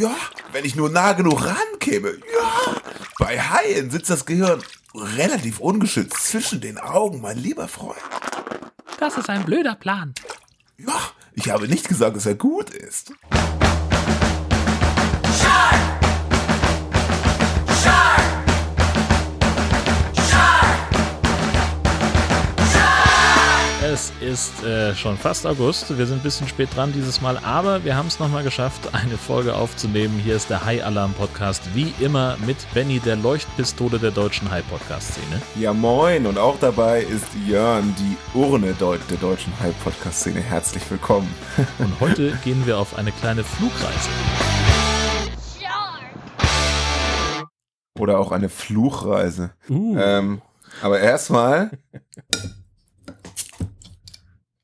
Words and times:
Ja, 0.00 0.16
wenn 0.52 0.64
ich 0.64 0.76
nur 0.76 0.88
nah 0.88 1.12
genug 1.12 1.44
rankäme. 1.44 2.12
Ja, 2.32 2.74
bei 3.18 3.38
Haien 3.38 3.90
sitzt 3.90 4.08
das 4.08 4.24
Gehirn 4.24 4.62
relativ 4.94 5.60
ungeschützt 5.60 6.24
zwischen 6.26 6.62
den 6.62 6.78
Augen, 6.78 7.20
mein 7.20 7.36
lieber 7.36 7.68
Freund. 7.68 8.00
Das 8.98 9.18
ist 9.18 9.28
ein 9.28 9.44
blöder 9.44 9.74
Plan. 9.74 10.14
Ja, 10.78 10.98
ich 11.34 11.50
habe 11.50 11.68
nicht 11.68 11.86
gesagt, 11.86 12.16
dass 12.16 12.24
er 12.24 12.34
gut 12.34 12.70
ist. 12.70 13.12
Es 23.92 24.12
ist 24.20 24.62
äh, 24.62 24.94
schon 24.94 25.16
fast 25.16 25.44
August. 25.44 25.98
Wir 25.98 26.06
sind 26.06 26.18
ein 26.18 26.22
bisschen 26.22 26.46
spät 26.46 26.68
dran 26.76 26.92
dieses 26.92 27.20
Mal, 27.20 27.36
aber 27.38 27.82
wir 27.82 27.96
haben 27.96 28.06
es 28.06 28.20
nochmal 28.20 28.44
geschafft, 28.44 28.88
eine 28.92 29.18
Folge 29.18 29.52
aufzunehmen. 29.56 30.20
Hier 30.22 30.36
ist 30.36 30.48
der 30.48 30.64
High 30.64 30.84
Alarm 30.84 31.12
Podcast, 31.12 31.60
wie 31.74 31.92
immer 31.98 32.36
mit 32.46 32.56
Benny, 32.72 33.00
der 33.00 33.16
Leuchtpistole 33.16 33.98
der 33.98 34.12
deutschen 34.12 34.48
High 34.48 34.64
Podcast 34.68 35.14
Szene. 35.14 35.42
Ja, 35.58 35.72
moin. 35.72 36.26
Und 36.26 36.38
auch 36.38 36.56
dabei 36.60 37.02
ist 37.02 37.26
Jörn, 37.48 37.92
die 37.98 38.38
Urne 38.38 38.74
der 38.74 39.18
deutschen 39.18 39.58
High 39.58 39.76
Podcast 39.82 40.20
Szene. 40.20 40.40
Herzlich 40.40 40.88
willkommen. 40.88 41.34
Und 41.80 41.98
heute 41.98 42.30
gehen 42.44 42.64
wir 42.66 42.78
auf 42.78 42.96
eine 42.96 43.10
kleine 43.10 43.42
Flugreise. 43.42 44.08
Oder 47.98 48.20
auch 48.20 48.30
eine 48.30 48.50
Fluchreise. 48.50 49.50
Uh. 49.68 49.98
Ähm, 49.98 50.42
aber 50.80 51.00
erstmal 51.00 51.72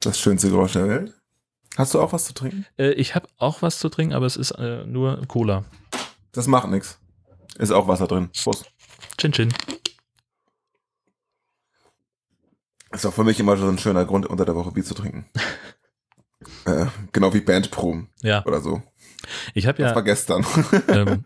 das 0.06 0.19
schönste 0.20 0.48
Geräusch 0.51 0.73
der 0.73 0.88
Welt. 0.88 1.15
Hast 1.77 1.92
du 1.95 2.01
auch 2.01 2.12
was 2.12 2.24
zu 2.24 2.33
trinken? 2.34 2.65
Äh, 2.78 2.92
ich 2.92 3.15
habe 3.15 3.28
auch 3.37 3.60
was 3.62 3.78
zu 3.78 3.88
trinken, 3.88 4.15
aber 4.15 4.27
es 4.27 4.37
ist 4.37 4.52
äh, 4.52 4.84
nur 4.87 5.20
Cola. 5.27 5.65
Das 6.32 6.46
macht 6.46 6.69
nichts. 6.70 6.98
Ist 7.59 7.70
auch 7.70 7.88
Wasser 7.88 8.06
drin. 8.06 8.30
Prost. 8.42 8.66
Chin 9.18 9.32
Chin. 9.32 9.52
Ist 12.93 13.04
auch 13.04 13.13
für 13.13 13.24
mich 13.24 13.40
immer 13.40 13.57
so 13.57 13.68
ein 13.68 13.79
schöner 13.79 14.04
Grund, 14.04 14.26
unter 14.26 14.45
der 14.45 14.54
Woche 14.54 14.71
Bier 14.71 14.85
zu 14.85 14.95
trinken. 14.95 15.26
äh, 16.65 16.87
genau 17.13 17.35
wie 17.35 17.41
Bandproben 17.41 18.09
Ja, 18.23 18.45
oder 18.46 18.60
so. 18.60 18.82
ich 19.54 19.66
habe 19.66 19.79
Das 19.82 19.91
ja 19.91 19.95
war 19.95 20.02
gestern. 20.02 20.46
ähm, 20.88 21.24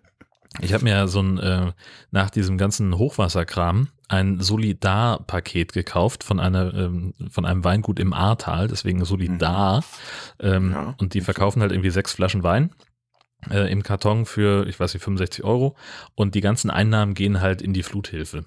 ich 0.60 0.72
habe 0.72 0.84
mir 0.84 0.90
ja 0.94 1.06
so 1.06 1.20
ein, 1.20 1.38
äh, 1.38 1.72
nach 2.10 2.30
diesem 2.30 2.58
ganzen 2.58 2.96
Hochwasserkram 2.96 3.88
ein 4.10 4.40
Solidar-Paket 4.40 5.72
gekauft 5.72 6.24
von 6.24 6.40
einer, 6.40 6.74
ähm, 6.74 7.14
von 7.30 7.46
einem 7.46 7.62
Weingut 7.62 8.00
im 8.00 8.12
Ahrtal, 8.12 8.66
deswegen 8.66 9.04
Solidar. 9.04 9.84
Ähm, 10.40 10.66
Mhm. 10.68 10.72
Ja, 10.72 10.94
und 10.98 11.14
die 11.14 11.20
verkaufen 11.20 11.62
halt 11.62 11.70
irgendwie 11.70 11.90
sechs 11.90 12.12
Flaschen 12.12 12.42
Wein 12.42 12.70
äh, 13.50 13.70
im 13.70 13.82
Karton 13.84 14.26
für, 14.26 14.66
ich 14.66 14.80
weiß 14.80 14.94
nicht, 14.94 15.04
65 15.04 15.44
Euro. 15.44 15.76
Und 16.16 16.34
die 16.34 16.40
ganzen 16.40 16.70
Einnahmen 16.70 17.14
gehen 17.14 17.40
halt 17.40 17.62
in 17.62 17.72
die 17.72 17.84
Fluthilfe. 17.84 18.44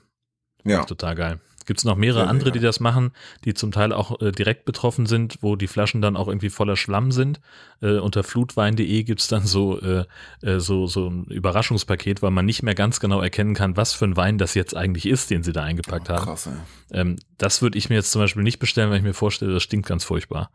ja. 0.66 0.84
Total 0.84 1.16
geil. 1.16 1.40
Gibt 1.66 1.80
es 1.80 1.86
noch 1.86 1.96
mehrere 1.96 2.22
sehr 2.22 2.30
andere, 2.30 2.52
die 2.52 2.60
geil. 2.60 2.68
das 2.68 2.80
machen, 2.80 3.12
die 3.46 3.54
zum 3.54 3.72
Teil 3.72 3.94
auch 3.94 4.20
äh, 4.22 4.32
direkt 4.32 4.66
betroffen 4.66 5.06
sind, 5.06 5.38
wo 5.42 5.56
die 5.56 5.68
Flaschen 5.68 6.02
dann 6.02 6.16
auch 6.18 6.28
irgendwie 6.28 6.50
voller 6.50 6.76
Schlamm 6.76 7.12
sind. 7.12 7.40
Äh, 7.82 7.98
unter 7.98 8.24
flutwein.de 8.24 9.04
gibt 9.04 9.22
es 9.22 9.28
dann 9.28 9.46
so, 9.46 9.80
äh, 9.80 10.06
äh, 10.42 10.60
so, 10.60 10.88
so 10.88 11.10
ein 11.10 11.26
Überraschungspaket, 11.26 12.22
weil 12.22 12.32
man 12.32 12.46
nicht 12.46 12.64
mehr 12.64 12.76
ganz 12.76 13.00
genau 13.00 13.22
erkennen 13.22 13.56
kann, 13.56 13.78
was 13.78 13.94
für 13.94 14.06
ein 14.06 14.18
Wein 14.18 14.38
das 14.38 14.54
jetzt 14.54 14.76
eigentlich 14.76 15.06
ist, 15.06 15.30
den 15.30 15.44
sie 15.44 15.54
da 15.54 15.64
eingepackt 15.64 16.10
haben. 16.10 16.26
Krass, 16.26 16.48
ey. 16.48 16.54
Ähm, 16.92 17.18
das 17.38 17.62
würde 17.62 17.78
ich 17.78 17.90
mir 17.90 17.96
jetzt 17.96 18.12
zum 18.12 18.22
Beispiel 18.22 18.44
nicht 18.44 18.60
bestellen, 18.60 18.90
weil 18.90 18.98
ich 18.98 19.04
mir 19.04 19.14
vorstelle, 19.14 19.54
das 19.54 19.64
stinkt 19.64 19.88
ganz 19.88 20.04
furchtbar. 20.04 20.52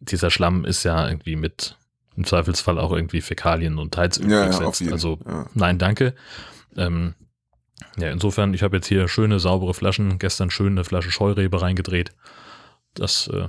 Dieser 0.00 0.30
Schlamm 0.30 0.64
ist 0.64 0.84
ja 0.84 1.08
irgendwie 1.08 1.36
mit 1.36 1.76
im 2.16 2.24
Zweifelsfall 2.24 2.78
auch 2.78 2.92
irgendwie 2.92 3.20
Fäkalien 3.20 3.78
und 3.78 3.96
Heizöl 3.96 4.30
Ja, 4.30 4.50
ja, 4.50 4.72
Also 4.90 5.18
ja. 5.26 5.46
Nein, 5.54 5.78
danke. 5.78 6.14
Ähm, 6.76 7.14
ja, 7.98 8.10
insofern, 8.10 8.54
ich 8.54 8.62
habe 8.62 8.76
jetzt 8.76 8.86
hier 8.86 9.08
schöne, 9.08 9.38
saubere 9.40 9.74
Flaschen. 9.74 10.18
Gestern 10.18 10.50
schön 10.50 10.72
eine 10.72 10.84
Flasche 10.84 11.10
Scheurebe 11.10 11.60
reingedreht. 11.62 12.12
Das 12.94 13.28
äh, 13.28 13.48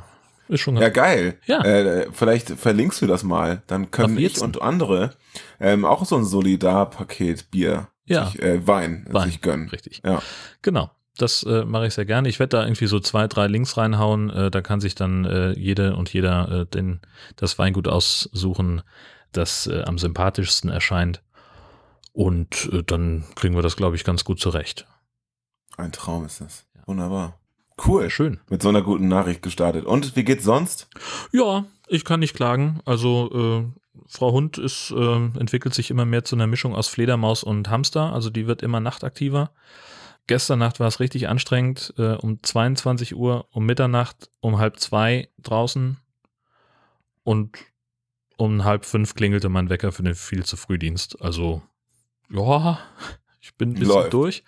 ist 0.49 0.61
schon 0.61 0.75
ganz 0.75 0.83
Ja, 0.83 0.89
geil. 0.89 1.39
Ja. 1.45 1.61
Äh, 1.63 2.07
vielleicht 2.11 2.49
verlinkst 2.51 3.01
du 3.01 3.07
das 3.07 3.23
mal. 3.23 3.61
Dann 3.67 3.91
können 3.91 4.17
ich 4.17 4.23
jetzt. 4.23 4.41
und 4.41 4.61
andere 4.61 5.11
ähm, 5.59 5.85
auch 5.85 6.05
so 6.05 6.15
ein 6.17 6.25
Solidar-Paket 6.25 7.51
Bier, 7.51 7.87
Ja. 8.05 8.27
sich, 8.27 8.41
äh, 8.41 8.65
Wein, 8.67 9.05
Wein, 9.09 9.27
sich 9.29 9.41
gönnen. 9.41 9.69
richtig. 9.69 10.01
Ja. 10.05 10.21
Genau. 10.61 10.91
Das 11.19 11.41
äh, 11.43 11.65
mache 11.65 11.87
ich 11.87 11.95
sehr 11.95 12.05
gerne. 12.05 12.29
Ich 12.29 12.37
werde 12.37 12.57
da 12.57 12.63
irgendwie 12.63 12.85
so 12.85 12.99
zwei, 12.99 13.27
drei 13.27 13.47
Links 13.47 13.75
reinhauen. 13.75 14.29
Äh, 14.29 14.51
da 14.51 14.61
kann 14.61 14.79
sich 14.79 14.93
dann 14.93 15.25
äh, 15.25 15.51
jede 15.53 15.95
und 15.95 16.13
jeder 16.13 16.61
äh, 16.61 16.65
den, 16.67 16.99
das 17.37 17.57
Weingut 17.57 17.87
aussuchen, 17.87 18.83
das 19.31 19.65
äh, 19.65 19.81
am 19.81 19.97
sympathischsten 19.97 20.69
erscheint. 20.69 21.23
Und 22.17 22.69
äh, 22.73 22.81
dann 22.81 23.25
kriegen 23.35 23.53
wir 23.53 23.61
das, 23.61 23.75
glaube 23.75 23.95
ich, 23.95 24.03
ganz 24.03 24.23
gut 24.23 24.39
zurecht. 24.39 24.87
Ein 25.77 25.91
Traum 25.91 26.25
ist 26.25 26.41
das. 26.41 26.65
Wunderbar. 26.87 27.39
Cool. 27.85 28.09
Schön. 28.09 28.39
Mit 28.49 28.63
so 28.63 28.69
einer 28.69 28.81
guten 28.81 29.07
Nachricht 29.07 29.43
gestartet. 29.43 29.85
Und 29.85 30.15
wie 30.15 30.23
geht's 30.23 30.43
sonst? 30.43 30.89
Ja, 31.31 31.65
ich 31.87 32.05
kann 32.05 32.19
nicht 32.19 32.35
klagen. 32.35 32.79
Also 32.85 33.69
äh, 33.69 33.99
Frau 34.07 34.31
Hund 34.31 34.57
ist, 34.57 34.89
äh, 34.89 35.15
entwickelt 35.39 35.75
sich 35.75 35.91
immer 35.91 36.05
mehr 36.05 36.23
zu 36.23 36.35
einer 36.35 36.47
Mischung 36.47 36.73
aus 36.73 36.87
Fledermaus 36.87 37.43
und 37.43 37.69
Hamster. 37.69 38.11
Also 38.13 38.31
die 38.31 38.47
wird 38.47 38.63
immer 38.63 38.79
nachtaktiver. 38.79 39.51
Gestern 40.25 40.57
Nacht 40.57 40.79
war 40.79 40.87
es 40.87 40.99
richtig 40.99 41.27
anstrengend. 41.27 41.93
Äh, 41.99 42.13
um 42.13 42.41
22 42.41 43.15
Uhr, 43.15 43.47
um 43.51 43.67
Mitternacht, 43.67 44.31
um 44.39 44.57
halb 44.57 44.79
zwei 44.79 45.29
draußen 45.37 45.97
und 47.23 47.59
um 48.37 48.63
halb 48.63 48.85
fünf 48.85 49.13
klingelte 49.13 49.49
mein 49.49 49.69
Wecker 49.69 49.91
für 49.91 50.01
den 50.01 50.15
viel 50.15 50.45
zu 50.45 50.57
Frühdienst. 50.57 51.21
Also 51.21 51.61
ja, 52.29 52.79
ich 53.41 53.55
bin 53.55 53.69
ein 53.69 53.73
bisschen 53.75 53.87
Läuft. 53.95 54.13
durch. 54.13 54.43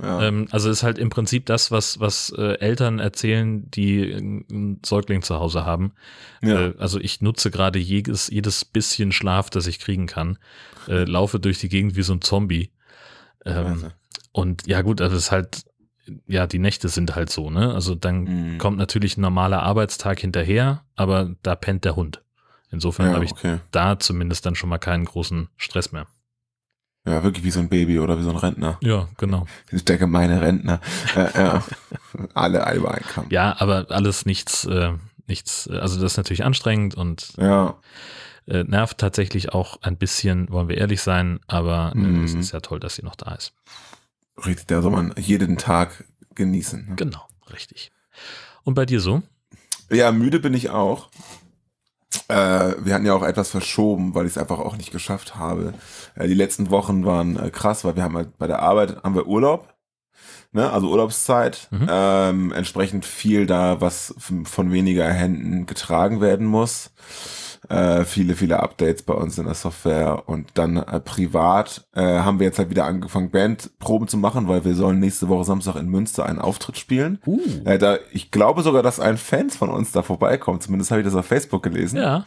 Ja. 0.00 0.22
Ähm, 0.22 0.46
also 0.50 0.70
ist 0.70 0.82
halt 0.82 0.98
im 0.98 1.10
Prinzip 1.10 1.46
das, 1.46 1.70
was, 1.70 1.98
was 2.00 2.30
äh, 2.36 2.58
Eltern 2.60 2.98
erzählen, 3.00 3.68
die 3.70 4.14
einen 4.14 4.80
Säugling 4.84 5.22
zu 5.22 5.38
Hause 5.40 5.64
haben. 5.64 5.92
ja. 6.42 6.68
Äh, 6.68 6.74
also 6.78 7.00
ich 7.00 7.20
nutze 7.20 7.50
gerade 7.50 7.78
jedes, 7.78 8.28
jedes 8.28 8.64
bisschen 8.64 9.12
Schlaf, 9.12 9.50
das 9.50 9.66
ich 9.66 9.78
kriegen 9.80 10.06
kann. 10.06 10.38
Äh, 10.88 11.04
laufe 11.04 11.40
durch 11.40 11.58
die 11.58 11.68
Gegend 11.68 11.96
wie 11.96 12.02
so 12.02 12.12
ein 12.12 12.20
Zombie. 12.22 12.70
Ähm, 13.44 13.66
Also, 13.66 13.90
und 14.32 14.66
ja 14.66 14.82
gut, 14.82 15.00
also 15.00 15.16
es 15.16 15.24
ist 15.24 15.30
halt, 15.32 15.64
ja, 16.26 16.46
die 16.46 16.58
Nächte 16.58 16.88
sind 16.88 17.14
halt 17.16 17.30
so, 17.30 17.50
ne? 17.50 17.72
Also 17.74 17.94
dann 17.94 18.24
Mhm. 18.54 18.58
kommt 18.58 18.78
natürlich 18.78 19.16
ein 19.16 19.22
normaler 19.22 19.62
Arbeitstag 19.62 20.20
hinterher, 20.20 20.84
aber 20.96 21.34
da 21.42 21.54
pennt 21.54 21.84
der 21.84 21.96
Hund. 21.96 22.22
Insofern 22.70 23.06
ja, 23.06 23.12
habe 23.14 23.24
ich 23.24 23.32
okay. 23.32 23.58
da 23.70 23.98
zumindest 23.98 24.44
dann 24.46 24.54
schon 24.54 24.68
mal 24.68 24.78
keinen 24.78 25.04
großen 25.04 25.48
Stress 25.56 25.92
mehr. 25.92 26.06
Ja, 27.06 27.22
wirklich 27.22 27.44
wie 27.44 27.50
so 27.50 27.60
ein 27.60 27.68
Baby 27.68 27.98
oder 27.98 28.18
wie 28.18 28.22
so 28.22 28.30
ein 28.30 28.36
Rentner. 28.36 28.78
Ja, 28.80 29.08
genau. 29.18 29.46
Der 29.70 29.98
gemeine 29.98 30.40
Rentner. 30.40 30.80
äh, 31.14 31.28
ja. 31.38 31.62
Alle 32.32 32.66
Albe 32.66 32.90
einkamen. 32.90 33.28
Ja, 33.30 33.56
aber 33.58 33.86
alles 33.90 34.24
nichts, 34.24 34.64
äh, 34.64 34.92
nichts, 35.26 35.66
äh, 35.66 35.76
also 35.78 36.00
das 36.00 36.12
ist 36.12 36.16
natürlich 36.16 36.44
anstrengend 36.44 36.94
und 36.94 37.32
Ja. 37.36 37.76
äh, 38.46 38.64
nervt 38.64 38.98
tatsächlich 38.98 39.52
auch 39.52 39.82
ein 39.82 39.96
bisschen, 39.98 40.48
wollen 40.50 40.68
wir 40.68 40.78
ehrlich 40.78 41.02
sein, 41.02 41.40
aber 41.46 41.92
äh, 41.94 41.98
Mhm. 41.98 42.24
es 42.24 42.34
ist 42.34 42.52
ja 42.52 42.60
toll, 42.60 42.80
dass 42.80 42.94
sie 42.94 43.02
noch 43.02 43.16
da 43.16 43.34
ist. 43.34 43.52
Richtig, 44.46 44.66
da 44.68 44.80
soll 44.80 44.90
man 44.90 45.12
jeden 45.18 45.58
Tag 45.58 46.04
genießen. 46.34 46.88
ne? 46.88 46.94
Genau, 46.96 47.26
richtig. 47.52 47.92
Und 48.64 48.74
bei 48.74 48.86
dir 48.86 49.00
so? 49.00 49.22
Ja, 49.90 50.10
müde 50.10 50.40
bin 50.40 50.54
ich 50.54 50.70
auch. 50.70 51.10
Äh, 52.28 52.74
wir 52.78 52.94
hatten 52.94 53.06
ja 53.06 53.14
auch 53.14 53.22
etwas 53.22 53.50
verschoben, 53.50 54.14
weil 54.14 54.26
ich 54.26 54.32
es 54.32 54.38
einfach 54.38 54.58
auch 54.58 54.76
nicht 54.76 54.90
geschafft 54.90 55.36
habe. 55.36 55.74
Äh, 56.14 56.26
die 56.26 56.34
letzten 56.34 56.70
Wochen 56.70 57.04
waren 57.04 57.38
äh, 57.38 57.50
krass, 57.50 57.84
weil 57.84 57.96
wir 57.96 58.02
haben 58.02 58.16
halt 58.16 58.38
bei 58.38 58.46
der 58.46 58.60
Arbeit 58.60 59.02
haben 59.02 59.14
wir 59.14 59.26
Urlaub, 59.26 59.74
ne? 60.52 60.70
also 60.70 60.88
Urlaubszeit. 60.88 61.68
Mhm. 61.70 61.86
Ähm, 61.90 62.52
entsprechend 62.52 63.04
viel 63.04 63.46
da, 63.46 63.80
was 63.80 64.14
von 64.18 64.72
weniger 64.72 65.08
Händen 65.08 65.66
getragen 65.66 66.20
werden 66.20 66.46
muss. 66.46 66.92
Äh, 67.68 68.04
viele, 68.04 68.34
viele 68.34 68.60
Updates 68.60 69.02
bei 69.02 69.14
uns 69.14 69.38
in 69.38 69.46
der 69.46 69.54
Software 69.54 70.28
und 70.28 70.50
dann 70.54 70.76
äh, 70.76 71.00
privat 71.00 71.86
äh, 71.94 72.02
haben 72.02 72.38
wir 72.38 72.46
jetzt 72.46 72.58
halt 72.58 72.70
wieder 72.70 72.84
angefangen, 72.84 73.30
Bandproben 73.30 74.08
zu 74.08 74.16
machen, 74.16 74.48
weil 74.48 74.64
wir 74.64 74.74
sollen 74.74 74.98
nächste 74.98 75.28
Woche 75.28 75.44
Samstag 75.44 75.76
in 75.76 75.88
Münster 75.88 76.26
einen 76.26 76.38
Auftritt 76.40 76.78
spielen. 76.78 77.20
Uh. 77.26 77.40
Äh, 77.64 77.78
da, 77.78 77.98
ich 78.12 78.30
glaube 78.30 78.62
sogar, 78.62 78.82
dass 78.82 79.00
ein 79.00 79.16
Fans 79.16 79.56
von 79.56 79.70
uns 79.70 79.92
da 79.92 80.02
vorbeikommt. 80.02 80.62
Zumindest 80.62 80.90
habe 80.90 81.00
ich 81.00 81.06
das 81.06 81.14
auf 81.14 81.26
Facebook 81.26 81.62
gelesen. 81.62 81.98
Ja, 81.98 82.24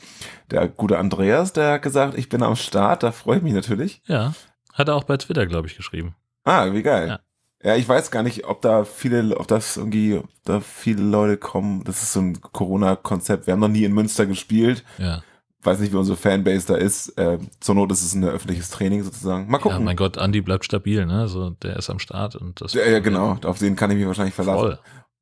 Der 0.51 0.67
gute 0.67 0.97
Andreas, 0.97 1.53
der 1.53 1.73
hat 1.73 1.81
gesagt, 1.81 2.17
ich 2.17 2.29
bin 2.29 2.44
am 2.44 2.56
Start. 2.56 3.03
Da 3.03 3.12
freue 3.12 3.38
ich 3.38 3.44
mich 3.44 3.53
natürlich. 3.53 4.01
ja. 4.06 4.33
Hat 4.73 4.89
er 4.89 4.95
auch 4.95 5.06
bei 5.06 5.17
Twitter, 5.17 5.47
glaube 5.47 5.67
ich, 5.67 5.75
geschrieben. 5.75 6.13
Ah, 6.44 6.71
wie 6.71 6.83
geil. 6.83 7.07
Ja. 7.07 7.19
Ja. 7.67 7.75
ich 7.75 7.87
weiß 7.87 8.11
gar 8.11 8.23
nicht, 8.23 8.45
ob 8.47 8.61
da 8.61 8.83
viele, 8.85 9.37
ob 9.37 9.47
das 9.47 9.77
irgendwie, 9.77 10.15
ob 10.17 10.27
da 10.45 10.59
viele 10.61 11.03
Leute 11.03 11.37
kommen. 11.37 11.83
Das 11.83 12.01
ist 12.03 12.13
so 12.13 12.19
ein 12.21 12.39
Corona-Konzept. 12.41 13.47
Wir 13.47 13.53
haben 13.53 13.59
noch 13.59 13.67
nie 13.67 13.83
in 13.83 13.93
Münster 13.93 14.25
gespielt. 14.25 14.83
Ja. 14.97 15.21
Weiß 15.63 15.79
nicht, 15.79 15.91
wie 15.91 15.97
unsere 15.97 16.17
Fanbase 16.17 16.67
da 16.67 16.75
ist. 16.75 17.09
Äh, 17.17 17.39
zur 17.59 17.75
Not 17.75 17.91
ist 17.91 18.03
es 18.03 18.13
ein 18.13 18.23
öffentliches 18.23 18.69
Training 18.69 19.03
sozusagen. 19.03 19.47
Mal 19.49 19.57
Ja, 19.57 19.63
gucken. 19.63 19.83
mein 19.83 19.95
Gott, 19.97 20.17
Andi 20.17 20.41
bleibt 20.41 20.63
stabil, 20.65 21.05
ne? 21.05 21.19
Also 21.21 21.49
der 21.49 21.75
ist 21.77 21.89
am 21.89 21.99
Start 21.99 22.35
und 22.35 22.61
das 22.61 22.73
ja, 22.73 22.85
ja, 22.85 22.99
genau. 22.99 23.37
Auf 23.43 23.59
den 23.59 23.75
kann 23.75 23.91
ich 23.91 23.97
mich 23.97 24.07
wahrscheinlich 24.07 24.35
verlassen. 24.35 24.59
Voll. 24.59 24.79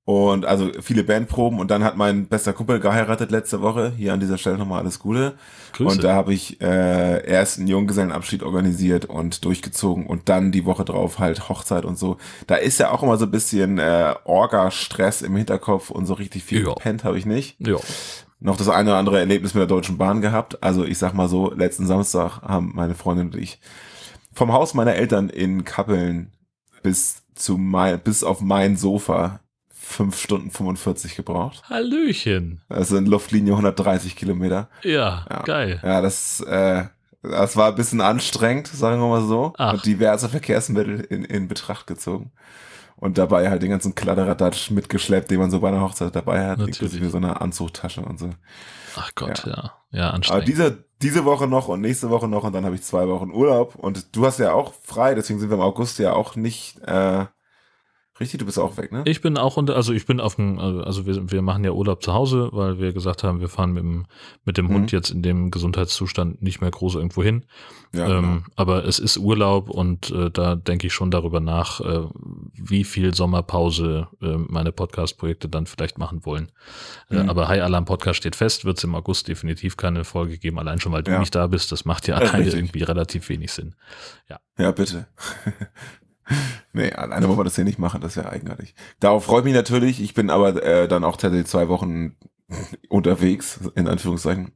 Und 0.07 0.45
also 0.45 0.69
viele 0.81 1.03
Bandproben 1.03 1.59
und 1.59 1.71
dann 1.71 1.83
hat 1.83 1.97
mein 1.97 2.27
bester 2.27 2.53
Kumpel 2.53 2.79
geheiratet 2.79 3.31
letzte 3.31 3.61
Woche. 3.63 3.91
Hier 3.97 4.13
an 4.13 4.19
dieser 4.19 4.37
Stelle 4.37 4.59
nochmal 4.59 4.81
alles 4.81 4.99
Gute. 4.99 5.33
Grüße. 5.73 5.95
Und 5.95 6.03
da 6.03 6.13
habe 6.13 6.31
ich 6.31 6.61
äh, 6.61 7.25
erst 7.27 7.57
einen 7.57 7.67
Junggesellenabschied 7.67 8.43
organisiert 8.43 9.05
und 9.05 9.43
durchgezogen 9.43 10.05
und 10.05 10.29
dann 10.29 10.51
die 10.51 10.65
Woche 10.65 10.85
drauf 10.85 11.17
halt 11.17 11.49
Hochzeit 11.49 11.85
und 11.85 11.97
so. 11.97 12.17
Da 12.45 12.53
ist 12.55 12.79
ja 12.79 12.91
auch 12.91 13.01
immer 13.01 13.17
so 13.17 13.25
ein 13.25 13.31
bisschen 13.31 13.79
äh, 13.79 14.13
Orga-Stress 14.25 15.23
im 15.23 15.35
Hinterkopf 15.35 15.89
und 15.89 16.05
so 16.05 16.13
richtig 16.13 16.43
viel 16.43 16.61
Ja. 16.61 16.73
gepennt 16.75 17.03
habe 17.03 17.17
ich 17.17 17.25
nicht. 17.25 17.57
ja. 17.59 17.77
Noch 18.41 18.57
das 18.57 18.69
eine 18.69 18.89
oder 18.91 18.99
andere 18.99 19.17
Erlebnis 19.17 19.55
mit 19.55 19.61
der 19.61 19.67
Deutschen 19.67 19.97
Bahn 19.97 20.21
gehabt. 20.21 20.61
Also 20.61 20.83
ich 20.85 20.99
sag 20.99 21.13
mal 21.13 21.27
so, 21.29 21.51
letzten 21.51 21.87
Samstag 21.87 22.41
haben 22.43 22.73
meine 22.75 22.93
Freundin 22.93 23.27
und 23.27 23.35
ich 23.37 23.59
vom 24.33 24.53
Haus 24.53 24.75
meiner 24.75 24.93
Eltern 24.93 25.29
in 25.29 25.63
Kappeln 25.63 26.31
bis 26.83 27.23
zu 27.33 27.57
mein, 27.57 27.99
bis 28.01 28.23
auf 28.23 28.41
mein 28.41 28.75
Sofa 28.77 29.39
fünf 29.85 30.19
Stunden 30.19 30.51
45 30.51 31.15
gebraucht. 31.15 31.61
Hallöchen. 31.69 32.61
Also 32.69 32.97
in 32.97 33.05
Luftlinie 33.05 33.53
130 33.53 34.15
Kilometer. 34.15 34.67
Ja, 34.83 35.25
Ja. 35.29 35.43
geil. 35.43 35.79
Ja, 35.83 36.01
das, 36.01 36.41
äh, 36.41 36.85
das 37.21 37.55
war 37.55 37.69
ein 37.69 37.75
bisschen 37.75 38.01
anstrengend, 38.01 38.67
sagen 38.67 38.99
wir 39.01 39.07
mal 39.07 39.21
so. 39.25 39.53
Ach. 39.57 39.73
Und 39.73 39.85
diverse 39.85 40.29
Verkehrsmittel 40.29 40.99
in, 41.01 41.23
in 41.23 41.47
Betracht 41.47 41.87
gezogen. 41.87 42.31
Und 42.97 43.17
dabei 43.17 43.49
halt 43.49 43.61
den 43.61 43.71
ganzen 43.71 43.93
Kladderadatsch 43.93 44.71
mitgeschleppt, 44.71 45.29
den 45.29 45.39
man 45.39 45.51
so 45.51 45.59
bei 45.59 45.67
einer 45.67 45.81
Hochzeit 45.81 46.15
dabei 46.15 46.45
hat, 46.47 46.59
Natürlich. 46.59 46.81
inklusive 46.81 47.09
so 47.09 47.17
einer 47.17 47.41
Anzugtasche 47.41 48.01
und 48.01 48.17
so. 48.19 48.29
Ach 48.95 49.11
Gott, 49.15 49.45
ja. 49.45 49.73
Ja, 49.91 50.05
Aber 50.07 50.13
anstrengend. 50.15 50.47
diese, 50.47 50.85
diese 51.01 51.25
Woche 51.25 51.45
noch 51.47 51.67
und 51.67 51.81
nächste 51.81 52.09
Woche 52.09 52.27
noch 52.29 52.43
und 52.45 52.53
dann 52.53 52.63
habe 52.65 52.75
ich 52.75 52.83
zwei 52.83 53.07
Wochen 53.09 53.31
Urlaub. 53.31 53.75
Und 53.75 54.15
du 54.15 54.25
hast 54.25 54.39
ja 54.39 54.53
auch 54.53 54.73
frei, 54.81 55.13
deswegen 55.13 55.39
sind 55.39 55.49
wir 55.49 55.55
im 55.55 55.61
August 55.61 55.99
ja 55.99 56.13
auch 56.13 56.35
nicht, 56.37 56.79
äh, 56.87 57.25
richtig, 58.19 58.39
du 58.39 58.45
bist 58.45 58.57
auch 58.59 58.77
weg, 58.77 58.91
ne? 58.91 59.03
Ich 59.05 59.21
bin 59.21 59.37
auch 59.37 59.57
unter, 59.57 59.75
also 59.75 59.91
ich 59.93 60.05
bin 60.05 60.19
auf 60.19 60.35
dem, 60.35 60.57
also 60.59 61.05
wir, 61.05 61.31
wir 61.31 61.41
machen 61.41 61.63
ja 61.63 61.71
Urlaub 61.71 62.01
zu 62.03 62.13
Hause, 62.13 62.49
weil 62.53 62.79
wir 62.79 62.93
gesagt 62.93 63.23
haben, 63.23 63.39
wir 63.41 63.49
fahren 63.49 63.73
mit 63.73 63.83
dem, 63.83 64.05
mit 64.45 64.57
dem 64.57 64.65
Mhm. 64.67 64.73
Hund 64.73 64.91
jetzt 64.91 65.09
in 65.11 65.21
dem 65.21 65.51
Gesundheitszustand 65.51 66.41
nicht 66.41 66.61
mehr 66.61 66.71
groß 66.71 66.95
irgendwo 66.95 67.21
hin. 67.23 67.45
ja, 67.93 68.07
genau. 68.07 68.17
ähm, 68.19 68.43
aber 68.55 68.85
es 68.85 68.99
ist 68.99 69.17
Urlaub 69.17 69.69
und 69.69 70.11
äh, 70.11 70.29
da 70.31 70.55
denke 70.55 70.87
ich 70.87 70.93
schon 70.93 71.11
darüber 71.11 71.39
nach, 71.39 71.79
äh, 71.81 72.01
wie 72.53 72.83
viel 72.83 73.13
Sommerpause 73.13 74.07
äh, 74.21 74.35
meine 74.37 74.71
Podcast-Projekte 74.71 75.47
dann 75.49 75.65
vielleicht 75.65 75.97
machen 75.97 76.25
wollen. 76.25 76.51
Äh, 77.09 77.23
Mhm. 77.23 77.29
aber 77.29 77.47
High 77.47 77.61
Alarm 77.63 77.85
Podcast 77.85 78.17
steht 78.17 78.35
fest, 78.35 78.65
wird 78.65 78.77
es 78.77 78.83
im 78.83 78.95
August 78.95 79.27
definitiv 79.27 79.77
keine 79.77 80.03
Folge 80.03 80.37
geben, 80.37 80.57
allein 80.59 80.79
schon, 80.79 80.91
weil 80.91 81.03
du 81.03 81.11
Ja. 81.11 81.19
nicht 81.19 81.35
da 81.35 81.47
bist. 81.47 81.71
Das 81.71 81.85
macht 81.85 82.07
ja 82.07 82.15
Ja, 82.21 82.29
alleine 82.31 82.49
irgendwie 82.51 82.83
relativ 82.83 83.29
wenig 83.29 83.51
Sinn. 83.51 83.75
Ja, 84.57 84.71
bitte. 84.71 85.07
nee, 86.73 86.91
alleine 86.91 87.27
wollen 87.27 87.39
wir 87.39 87.43
das 87.43 87.55
hier 87.55 87.63
nicht 87.63 87.79
machen, 87.79 88.01
das 88.01 88.15
ist 88.17 88.23
ja 88.23 88.29
eigenartig. 88.29 88.75
Darauf 88.99 89.25
freue 89.25 89.39
ich 89.39 89.45
mich 89.45 89.53
natürlich. 89.53 90.01
Ich 90.01 90.13
bin 90.13 90.29
aber 90.29 90.61
äh, 90.63 90.87
dann 90.87 91.03
auch 91.03 91.17
tatsächlich 91.17 91.47
zwei 91.47 91.67
Wochen 91.67 92.15
unterwegs, 92.89 93.59
in 93.75 93.87
Anführungszeichen. 93.87 94.53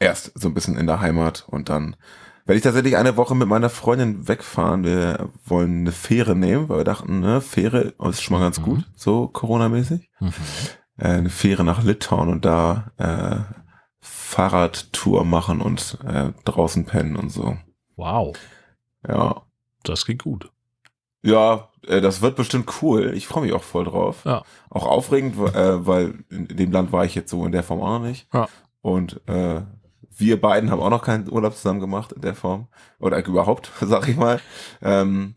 Erst 0.00 0.32
so 0.34 0.48
ein 0.48 0.54
bisschen 0.54 0.76
in 0.76 0.86
der 0.86 1.00
Heimat 1.00 1.46
und 1.48 1.68
dann 1.68 1.96
werde 2.46 2.56
ich 2.58 2.62
tatsächlich 2.62 2.96
eine 2.98 3.16
Woche 3.16 3.34
mit 3.34 3.48
meiner 3.48 3.70
Freundin 3.70 4.28
wegfahren. 4.28 4.84
Wir 4.84 5.30
wollen 5.46 5.80
eine 5.80 5.92
Fähre 5.92 6.36
nehmen, 6.36 6.68
weil 6.68 6.78
wir 6.80 6.84
dachten, 6.84 7.20
ne, 7.20 7.40
Fähre 7.40 7.94
ist 8.10 8.22
schon 8.22 8.36
mal 8.36 8.44
ganz 8.44 8.58
Mhm. 8.58 8.64
gut, 8.64 8.84
so 8.96 9.28
Corona-mäßig. 9.28 10.10
Mhm. 10.20 10.32
Äh, 10.98 11.06
eine 11.08 11.30
Fähre 11.30 11.64
nach 11.64 11.82
Litauen 11.82 12.28
und 12.28 12.44
da 12.44 12.90
äh, 12.98 13.54
Fahrradtour 14.00 15.24
machen 15.24 15.60
und 15.60 15.98
äh, 16.06 16.32
draußen 16.44 16.84
pennen 16.84 17.16
und 17.16 17.30
so. 17.30 17.56
Wow, 17.96 18.36
Ja, 19.08 19.42
das 19.84 20.04
geht 20.04 20.24
gut. 20.24 20.50
Ja, 21.24 21.68
äh, 21.86 22.00
das 22.00 22.20
wird 22.20 22.36
bestimmt 22.36 22.70
cool. 22.82 23.12
Ich 23.14 23.26
freue 23.26 23.44
mich 23.44 23.52
auch 23.52 23.62
voll 23.62 23.84
drauf. 23.84 24.22
Ja. 24.24 24.42
Auch 24.70 24.86
aufregend, 24.86 25.36
äh, 25.54 25.86
weil 25.86 26.24
in 26.30 26.48
dem 26.48 26.70
Land 26.70 26.92
war 26.92 27.04
ich 27.04 27.14
jetzt 27.14 27.30
so 27.30 27.44
in 27.46 27.52
der 27.52 27.62
Form 27.62 27.80
auch 27.80 27.98
noch 27.98 28.06
nicht. 28.06 28.28
Ja. 28.32 28.48
Und 28.82 29.20
äh, 29.26 29.62
wir 30.16 30.40
beiden 30.40 30.70
haben 30.70 30.80
auch 30.80 30.90
noch 30.90 31.02
keinen 31.02 31.30
Urlaub 31.30 31.56
zusammen 31.56 31.80
gemacht 31.80 32.12
in 32.12 32.20
der 32.20 32.34
Form. 32.34 32.68
Oder 33.00 33.24
überhaupt, 33.26 33.70
sag 33.80 34.06
ich 34.08 34.16
mal. 34.16 34.40
Ähm, 34.82 35.34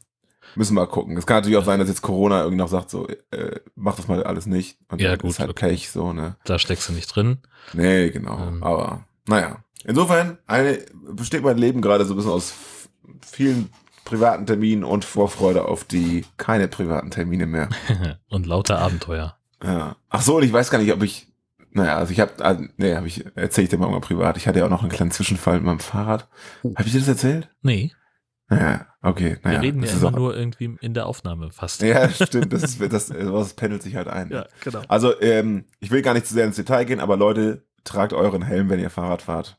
müssen 0.56 0.76
wir 0.76 0.82
mal 0.82 0.88
gucken. 0.88 1.16
Es 1.18 1.26
kann 1.26 1.38
natürlich 1.38 1.58
auch 1.58 1.66
sein, 1.66 1.80
dass 1.80 1.88
jetzt 1.88 2.02
Corona 2.02 2.40
irgendwie 2.40 2.58
noch 2.58 2.68
sagt, 2.68 2.90
so, 2.90 3.08
äh, 3.32 3.60
mach 3.76 3.96
das 3.96 4.08
mal 4.10 4.24
alles 4.24 4.46
nicht. 4.46 4.78
Und 4.90 5.02
Ja, 5.02 5.16
gut, 5.16 5.32
Ist 5.32 5.40
halt 5.40 5.50
okay. 5.50 5.70
Pech, 5.70 5.90
so, 5.90 6.12
ne? 6.12 6.36
Da 6.44 6.60
steckst 6.60 6.90
du 6.90 6.94
nicht 6.94 7.08
drin. 7.08 7.40
Nee, 7.74 8.10
genau. 8.10 8.38
Ähm. 8.40 8.62
Aber, 8.62 9.06
naja. 9.26 9.64
Insofern 9.86 10.38
eine, 10.48 10.80
besteht 11.12 11.44
mein 11.44 11.58
Leben 11.58 11.82
gerade 11.82 12.04
so 12.04 12.14
ein 12.14 12.18
bisschen 12.18 12.32
aus 12.32 12.54
vielen 13.26 13.70
privaten 14.08 14.46
Terminen 14.46 14.84
und 14.84 15.06
Vorfreude 15.06 15.66
auf 15.66 15.84
die 15.84 16.26
keine 16.38 16.68
privaten 16.68 17.12
Termine 17.12 17.46
mehr. 17.46 17.70
und 18.30 18.46
lauter 18.48 18.80
Abenteuer. 18.80 19.38
Ja. 19.64 19.96
Ach 20.10 20.22
so, 20.22 20.38
und 20.38 20.44
ich 20.44 20.54
weiß 20.54 20.70
gar 20.72 20.78
nicht, 20.80 20.92
ob 20.94 21.04
ich, 21.04 21.28
naja, 21.72 21.98
also 21.98 22.12
ich 22.14 22.20
habe, 22.20 22.44
also, 22.44 22.64
nee, 22.78 22.96
habe 22.96 23.08
ich, 23.08 23.26
erzähle 23.36 23.66
ich 23.66 23.70
dir 23.70 23.78
mal, 23.78 23.90
mal 23.90 24.00
privat. 24.02 24.38
Ich 24.38 24.48
hatte 24.48 24.60
ja 24.60 24.66
auch 24.66 24.70
noch 24.70 24.82
einen 24.82 24.92
kleinen 24.92 25.12
Zwischenfall 25.12 25.56
mit 25.56 25.64
meinem 25.66 25.80
Fahrrad. 25.80 26.28
Oh. 26.64 26.74
Habe 26.76 26.88
ich 26.88 26.94
dir 26.94 27.00
das 27.00 27.08
erzählt? 27.10 27.50
Nee, 27.62 27.92
Naja, 28.50 28.86
okay, 29.02 29.38
naja. 29.44 29.62
wir 29.62 29.68
reden 29.68 29.84
ja 29.84 29.92
immer 29.92 30.08
auch- 30.08 30.12
nur 30.16 30.36
irgendwie 30.38 30.78
in 30.82 30.94
der 30.94 31.06
Aufnahme 31.06 31.52
fast. 31.52 31.82
Ja, 31.82 32.10
stimmt, 32.10 32.54
das 32.54 32.64
ist, 32.64 32.82
das, 32.94 33.08
das 33.08 33.54
pendelt 33.56 33.84
sich 33.84 33.96
halt 33.96 34.08
ein. 34.08 34.30
ja 34.32 34.46
genau. 34.64 34.82
Also, 34.88 35.20
ähm, 35.22 35.66
ich 35.80 35.92
will 35.92 36.02
gar 36.02 36.14
nicht 36.14 36.28
zu 36.28 36.34
sehr 36.34 36.46
ins 36.46 36.56
Detail 36.56 36.86
gehen, 36.86 37.00
aber 37.00 37.18
Leute, 37.18 37.66
tragt 37.84 38.14
euren 38.14 38.42
Helm, 38.42 38.70
wenn 38.70 38.80
ihr 38.80 38.90
Fahrrad 38.90 39.22
fahrt. 39.22 39.58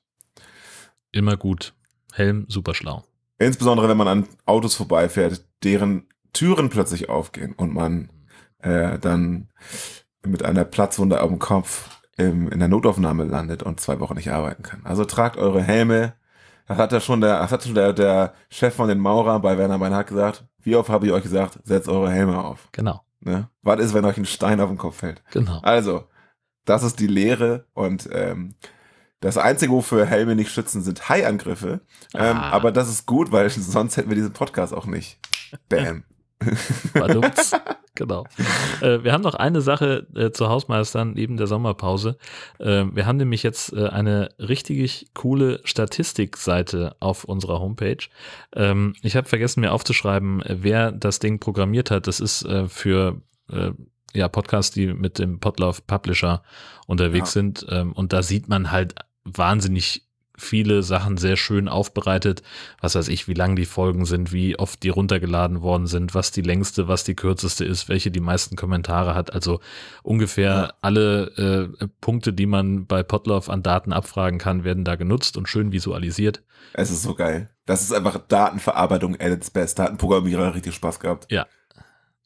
Immer 1.12 1.36
gut. 1.36 1.74
Helm, 2.12 2.44
super 2.48 2.74
schlau. 2.74 3.04
Insbesondere 3.38 3.88
wenn 3.88 3.96
man 3.96 4.08
an 4.08 4.28
Autos 4.46 4.74
vorbeifährt, 4.74 5.44
deren 5.62 6.08
Türen 6.32 6.68
plötzlich 6.68 7.08
aufgehen 7.08 7.52
und 7.52 7.72
man 7.72 8.10
äh, 8.60 8.98
dann 8.98 9.48
mit 10.24 10.44
einer 10.44 10.64
Platzwunde 10.64 11.22
auf 11.22 11.28
dem 11.28 11.38
Kopf 11.38 11.88
im, 12.16 12.48
in 12.48 12.58
der 12.58 12.68
Notaufnahme 12.68 13.24
landet 13.24 13.62
und 13.62 13.80
zwei 13.80 14.00
Wochen 14.00 14.16
nicht 14.16 14.30
arbeiten 14.30 14.62
kann. 14.62 14.80
Also 14.84 15.04
tragt 15.04 15.36
eure 15.36 15.62
Helme. 15.62 16.14
Das 16.66 16.76
hat 16.76 16.92
ja 16.92 17.00
schon 17.00 17.20
der, 17.20 17.38
das 17.38 17.52
hat 17.52 17.62
schon 17.62 17.74
der, 17.74 17.92
der 17.92 18.34
Chef 18.50 18.74
von 18.74 18.88
den 18.88 18.98
Maurern 18.98 19.40
bei 19.40 19.56
Werner 19.56 19.78
Meinhardt 19.78 20.08
gesagt. 20.08 20.44
Wie 20.60 20.76
oft 20.76 20.90
habe 20.90 21.06
ich 21.06 21.12
euch 21.12 21.22
gesagt, 21.22 21.60
setzt 21.64 21.88
eure 21.88 22.10
Helme 22.10 22.44
auf. 22.44 22.68
Genau, 22.72 23.02
Ne? 23.20 23.48
Was 23.62 23.80
ist, 23.80 23.94
wenn 23.94 24.04
euch 24.04 24.16
ein 24.16 24.26
Stein 24.26 24.60
auf 24.60 24.68
den 24.68 24.78
Kopf 24.78 24.96
fällt? 24.96 25.22
genau. 25.30 25.60
Also, 25.62 26.04
das 26.64 26.82
ist 26.82 27.00
die 27.00 27.06
Lehre 27.06 27.66
und 27.72 28.08
ähm, 28.12 28.54
das 29.20 29.36
Einzige, 29.36 29.72
wofür 29.72 30.06
Helme 30.06 30.34
nicht 30.36 30.50
schützen, 30.52 30.82
sind 30.82 31.08
Haiangriffe. 31.08 31.80
Ähm, 32.14 32.36
Ah. 32.36 32.50
aber 32.50 32.70
das 32.72 32.88
ist 32.88 33.06
gut, 33.06 33.32
weil 33.32 33.48
sonst 33.50 33.96
hätten 33.96 34.08
wir 34.10 34.16
diesen 34.16 34.32
Podcast 34.32 34.72
auch 34.74 34.86
nicht. 34.86 35.18
Bam. 35.68 36.04
Badumts. 36.94 37.50
genau. 37.96 38.24
Äh, 38.80 39.02
wir 39.02 39.12
haben 39.12 39.22
noch 39.22 39.34
eine 39.34 39.60
Sache 39.60 40.06
äh, 40.14 40.30
zu 40.30 40.48
Hausmeistern 40.48 41.14
neben 41.14 41.36
der 41.36 41.48
Sommerpause. 41.48 42.16
Äh, 42.60 42.84
wir 42.92 43.06
haben 43.06 43.16
nämlich 43.16 43.42
jetzt 43.42 43.72
äh, 43.72 43.88
eine 43.88 44.28
richtig 44.38 45.08
coole 45.14 45.60
Statistikseite 45.64 46.94
auf 47.00 47.24
unserer 47.24 47.58
Homepage. 47.60 48.06
Ähm, 48.54 48.94
ich 49.02 49.16
habe 49.16 49.28
vergessen, 49.28 49.60
mir 49.62 49.72
aufzuschreiben, 49.72 50.42
äh, 50.42 50.58
wer 50.60 50.92
das 50.92 51.18
Ding 51.18 51.40
programmiert 51.40 51.90
hat. 51.90 52.06
Das 52.06 52.20
ist 52.20 52.44
äh, 52.44 52.68
für 52.68 53.20
ja, 54.12 54.28
Podcasts, 54.28 54.74
die 54.74 54.92
mit 54.92 55.18
dem 55.18 55.40
Podlove 55.40 55.80
Publisher 55.86 56.42
unterwegs 56.86 57.30
Ja. 57.30 57.40
sind. 57.40 57.66
Ähm, 57.70 57.92
und 57.92 58.12
da 58.12 58.22
sieht 58.22 58.46
man 58.46 58.70
halt 58.70 58.94
wahnsinnig 59.34 60.04
viele 60.40 60.84
Sachen 60.84 61.16
sehr 61.16 61.36
schön 61.36 61.66
aufbereitet 61.68 62.42
was 62.80 62.94
weiß 62.94 63.08
ich, 63.08 63.26
wie 63.26 63.34
lang 63.34 63.56
die 63.56 63.64
Folgen 63.64 64.04
sind, 64.04 64.30
wie 64.32 64.56
oft 64.56 64.84
die 64.84 64.88
runtergeladen 64.88 65.62
worden 65.62 65.88
sind, 65.88 66.14
was 66.14 66.30
die 66.30 66.42
längste, 66.42 66.86
was 66.86 67.02
die 67.02 67.16
kürzeste 67.16 67.64
ist, 67.64 67.88
welche 67.88 68.12
die 68.12 68.20
meisten 68.20 68.54
Kommentare 68.54 69.16
hat. 69.16 69.32
Also 69.32 69.58
ungefähr 70.04 70.50
Ja. 70.52 70.72
alle 70.80 71.72
äh, 71.80 71.88
Punkte, 72.00 72.32
die 72.32 72.46
man 72.46 72.86
bei 72.86 73.02
Podlove 73.02 73.50
an 73.50 73.64
Daten 73.64 73.92
abfragen 73.92 74.38
kann, 74.38 74.62
werden 74.62 74.84
da 74.84 74.94
genutzt 74.94 75.36
und 75.36 75.48
schön 75.48 75.72
visualisiert. 75.72 76.44
Es 76.72 76.90
ist 76.90 77.02
so 77.02 77.14
geil. 77.16 77.50
Das 77.66 77.82
ist 77.82 77.92
einfach 77.92 78.18
Datenverarbeitung 78.28 79.14
at 79.16 79.32
its 79.32 79.50
best. 79.50 79.78
Da 79.80 79.84
hat 79.84 79.90
ein 79.90 79.98
Programmierer 79.98 80.54
richtig 80.54 80.74
Spaß 80.74 81.00
gehabt. 81.00 81.26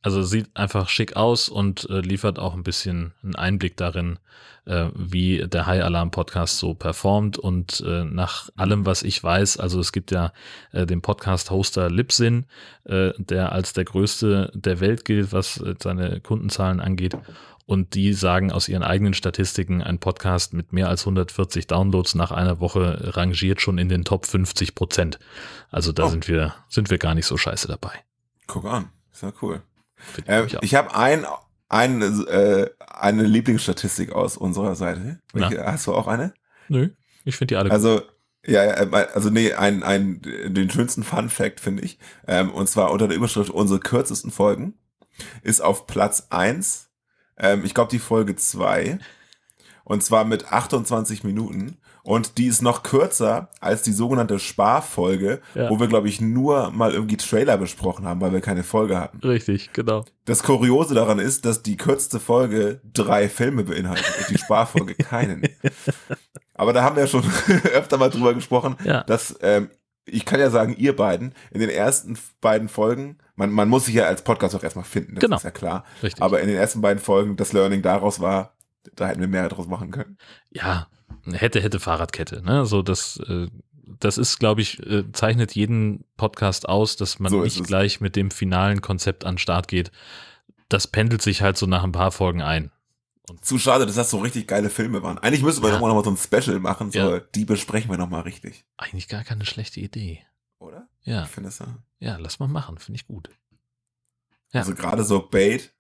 Also 0.03 0.23
sieht 0.23 0.51
einfach 0.57 0.89
schick 0.89 1.15
aus 1.17 1.49
und 1.49 1.89
äh, 1.89 2.01
liefert 2.01 2.39
auch 2.39 2.55
ein 2.55 2.65
bisschen 2.65 3.13
einen 3.23 3.37
Einblick 3.37 3.77
darin, 3.77 4.19
äh, 4.65 4.87
wie 4.95 5.47
der 5.47 5.67
High 5.67 5.83
Alarm 5.85 6.11
Podcast 6.11 6.59
so 6.59 6.75
performt. 6.75 7.39
Und 7.39 7.83
äh, 7.87 8.05
nach 8.05 8.49
allem, 8.57 8.85
was 8.85 9.05
ich 9.05 9.23
weiß, 9.23 9.59
also 9.59 9.79
es 9.79 9.93
gibt 9.93 10.11
ja 10.11 10.33
äh, 10.73 10.87
den 10.87 11.03
Podcast-Hoster 11.03 11.89
Libsyn, 11.89 12.47
äh, 12.85 13.13
der 13.19 13.53
als 13.53 13.73
der 13.75 13.85
größte 13.85 14.51
der 14.55 14.81
Welt 14.81 15.05
gilt, 15.05 15.33
was 15.33 15.59
äh, 15.61 15.75
seine 15.81 16.21
Kundenzahlen 16.21 16.81
angeht. 16.81 17.17
Und 17.65 17.95
die 17.95 18.13
sagen 18.13 18.51
aus 18.51 18.69
ihren 18.69 18.83
eigenen 18.83 19.15
Statistiken, 19.15 19.83
ein 19.83 20.01
Podcast 20.01 20.53
mit 20.53 20.73
mehr 20.73 20.89
als 20.89 21.03
140 21.03 21.69
Downloads 21.69 22.17
nach 22.17 22.33
einer 22.33 22.59
Woche 22.59 23.15
rangiert 23.17 23.61
schon 23.61 23.79
in 23.79 23.89
den 23.89 24.05
Top 24.05 24.27
50 24.27 24.75
Prozent. 24.75 25.21
Also 25.71 25.93
da 25.93 26.07
Oh. 26.07 26.09
sind 26.09 26.27
wir, 26.27 26.55
sind 26.69 26.91
wir 26.91 26.99
gar 26.99 27.15
nicht 27.15 27.27
so 27.27 27.37
scheiße 27.37 27.69
dabei. 27.69 27.93
Guck 28.49 28.65
an. 28.65 28.91
Ist 29.13 29.23
ja 29.23 29.33
cool. 29.43 29.63
Find 30.13 30.29
Äh, 30.29 30.47
ich 30.63 30.75
habe 30.75 30.95
ein, 30.95 31.27
ein, 31.69 32.03
äh, 32.27 32.69
eine 32.89 33.23
Lieblingsstatistik 33.25 34.13
aus 34.13 34.37
unserer 34.37 34.75
Seite. 34.75 35.21
Welche, 35.33 35.65
hast 35.65 35.87
du 35.87 35.95
auch 35.95 36.07
eine? 36.07 36.35
Nö, 36.69 36.91
ich 37.25 37.37
finde 37.37 37.55
die 37.55 37.57
alle 37.57 37.71
Also, 37.71 38.03
ja, 38.45 38.65
ja, 38.65 38.83
äh, 38.83 39.09
also 39.15 39.31
nee, 39.31 39.53
ein, 39.53 39.83
ein, 39.83 40.21
den 40.23 40.71
schönsten 40.71 41.05
Fun 41.05 41.29
Fact 41.29 41.61
finde 41.61 41.83
ich. 41.83 41.99
Ähm, 42.27 42.51
und 42.51 42.69
zwar 42.69 42.91
unter 42.91 43.09
der 43.09 43.17
Überschrift 43.17 43.51
unsere 43.51 43.81
kürzesten 43.81 44.31
Folgen 44.31 44.75
ist 45.43 45.61
auf 45.61 45.87
Platz 45.87 46.29
eins 46.31 46.93
ähm, 47.43 47.65
ich 47.65 47.75
glaube, 47.75 47.91
die 47.91 47.99
Folge 47.99 48.37
2. 48.37 48.99
Und 49.85 50.03
zwar 50.03 50.25
mit 50.25 50.53
28 50.53 51.25
Minuten. 51.25 51.79
Und 52.05 52.37
die 52.39 52.47
ist 52.47 52.63
noch 52.63 52.83
kürzer 52.83 53.49
als 53.61 53.83
die 53.83 53.93
sogenannte 53.93 54.39
Sparfolge, 54.41 55.41
Ja. 55.55 55.71
wo 55.71 55.79
wir, 55.79 55.87
glaube 55.87 56.09
ich, 56.09 56.21
nur 56.21 56.71
mal 56.73 56.93
irgendwie 56.93 57.17
Trailer 57.17 57.57
besprochen 57.57 58.07
haben, 58.07 58.21
weil 58.21 58.33
wir 58.33 58.41
keine 58.41 58.65
Folge 58.65 58.99
hatten. 58.99 59.19
Richtig, 59.19 59.73
genau. 59.73 60.05
Das 60.25 60.43
Kuriose 60.43 60.95
daran 60.95 61.19
ist, 61.21 61.45
dass 61.45 61.63
die 61.63 61.77
kürzeste 61.77 62.19
Folge 62.19 62.81
drei 62.93 63.29
Filme 63.29 63.63
beinhaltet 63.65 64.07
und 64.19 64.31
die 64.31 64.39
Sparfolge 64.39 64.95
keinen. 64.97 65.43
Aber 66.55 66.73
da 66.73 66.83
haben 66.83 66.97
wir 66.97 67.03
ja 67.05 67.09
schon 67.09 67.23
öfter 67.73 67.99
mal 67.99 68.11
drüber 68.11 68.35
gesprochen, 68.35 68.77
Ja. 68.85 69.05
dass 69.05 69.37
ähm, 69.41 69.71
ich 70.05 70.25
kann 70.25 70.41
ja 70.41 70.51
sagen, 70.51 70.75
ihr 70.77 70.97
beiden 70.97 71.33
in 71.53 71.61
den 71.61 71.71
ersten 71.71 72.19
beiden 72.41 72.69
Folgen, 72.69 73.19
man, 73.37 73.53
man 73.53 73.69
muss 73.69 73.85
sich 73.87 73.95
ja 73.95 74.05
als 74.07 74.23
Podcast 74.23 74.55
auch 74.57 74.63
erstmal 74.65 74.85
finden, 74.85 75.15
das 75.15 75.21
Genau. 75.21 75.37
ist 75.37 75.45
ja 75.45 75.51
klar. 75.53 75.85
Richtig. 76.03 76.21
Aber 76.23 76.41
in 76.41 76.49
den 76.49 76.57
ersten 76.57 76.81
beiden 76.81 77.01
Folgen 77.01 77.37
das 77.37 77.53
Learning 77.53 77.83
daraus 77.83 78.19
war, 78.21 78.55
da 78.97 79.07
hätten 79.07 79.21
wir 79.21 79.29
mehr 79.29 79.49
draus 79.49 79.69
machen 79.69 79.93
können. 79.93 80.19
ja, 80.51 80.89
hätte, 81.31 81.61
hätte 81.61 81.81
Fahrradkette, 81.81 82.43
ne? 82.43 82.67
So, 82.67 82.83
das, 82.83 83.19
äh, 83.29 83.49
das 84.01 84.19
ist, 84.19 84.39
glaube 84.39 84.61
ich, 84.61 84.81
äh, 84.87 85.11
zeichnet 85.13 85.55
jeden 85.55 86.05
Podcast 86.17 86.69
aus, 86.69 86.97
dass 86.97 87.19
man 87.19 87.31
So 87.31 87.43
nicht 87.43 87.63
gleich 87.65 88.01
mit 88.01 88.17
dem 88.17 88.31
finalen 88.31 88.81
Konzept 88.81 89.25
an 89.25 89.35
den 89.35 89.39
Start 89.39 89.69
geht. 89.69 89.91
Das 90.69 90.87
pendelt 90.87 91.23
sich 91.23 91.43
halt 91.43 91.57
so 91.59 91.67
nach 91.67 91.85
ein 91.85 91.93
paar 91.93 92.11
Folgen 92.13 92.43
ein. 92.43 92.71
Zu 93.41 93.59
schade, 93.59 93.87
dass 93.87 93.95
das 93.95 94.11
so 94.11 94.19
richtig 94.19 94.49
geile 94.49 94.69
Filme 94.69 95.03
waren. 95.03 95.19
Eigentlich 95.19 95.43
müssen 95.43 95.63
wir 95.63 95.69
Ja. 95.69 95.75
doch 95.77 95.81
mal 95.81 95.89
noch 95.89 95.95
mal 95.95 96.05
so 96.05 96.11
ein 96.11 96.17
Special 96.17 96.59
machen, 96.59 96.91
so, 96.91 96.99
Ja. 96.99 97.21
die 97.21 97.45
besprechen 97.45 97.91
wir 97.91 97.97
noch 97.99 98.09
mal 98.09 98.21
richtig. 98.21 98.65
Eigentlich 98.77 99.09
gar 99.09 99.23
keine 99.25 99.47
schlechte 99.47 99.81
Idee. 99.81 100.21
Oder? 100.59 100.89
Ja, 101.03 101.23
Ich 101.25 101.29
finde 101.29 101.49
es 101.51 101.59
ja. 101.59 101.67
ja, 102.01 102.17
lass 102.19 102.39
mal 102.41 102.49
machen, 102.49 102.79
finde 102.79 102.97
ich 102.97 103.07
gut. 103.07 103.31
Ja. 104.53 104.61
Also 104.61 104.75
gerade 104.75 105.05
so 105.05 105.21
Bait, 105.29 105.73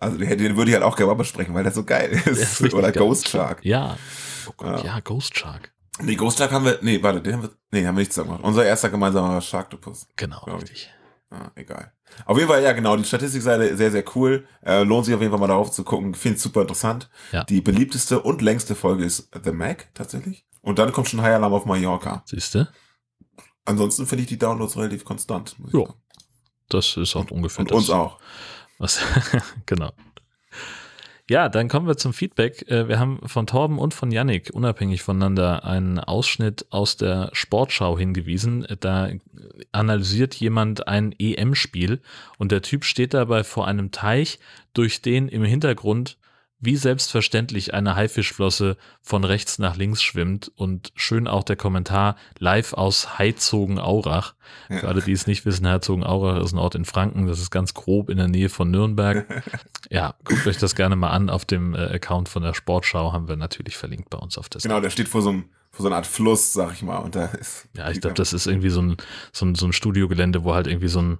also 0.00 0.16
den, 0.18 0.56
würde 0.56 0.70
ich 0.70 0.74
halt 0.74 0.84
auch 0.84 0.96
gerne 0.96 1.12
mal 1.12 1.18
besprechen, 1.18 1.54
weil 1.54 1.62
der 1.64 1.72
so 1.72 1.84
geil 1.84 2.10
ist. 2.26 2.60
Ist 2.60 2.74
Oder 2.74 2.92
geil. 2.92 3.02
Ghost 3.06 3.28
Shark. 3.28 3.64
Ja. 3.64 3.96
Oh 4.48 4.54
Gott, 4.56 4.84
Ja. 4.84 4.94
ja, 4.96 5.00
Ghost 5.00 5.36
Shark. 5.38 5.72
Nee, 6.00 6.16
Ghost 6.16 6.38
Shark 6.38 6.50
haben 6.52 6.64
wir, 6.64 6.78
nee, 6.82 7.02
warte, 7.02 7.20
den 7.22 7.34
haben 7.34 7.42
wir, 7.42 7.50
nee, 7.70 7.86
haben 7.86 7.94
wir 7.96 8.00
nicht 8.00 8.12
zusammen 8.12 8.30
gemacht. 8.30 8.44
Unser 8.44 8.64
erster 8.64 8.90
gemeinsamer 8.90 9.40
Sharktopus. 9.40 10.06
Genau, 10.16 10.42
ich. 10.46 10.54
richtig. 10.54 10.90
Ah, 11.30 11.50
egal. 11.54 11.92
Auf 12.26 12.36
jeden 12.36 12.48
Fall, 12.48 12.62
ja, 12.62 12.72
genau, 12.72 12.96
die 12.96 13.04
Statistikseite 13.04 13.76
sehr, 13.76 13.90
sehr 13.90 14.04
cool. 14.14 14.46
Äh, 14.62 14.82
lohnt 14.84 15.04
sich 15.06 15.14
auf 15.14 15.20
jeden 15.20 15.32
Fall 15.32 15.40
mal 15.40 15.48
darauf 15.48 15.70
zu 15.72 15.82
gucken. 15.82 16.14
Finde 16.14 16.38
super 16.38 16.62
interessant. 16.62 17.10
Ja. 17.32 17.42
Die 17.44 17.60
beliebteste 17.60 18.20
und 18.20 18.40
längste 18.40 18.74
Folge 18.76 19.04
ist 19.04 19.30
The 19.44 19.50
Mac, 19.52 19.88
tatsächlich. 19.94 20.46
Und 20.62 20.78
dann 20.78 20.92
kommt 20.92 21.08
schon 21.08 21.22
High 21.22 21.34
Alarm 21.34 21.52
auf 21.52 21.64
Mallorca. 21.64 22.22
Siehst 22.26 22.54
du? 22.54 22.68
Ansonsten 23.64 24.06
finde 24.06 24.22
ich 24.22 24.28
die 24.28 24.38
Downloads 24.38 24.76
relativ 24.76 25.04
konstant. 25.04 25.56
Ich 25.66 25.74
Ja. 25.74 25.84
Das 26.68 26.96
ist 26.96 27.16
auch 27.16 27.30
ungefähr 27.30 27.60
Und 27.60 27.70
das. 27.70 27.78
uns 27.78 27.90
auch. 27.90 28.18
Was, 28.78 29.00
genau. 29.66 29.92
Ja, 31.30 31.48
dann 31.48 31.68
kommen 31.68 31.86
wir 31.86 31.96
zum 31.96 32.12
Feedback. 32.12 32.70
Äh, 32.70 32.86
Wir 32.86 32.98
haben 32.98 33.18
von 33.26 33.46
Torben 33.46 33.78
und 33.78 33.94
von 33.94 34.10
Yannick 34.10 34.50
unabhängig 34.52 35.02
voneinander 35.02 35.64
einen 35.64 35.98
Ausschnitt 35.98 36.66
aus 36.68 36.98
der 36.98 37.30
Sportschau 37.32 37.98
hingewiesen. 37.98 38.66
Da 38.80 39.08
analysiert 39.72 40.34
jemand 40.34 40.86
ein 40.86 41.14
EM-Spiel 41.18 42.02
und 42.36 42.52
der 42.52 42.60
Typ 42.60 42.84
steht 42.84 43.14
dabei 43.14 43.42
vor 43.42 43.66
einem 43.66 43.90
Teich, 43.90 44.38
durch 44.74 45.00
den 45.00 45.28
im 45.28 45.44
Hintergrund 45.44 46.18
wie 46.60 46.76
selbstverständlich 46.76 47.74
eine 47.74 47.94
Haifischflosse 47.94 48.76
von 49.02 49.24
rechts 49.24 49.58
nach 49.58 49.76
links 49.76 50.02
schwimmt 50.02 50.50
und 50.56 50.92
schön 50.94 51.28
auch 51.28 51.42
der 51.44 51.56
Kommentar 51.56 52.16
live 52.38 52.72
aus 52.72 53.18
Heizogen-Aurach. 53.18 54.34
Ja. 54.68 54.78
Für 54.78 54.88
alle, 54.88 55.02
die 55.02 55.12
es 55.12 55.26
nicht 55.26 55.44
wissen, 55.44 55.66
Herzogenaurach 55.66 56.42
ist 56.42 56.52
ein 56.52 56.58
Ort 56.58 56.74
in 56.74 56.84
Franken, 56.84 57.26
das 57.26 57.40
ist 57.40 57.50
ganz 57.50 57.74
grob 57.74 58.08
in 58.08 58.16
der 58.16 58.28
Nähe 58.28 58.48
von 58.48 58.70
Nürnberg. 58.70 59.26
ja, 59.90 60.14
guckt 60.24 60.46
euch 60.46 60.58
das 60.58 60.74
gerne 60.74 60.96
mal 60.96 61.10
an. 61.10 61.28
Auf 61.28 61.44
dem 61.44 61.74
äh, 61.74 61.78
Account 61.78 62.28
von 62.28 62.42
der 62.42 62.54
Sportschau 62.54 63.12
haben 63.12 63.28
wir 63.28 63.36
natürlich 63.36 63.76
verlinkt 63.76 64.10
bei 64.10 64.18
uns 64.18 64.38
auf 64.38 64.48
Seite. 64.60 64.68
Genau, 64.68 64.80
der 64.80 64.90
steht 64.90 65.08
vor 65.08 65.22
so 65.22 65.30
einem, 65.30 65.44
vor 65.70 65.82
so 65.82 65.88
einer 65.88 65.96
Art 65.96 66.06
Fluss, 66.06 66.52
sag 66.52 66.72
ich 66.72 66.82
mal. 66.82 66.98
Und 66.98 67.14
da 67.14 67.26
ist. 67.26 67.66
Ja, 67.76 67.90
ich 67.90 68.00
glaube, 68.00 68.14
das 68.14 68.32
ist 68.32 68.46
irgendwie 68.46 68.70
so 68.70 68.80
ein, 68.80 68.96
so 69.32 69.44
ein, 69.44 69.54
so 69.54 69.66
ein 69.66 69.72
Studiogelände, 69.72 70.44
wo 70.44 70.54
halt 70.54 70.66
irgendwie 70.66 70.88
so 70.88 71.02
ein 71.02 71.18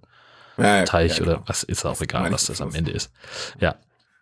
Ja, 0.57 0.79
ja, 0.79 0.85
Teich 0.85 1.21
oder 1.21 1.35
genau. 1.35 1.45
was 1.47 1.65
ist 1.65 1.85
auch 1.85 1.93
Das 1.93 2.01
egal, 2.03 2.33
was 2.33 2.47
das 2.47 2.61
am 2.61 2.75
Ende 2.75 2.93
ist. 2.93 3.11
Ja, 3.61 3.75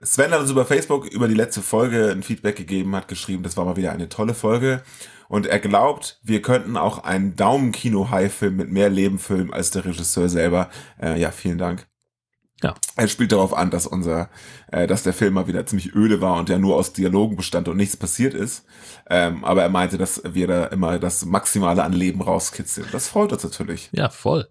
Sven 0.02 0.32
hat 0.32 0.40
uns 0.40 0.50
über 0.50 0.64
Facebook 0.64 1.06
über 1.06 1.28
die 1.28 1.34
letzte 1.34 1.62
Folge 1.62 2.10
ein 2.10 2.22
Feedback 2.22 2.56
gegeben, 2.56 2.96
hat 2.96 3.08
geschrieben, 3.08 3.42
das 3.42 3.56
war 3.56 3.64
mal 3.64 3.76
wieder 3.76 3.92
eine 3.92 4.08
tolle 4.08 4.34
Folge. 4.34 4.82
Und 5.28 5.46
er 5.46 5.60
glaubt, 5.60 6.18
wir 6.22 6.42
könnten 6.42 6.76
auch 6.76 7.04
einen 7.04 7.36
Daumen-Kino-High-Film 7.36 8.56
mit 8.56 8.70
mehr 8.70 8.90
Leben 8.90 9.18
filmen 9.18 9.52
als 9.52 9.70
der 9.70 9.84
Regisseur 9.84 10.28
selber. 10.28 10.68
Äh, 11.00 11.18
ja, 11.18 11.30
vielen 11.30 11.56
Dank. 11.56 11.86
Ja. 12.62 12.74
Er 12.96 13.08
spielt 13.08 13.32
darauf 13.32 13.54
an, 13.54 13.70
dass 13.70 13.86
unser, 13.86 14.28
äh, 14.70 14.86
dass 14.86 15.04
der 15.04 15.12
Film 15.12 15.34
mal 15.34 15.46
wieder 15.46 15.64
ziemlich 15.66 15.94
öde 15.94 16.20
war 16.20 16.38
und 16.38 16.48
ja 16.48 16.58
nur 16.58 16.76
aus 16.76 16.92
Dialogen 16.92 17.36
bestand 17.36 17.68
und 17.68 17.76
nichts 17.76 17.96
passiert 17.96 18.34
ist. 18.34 18.64
Ähm, 19.08 19.44
aber 19.44 19.62
er 19.62 19.68
meinte, 19.68 19.98
dass 19.98 20.22
wir 20.24 20.46
da 20.46 20.66
immer 20.66 20.98
das 20.98 21.24
Maximale 21.24 21.82
an 21.82 21.92
Leben 21.92 22.20
rauskitzeln. 22.20 22.86
Das 22.92 23.08
freut 23.08 23.32
uns 23.32 23.42
natürlich. 23.42 23.88
ja, 23.92 24.10
voll. 24.10 24.48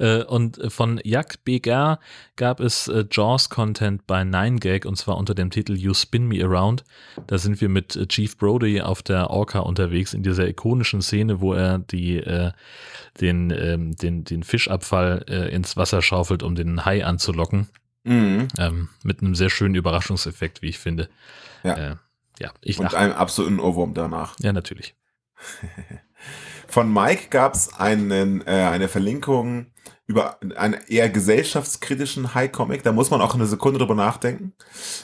Äh, 0.00 0.24
Und 0.24 0.60
von 0.68 1.00
Jack 1.04 1.44
Begar 1.44 2.00
gab 2.36 2.60
es 2.60 2.88
äh, 2.88 3.04
Jaws-Content 3.10 4.06
bei 4.06 4.22
9gag 4.22 4.86
und 4.86 4.96
zwar 4.96 5.16
unter 5.16 5.34
dem 5.34 5.50
Titel 5.50 5.76
You 5.76 5.92
Spin 5.94 6.26
Me 6.26 6.42
Around. 6.42 6.84
Da 7.26 7.38
sind 7.38 7.60
wir 7.60 7.68
mit 7.68 7.94
äh, 7.96 8.06
Chief 8.06 8.36
Brody 8.36 8.80
auf 8.80 9.02
der 9.02 9.30
Orca 9.30 9.60
unterwegs 9.60 10.14
in 10.14 10.22
dieser 10.22 10.48
ikonischen 10.48 11.02
Szene, 11.02 11.40
wo 11.40 11.52
er 11.52 11.78
die, 11.78 12.16
äh, 12.16 12.52
den, 13.20 13.50
ähm, 13.50 13.94
den, 13.94 14.24
den 14.24 14.42
Fischabfall 14.42 15.24
äh, 15.28 15.54
ins 15.54 15.76
Wasser 15.76 16.00
schaufelt, 16.00 16.42
um 16.42 16.54
den 16.54 16.84
Hai 16.84 17.04
anzulocken. 17.04 17.68
Mhm. 18.04 18.48
Ähm, 18.58 18.88
mit 19.04 19.20
einem 19.20 19.34
sehr 19.34 19.50
schönen 19.50 19.74
Überraschungseffekt, 19.74 20.62
wie 20.62 20.68
ich 20.68 20.78
finde. 20.78 21.10
Ja. 21.62 21.74
Äh, 21.74 21.96
ja, 22.38 22.50
ich 22.62 22.78
Und 22.78 22.84
lache. 22.84 22.96
einem 22.96 23.12
absoluten 23.12 23.60
Ohrwurm 23.60 23.92
danach. 23.92 24.34
Ja, 24.40 24.54
natürlich. 24.54 24.94
Von 26.66 26.92
Mike 26.92 27.28
gab 27.30 27.54
es 27.54 27.74
einen, 27.74 28.40
äh, 28.46 28.68
eine 28.70 28.88
Verlinkung 28.88 29.66
über 30.10 30.42
einen 30.42 30.74
eher 30.88 31.08
gesellschaftskritischen 31.08 32.34
Hai-Comic. 32.34 32.82
Da 32.82 32.90
muss 32.90 33.10
man 33.10 33.20
auch 33.20 33.34
eine 33.36 33.46
Sekunde 33.46 33.78
drüber 33.78 33.94
nachdenken. 33.94 34.52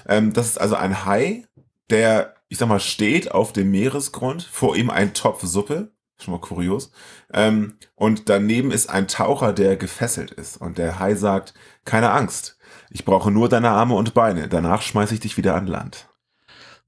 Ähm, 0.09 0.33
das 0.33 0.49
ist 0.49 0.59
also 0.61 0.75
ein 0.75 1.05
Hai, 1.05 1.47
der, 1.91 2.35
ich 2.49 2.59
sag 2.59 2.69
mal, 2.69 2.81
steht 2.81 3.31
auf 3.31 3.53
dem 3.53 3.71
Meeresgrund, 3.71 4.43
vor 4.43 4.75
ihm 4.77 4.91
ein 4.91 5.15
Topf 5.15 5.45
Suppe. 5.45 5.93
Schon 6.19 6.33
mal 6.33 6.41
kurios. 6.41 6.91
Ähm, 7.33 7.79
und 7.95 8.29
daneben 8.29 8.73
ist 8.73 8.89
ein 8.91 9.07
Taucher, 9.07 9.53
der 9.53 9.77
gefesselt 9.77 10.33
ist. 10.33 10.57
Und 10.57 10.77
der 10.77 10.99
Hai 10.99 11.15
sagt, 11.15 11.55
keine 11.85 12.11
Angst. 12.11 12.59
Ich 12.91 13.05
brauche 13.05 13.31
nur 13.31 13.49
deine 13.49 13.71
Arme 13.71 13.95
und 13.95 14.13
Beine. 14.13 14.49
Danach 14.49 14.83
schmeiße 14.83 15.15
ich 15.15 15.21
dich 15.21 15.37
wieder 15.37 15.55
an 15.55 15.69
Land. 15.69 16.09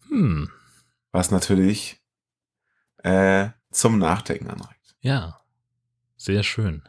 Hm, 0.08 0.50
Was 1.12 1.30
natürlich 1.30 2.00
äh, 3.04 3.50
zum 3.70 3.98
Nachdenken 4.00 4.50
anregt. 4.50 4.96
ja. 5.02 5.38
Sehr 6.20 6.42
schön. 6.42 6.82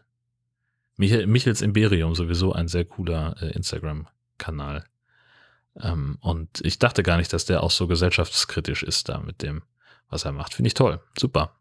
Michael, 1.00 1.28
Michels 1.28 1.62
Imperium 1.62 2.14
sowieso 2.14 2.52
ein 2.52 2.68
sehr 2.68 2.84
cooler 2.84 3.36
äh, 3.42 3.52
Instagram-Kanal. 3.52 4.84
Ähm, 5.82 6.18
und 6.20 6.60
ich 6.62 6.78
dachte 6.78 7.04
gar 7.04 7.16
nicht, 7.16 7.32
dass 7.32 7.46
der 7.46 7.64
auch 7.64 7.72
so 7.72 7.88
gesellschaftskritisch 7.88 8.84
ist 8.84 9.08
da 9.08 9.20
mit 9.20 9.42
dem, 9.42 9.64
was 10.10 10.26
er 10.26 10.34
macht. 10.34 10.54
Finde 10.54 10.68
ich 10.68 10.74
toll. 10.74 11.00
Super. 11.18 11.56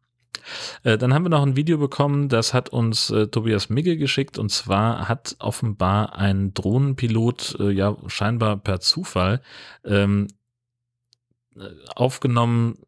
Äh, 0.82 0.98
dann 0.98 1.14
haben 1.14 1.24
wir 1.24 1.28
noch 1.28 1.44
ein 1.44 1.54
Video 1.54 1.78
bekommen, 1.78 2.28
das 2.28 2.52
hat 2.52 2.70
uns 2.70 3.10
äh, 3.10 3.28
Tobias 3.28 3.68
Migge 3.68 3.96
geschickt 3.96 4.38
und 4.38 4.50
zwar 4.50 5.08
hat 5.08 5.36
offenbar 5.38 6.16
ein 6.16 6.52
Drohnenpilot, 6.52 7.58
äh, 7.60 7.70
ja 7.70 7.96
scheinbar 8.08 8.56
per 8.56 8.80
Zufall, 8.80 9.40
ähm, 9.84 10.26
äh, 11.56 11.60
aufgenommen, 11.94 12.78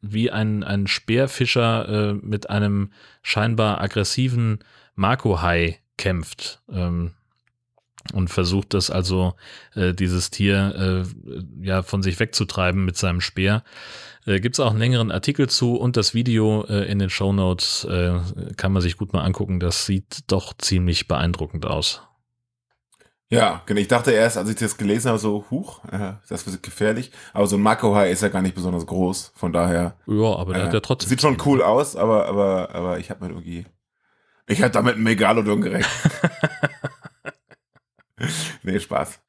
wie 0.00 0.30
ein, 0.30 0.64
ein 0.64 0.86
Speerfischer 0.86 1.88
äh, 1.88 2.14
mit 2.14 2.48
einem 2.48 2.92
scheinbar 3.20 3.82
aggressiven 3.82 4.60
Makohai 4.96 5.78
kämpft. 5.96 6.62
Ähm, 6.70 7.12
und 8.12 8.28
versucht 8.30 8.74
das 8.74 8.90
also, 8.90 9.34
äh, 9.74 9.92
dieses 9.92 10.30
Tier 10.30 11.04
äh, 11.04 11.64
ja 11.64 11.82
von 11.82 12.02
sich 12.02 12.20
wegzutreiben 12.20 12.84
mit 12.84 12.96
seinem 12.96 13.20
Speer. 13.20 13.64
Äh, 14.26 14.40
Gibt 14.40 14.56
es 14.56 14.60
auch 14.60 14.70
einen 14.70 14.78
längeren 14.78 15.10
Artikel 15.10 15.48
zu 15.48 15.76
und 15.76 15.96
das 15.96 16.14
Video 16.14 16.64
äh, 16.68 16.90
in 16.90 16.98
den 16.98 17.10
Show 17.10 17.32
Notes 17.32 17.84
äh, 17.84 18.18
kann 18.56 18.72
man 18.72 18.82
sich 18.82 18.96
gut 18.96 19.12
mal 19.12 19.22
angucken. 19.22 19.60
Das 19.60 19.86
sieht 19.86 20.30
doch 20.30 20.54
ziemlich 20.56 21.08
beeindruckend 21.08 21.66
aus. 21.66 22.02
Ja, 23.28 23.62
genau. 23.66 23.80
Ich 23.80 23.88
dachte 23.88 24.12
erst, 24.12 24.36
als 24.36 24.48
ich 24.48 24.56
das 24.56 24.76
gelesen 24.76 25.08
habe, 25.08 25.18
so, 25.18 25.44
huch, 25.50 25.84
äh, 25.90 26.12
das 26.28 26.46
wird 26.46 26.62
gefährlich. 26.62 27.10
Aber 27.32 27.46
so 27.48 27.56
ein 27.56 27.62
Makohai 27.62 28.10
ist 28.10 28.22
ja 28.22 28.28
gar 28.28 28.42
nicht 28.42 28.54
besonders 28.54 28.86
groß. 28.86 29.32
Von 29.34 29.52
daher. 29.52 29.96
Ja, 30.06 30.36
aber 30.36 30.52
der 30.54 30.62
äh, 30.62 30.66
hat 30.66 30.74
ja 30.74 30.80
trotzdem. 30.80 31.08
Sieht 31.08 31.22
schon 31.22 31.36
cool 31.44 31.60
aus, 31.60 31.96
aber, 31.96 32.26
aber, 32.26 32.72
aber 32.72 32.98
ich 33.00 33.10
habe 33.10 33.24
mir 33.24 33.32
irgendwie. 33.32 33.66
Ich 34.46 34.62
hatte 34.62 34.72
damit 34.72 34.94
einen 34.94 35.04
Megalodon 35.04 35.60
gerechnet. 35.60 35.90
nee, 38.62 38.78
Spaß. 38.80 39.20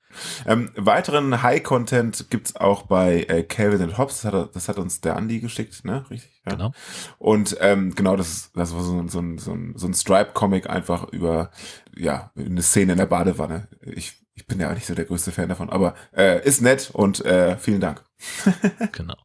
Ähm, 0.48 0.72
weiteren 0.76 1.44
High-Content 1.44 2.30
gibt's 2.32 2.56
auch 2.56 2.84
bei 2.84 3.24
äh, 3.24 3.44
Calvin 3.44 3.82
and 3.82 3.98
Hobbes. 3.98 4.22
Das 4.22 4.34
hat, 4.34 4.56
das 4.56 4.70
hat 4.70 4.78
uns 4.78 5.02
der 5.02 5.16
Andi 5.16 5.40
geschickt, 5.40 5.86
ne? 5.86 6.06
Richtig? 6.10 6.42
Ja. 6.46 6.54
Genau. 6.54 6.72
Und 7.20 7.56
ähm, 7.60 7.94
genau, 7.94 8.16
das, 8.16 8.30
ist, 8.30 8.58
das 8.58 8.74
war 8.74 8.82
so, 8.84 9.00
ein- 9.00 9.10
so, 9.10 9.22
so, 9.38 9.54
ein- 9.54 9.74
so 9.76 9.88
ein 9.88 9.94
Stripe-Comic 9.94 10.70
einfach 10.70 11.10
über 11.12 11.52
ja, 11.96 12.32
eine 12.36 12.62
Szene 12.64 12.94
in 12.94 12.98
der 12.98 13.06
Badewanne. 13.06 13.68
Ich, 13.82 14.20
ich 14.34 14.48
bin 14.48 14.60
ja 14.60 14.70
auch 14.70 14.76
nicht 14.76 14.88
so 14.88 14.96
der 14.96 15.06
größte 15.06 15.32
Fan 15.32 15.50
davon, 15.50 15.70
aber 15.70 15.94
äh, 16.16 16.44
ist 16.46 16.62
nett 16.62 16.90
und 16.94 17.24
äh, 17.26 17.58
vielen 17.58 17.82
Dank. 17.82 18.04
genau. 18.92 19.16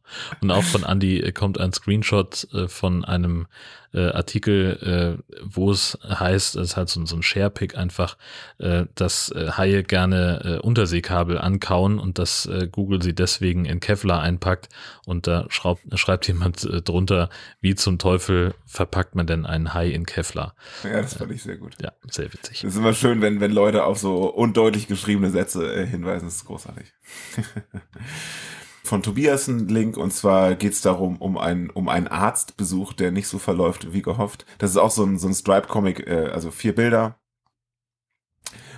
Und 0.41 0.51
auch 0.51 0.63
von 0.63 0.83
Andy 0.83 1.31
kommt 1.31 1.59
ein 1.59 1.73
Screenshot 1.73 2.47
äh, 2.53 2.67
von 2.67 3.03
einem 3.03 3.47
äh, 3.93 4.09
Artikel, 4.09 5.17
äh, 5.21 5.35
wo 5.43 5.71
es 5.71 5.97
heißt, 6.07 6.55
es 6.55 6.69
ist 6.71 6.77
halt 6.77 6.89
so, 6.89 7.05
so 7.05 7.15
ein 7.15 7.23
Share-Pick 7.23 7.77
einfach, 7.77 8.17
äh, 8.59 8.85
dass 8.95 9.31
äh, 9.31 9.51
Haie 9.51 9.83
gerne 9.83 10.59
äh, 10.61 10.65
Unterseekabel 10.65 11.37
ankauen 11.37 11.99
und 11.99 12.19
dass 12.19 12.45
äh, 12.45 12.67
Google 12.71 13.01
sie 13.01 13.13
deswegen 13.13 13.65
in 13.65 13.79
Kevlar 13.79 14.21
einpackt. 14.21 14.69
Und 15.05 15.27
da 15.27 15.47
schreibt 15.49 16.27
jemand 16.27 16.63
äh, 16.63 16.81
drunter, 16.81 17.29
wie 17.61 17.75
zum 17.75 17.99
Teufel 17.99 18.53
verpackt 18.65 19.15
man 19.15 19.27
denn 19.27 19.45
einen 19.45 19.73
Hai 19.73 19.89
in 19.89 20.05
Kevlar? 20.05 20.55
Ja, 20.83 21.01
das 21.01 21.15
fand 21.15 21.31
ich 21.31 21.43
sehr 21.43 21.57
gut. 21.57 21.75
Ja, 21.81 21.91
sehr 22.09 22.31
witzig. 22.33 22.61
Das 22.61 22.73
ist 22.73 22.77
immer 22.77 22.93
schön, 22.93 23.21
wenn, 23.21 23.41
wenn 23.41 23.51
Leute 23.51 23.85
auf 23.85 23.97
so 23.97 24.25
undeutlich 24.31 24.87
geschriebene 24.87 25.29
Sätze 25.29 25.73
äh, 25.73 25.85
hinweisen. 25.85 26.25
Das 26.25 26.35
ist 26.35 26.45
großartig. 26.45 26.93
von 28.85 29.01
Tobias 29.01 29.47
ein 29.47 29.67
Link 29.67 29.97
und 29.97 30.11
zwar 30.11 30.55
geht 30.55 30.73
es 30.73 30.81
darum, 30.81 31.17
um, 31.17 31.37
ein, 31.37 31.69
um 31.69 31.87
einen 31.87 32.07
Arztbesuch, 32.07 32.93
der 32.93 33.11
nicht 33.11 33.27
so 33.27 33.39
verläuft 33.39 33.93
wie 33.93 34.01
gehofft. 34.01 34.45
Das 34.57 34.71
ist 34.71 34.77
auch 34.77 34.91
so 34.91 35.05
ein, 35.05 35.17
so 35.17 35.27
ein 35.27 35.33
Stripe-Comic, 35.33 36.05
äh, 36.05 36.29
also 36.33 36.51
vier 36.51 36.75
Bilder, 36.75 37.17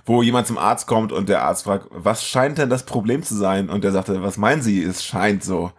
wo 0.05 0.21
jemand 0.21 0.45
zum 0.45 0.59
Arzt 0.59 0.85
kommt 0.85 1.12
und 1.12 1.27
der 1.27 1.41
Arzt 1.43 1.63
fragt, 1.63 1.88
was 1.89 2.24
scheint 2.24 2.59
denn 2.59 2.69
das 2.69 2.85
Problem 2.85 3.24
zu 3.24 3.35
sein? 3.35 3.69
Und 3.69 3.83
der 3.83 3.91
sagte, 3.91 4.21
was 4.21 4.38
meinen 4.38 4.62
Sie, 4.62 4.83
es 4.83 5.03
scheint 5.03 5.43
so. 5.43 5.71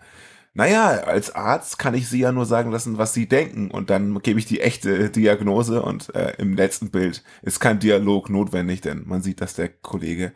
Naja, 0.55 0.89
als 0.89 1.35
Arzt 1.35 1.79
kann 1.79 1.95
ich 1.95 2.09
Sie 2.09 2.21
ja 2.21 2.33
nur 2.33 2.47
sagen 2.47 2.73
lassen, 2.73 2.99
was 2.99 3.13
Sie 3.13 3.29
denken 3.29 3.71
und 3.71 3.91
dann 3.91 4.21
gebe 4.23 4.39
ich 4.41 4.47
die 4.47 4.61
echte 4.61 5.11
Diagnose 5.11 5.83
und 5.83 6.15
äh, 6.15 6.33
im 6.39 6.57
letzten 6.57 6.91
Bild 6.91 7.23
ist 7.43 7.61
kein 7.61 7.79
Dialog 7.79 8.31
notwendig, 8.31 8.81
denn 8.81 9.05
man 9.07 9.23
sieht, 9.23 9.41
dass 9.41 9.55
der 9.55 9.69
Kollege 9.69 10.33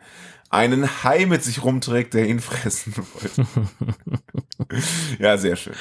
einen 0.51 1.03
Hai 1.03 1.25
mit 1.25 1.43
sich 1.43 1.63
rumträgt, 1.63 2.13
der 2.13 2.27
ihn 2.27 2.39
fressen 2.39 2.93
wollte. 2.95 3.47
ja, 5.19 5.37
sehr 5.37 5.55
schön. 5.55 5.73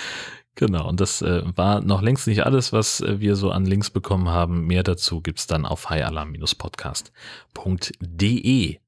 Genau, 0.54 0.88
und 0.88 1.00
das 1.00 1.20
äh, 1.22 1.42
war 1.56 1.80
noch 1.80 2.02
längst 2.02 2.26
nicht 2.26 2.44
alles, 2.44 2.70
was 2.72 3.00
äh, 3.00 3.20
wir 3.20 3.36
so 3.36 3.50
an 3.50 3.64
Links 3.64 3.88
bekommen 3.90 4.28
haben. 4.28 4.66
Mehr 4.66 4.82
dazu 4.82 5.20
gibt's 5.20 5.46
dann 5.46 5.64
auf 5.64 5.90
highalarm-podcast.de. 5.90 8.78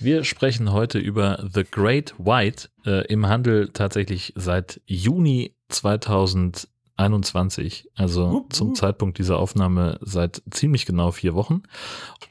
Wir 0.00 0.24
sprechen 0.24 0.72
heute 0.72 0.98
über 0.98 1.46
The 1.52 1.62
Great 1.64 2.14
White, 2.18 2.70
äh, 2.84 3.06
im 3.06 3.28
Handel 3.28 3.68
tatsächlich 3.68 4.32
seit 4.34 4.80
Juni 4.86 5.54
2021, 5.68 7.90
also 7.94 8.24
uh, 8.24 8.38
uh. 8.38 8.48
zum 8.48 8.74
Zeitpunkt 8.74 9.18
dieser 9.18 9.38
Aufnahme 9.38 10.00
seit 10.00 10.42
ziemlich 10.50 10.84
genau 10.84 11.12
vier 11.12 11.34
Wochen. 11.34 11.62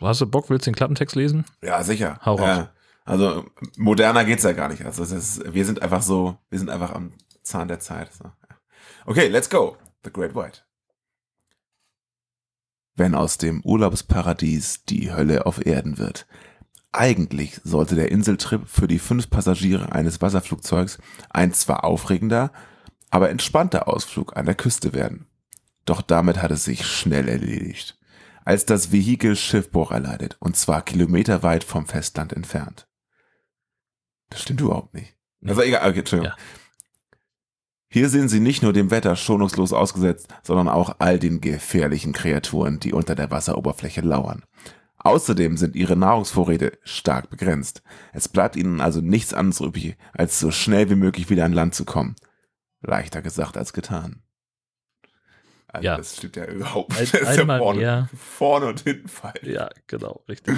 Hast 0.01 0.19
du 0.19 0.27
Bock, 0.27 0.49
willst 0.49 0.67
du 0.67 0.71
den 0.71 0.75
Klappentext 0.75 1.15
lesen? 1.15 1.45
Ja, 1.61 1.83
sicher. 1.83 2.19
Hau 2.25 2.35
raus. 2.35 2.67
Also 3.05 3.45
moderner 3.77 4.23
geht's 4.25 4.43
ja 4.43 4.53
gar 4.53 4.69
nicht. 4.69 4.85
Also 4.85 5.03
ist, 5.03 5.53
wir 5.53 5.65
sind 5.65 5.81
einfach 5.81 6.01
so, 6.01 6.37
wir 6.49 6.59
sind 6.59 6.69
einfach 6.69 6.93
am 6.93 7.13
Zahn 7.43 7.67
der 7.67 7.79
Zeit. 7.79 8.13
So. 8.13 8.31
Okay, 9.05 9.27
let's 9.27 9.49
go. 9.49 9.77
The 10.03 10.11
Great 10.11 10.35
White. 10.35 10.61
Wenn 12.95 13.15
aus 13.15 13.37
dem 13.37 13.61
Urlaubsparadies 13.63 14.85
die 14.85 15.11
Hölle 15.11 15.45
auf 15.45 15.65
Erden 15.65 15.97
wird. 15.97 16.27
Eigentlich 16.91 17.59
sollte 17.63 17.95
der 17.95 18.11
Inseltrip 18.11 18.67
für 18.67 18.87
die 18.87 18.99
fünf 18.99 19.29
Passagiere 19.31 19.91
eines 19.91 20.21
Wasserflugzeugs 20.21 20.99
ein 21.31 21.51
zwar 21.51 21.83
aufregender, 21.83 22.51
aber 23.09 23.31
entspannter 23.31 23.87
Ausflug 23.87 24.37
an 24.37 24.45
der 24.45 24.53
Küste 24.55 24.93
werden. 24.93 25.27
Doch 25.85 26.01
damit 26.03 26.41
hat 26.41 26.51
es 26.51 26.65
sich 26.65 26.85
schnell 26.85 27.27
erledigt, 27.27 27.97
als 28.45 28.65
das 28.65 28.91
Vehikel 28.91 29.35
Schiffbruch 29.35 29.91
erleidet, 29.91 30.37
und 30.39 30.55
zwar 30.55 30.83
kilometerweit 30.83 31.63
vom 31.63 31.87
Festland 31.87 32.31
entfernt. 32.31 32.87
Das 34.33 34.41
stimmt 34.41 34.61
überhaupt 34.61 34.93
nicht. 34.95 35.15
Also 35.45 35.61
egal, 35.61 35.87
okay, 35.89 35.99
Entschuldigung. 35.99 36.33
Ja. 36.35 36.43
Hier 37.87 38.09
sind 38.09 38.29
sie 38.29 38.39
nicht 38.39 38.63
nur 38.63 38.73
dem 38.73 38.89
Wetter 38.89 39.15
schonungslos 39.15 39.71
ausgesetzt, 39.71 40.27
sondern 40.41 40.67
auch 40.67 40.95
all 40.97 41.19
den 41.19 41.41
gefährlichen 41.41 42.11
Kreaturen, 42.11 42.79
die 42.79 42.91
unter 42.91 43.13
der 43.13 43.29
Wasseroberfläche 43.29 44.01
lauern. 44.01 44.43
Außerdem 44.97 45.57
sind 45.57 45.75
ihre 45.75 45.95
Nahrungsvorräte 45.95 46.79
stark 46.83 47.29
begrenzt. 47.29 47.83
Es 48.11 48.27
bleibt 48.27 48.55
ihnen 48.55 48.81
also 48.81 49.01
nichts 49.01 49.35
anderes 49.35 49.61
übrig, 49.61 49.95
als 50.13 50.39
so 50.39 50.49
schnell 50.49 50.89
wie 50.89 50.95
möglich 50.95 51.29
wieder 51.29 51.45
an 51.45 51.53
Land 51.53 51.75
zu 51.75 51.85
kommen. 51.85 52.15
Leichter 52.81 53.21
gesagt 53.21 53.57
als 53.57 53.73
getan. 53.73 54.23
Also 55.67 55.85
ja. 55.85 55.97
Das 55.97 56.17
stimmt 56.17 56.35
ja 56.35 56.45
überhaupt 56.45 56.99
nicht. 56.99 57.15
Ein, 57.15 57.39
einmal 57.39 57.59
ja 57.59 57.63
vorne, 57.63 58.09
vorne 58.15 58.65
und 58.67 58.79
hinten 58.81 59.07
falsch. 59.07 59.43
Ja, 59.43 59.69
genau, 59.85 60.23
richtig. 60.27 60.57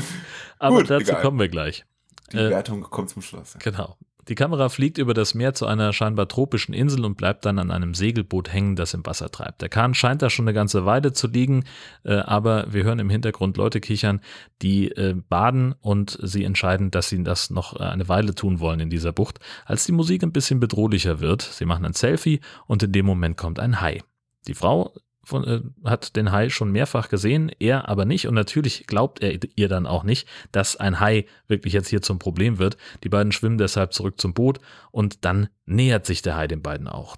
Aber 0.60 0.78
Gut, 0.78 0.90
dazu 0.90 1.12
egal. 1.12 1.22
kommen 1.22 1.40
wir 1.40 1.50
gleich. 1.50 1.86
Die 2.32 2.38
äh, 2.38 2.50
Wertung 2.50 2.82
kommt 2.84 3.10
zum 3.10 3.22
Schluss. 3.22 3.56
Genau. 3.60 3.98
Die 4.28 4.36
Kamera 4.36 4.70
fliegt 4.70 4.98
über 4.98 5.14
das 5.14 5.36
Meer 5.36 5.54
zu 5.54 5.68
einer 5.68 5.94
scheinbar 5.94 6.28
tropischen 6.28 6.74
Insel 6.74 7.06
und 7.06 7.16
bleibt 7.16 7.46
dann 7.46 7.60
an 7.60 7.70
einem 7.70 7.94
Segelboot 7.94 8.52
hängen, 8.52 8.76
das 8.76 8.96
im 8.96 9.06
Wasser 9.06 9.30
treibt. 9.30 9.62
Der 9.62 9.70
Kahn 9.70 9.94
scheint 9.94 10.24
da 10.24 10.32
schon 10.32 10.46
eine 10.46 10.54
ganze 10.54 10.84
Weile 10.86 11.14
zu 11.14 11.28
liegen, 11.28 11.66
äh, 12.04 12.16
aber 12.16 12.74
wir 12.74 12.84
hören 12.84 12.98
im 12.98 13.12
Hintergrund 13.12 13.58
Leute 13.58 13.80
kichern, 13.82 14.22
die 14.64 14.90
äh, 14.90 15.14
baden 15.30 15.76
und 15.80 16.18
sie 16.24 16.44
entscheiden, 16.44 16.90
dass 16.90 17.10
sie 17.10 17.24
das 17.24 17.52
noch 17.52 17.80
äh, 17.80 17.84
eine 17.84 18.10
Weile 18.10 18.34
tun 18.34 18.60
wollen 18.60 18.80
in 18.80 18.90
dieser 18.90 19.12
Bucht. 19.12 19.40
Als 19.66 19.86
die 19.86 19.92
Musik 19.92 20.24
ein 20.24 20.32
bisschen 20.32 20.60
bedrohlicher 20.60 21.20
wird, 21.20 21.44
sie 21.44 21.66
machen 21.66 21.86
ein 21.86 21.94
Selfie 21.94 22.40
und 22.66 22.82
in 22.82 22.92
dem 22.92 23.06
Moment 23.06 23.38
kommt 23.38 23.60
ein 23.60 23.80
Hai. 23.80 24.02
Die 24.48 24.56
Frau 24.56 24.96
von, 25.26 25.44
äh, 25.44 25.62
hat 25.84 26.16
den 26.16 26.32
Hai 26.32 26.50
schon 26.50 26.72
mehrfach 26.72 27.10
gesehen, 27.10 27.52
er 27.60 27.90
aber 27.90 28.06
nicht. 28.06 28.28
Und 28.28 28.36
natürlich 28.36 28.88
glaubt 28.88 29.22
er 29.22 29.38
ihr 29.56 29.68
dann 29.68 29.88
auch 29.88 30.04
nicht, 30.04 30.28
dass 30.52 30.78
ein 30.78 31.00
Hai 31.00 31.26
wirklich 31.48 31.74
jetzt 31.74 31.90
hier 31.90 32.02
zum 32.02 32.20
Problem 32.20 32.60
wird. 32.60 32.78
Die 33.04 33.10
beiden 33.10 33.32
schwimmen 33.32 33.58
deshalb 33.58 33.94
zurück 33.94 34.22
zum 34.22 34.34
Boot 34.34 34.60
und 34.92 35.26
dann 35.26 35.50
nähert 35.66 36.06
sich 36.06 36.22
der 36.22 36.38
Hai 36.38 36.48
den 36.48 36.62
beiden 36.62 36.88
auch. 36.88 37.18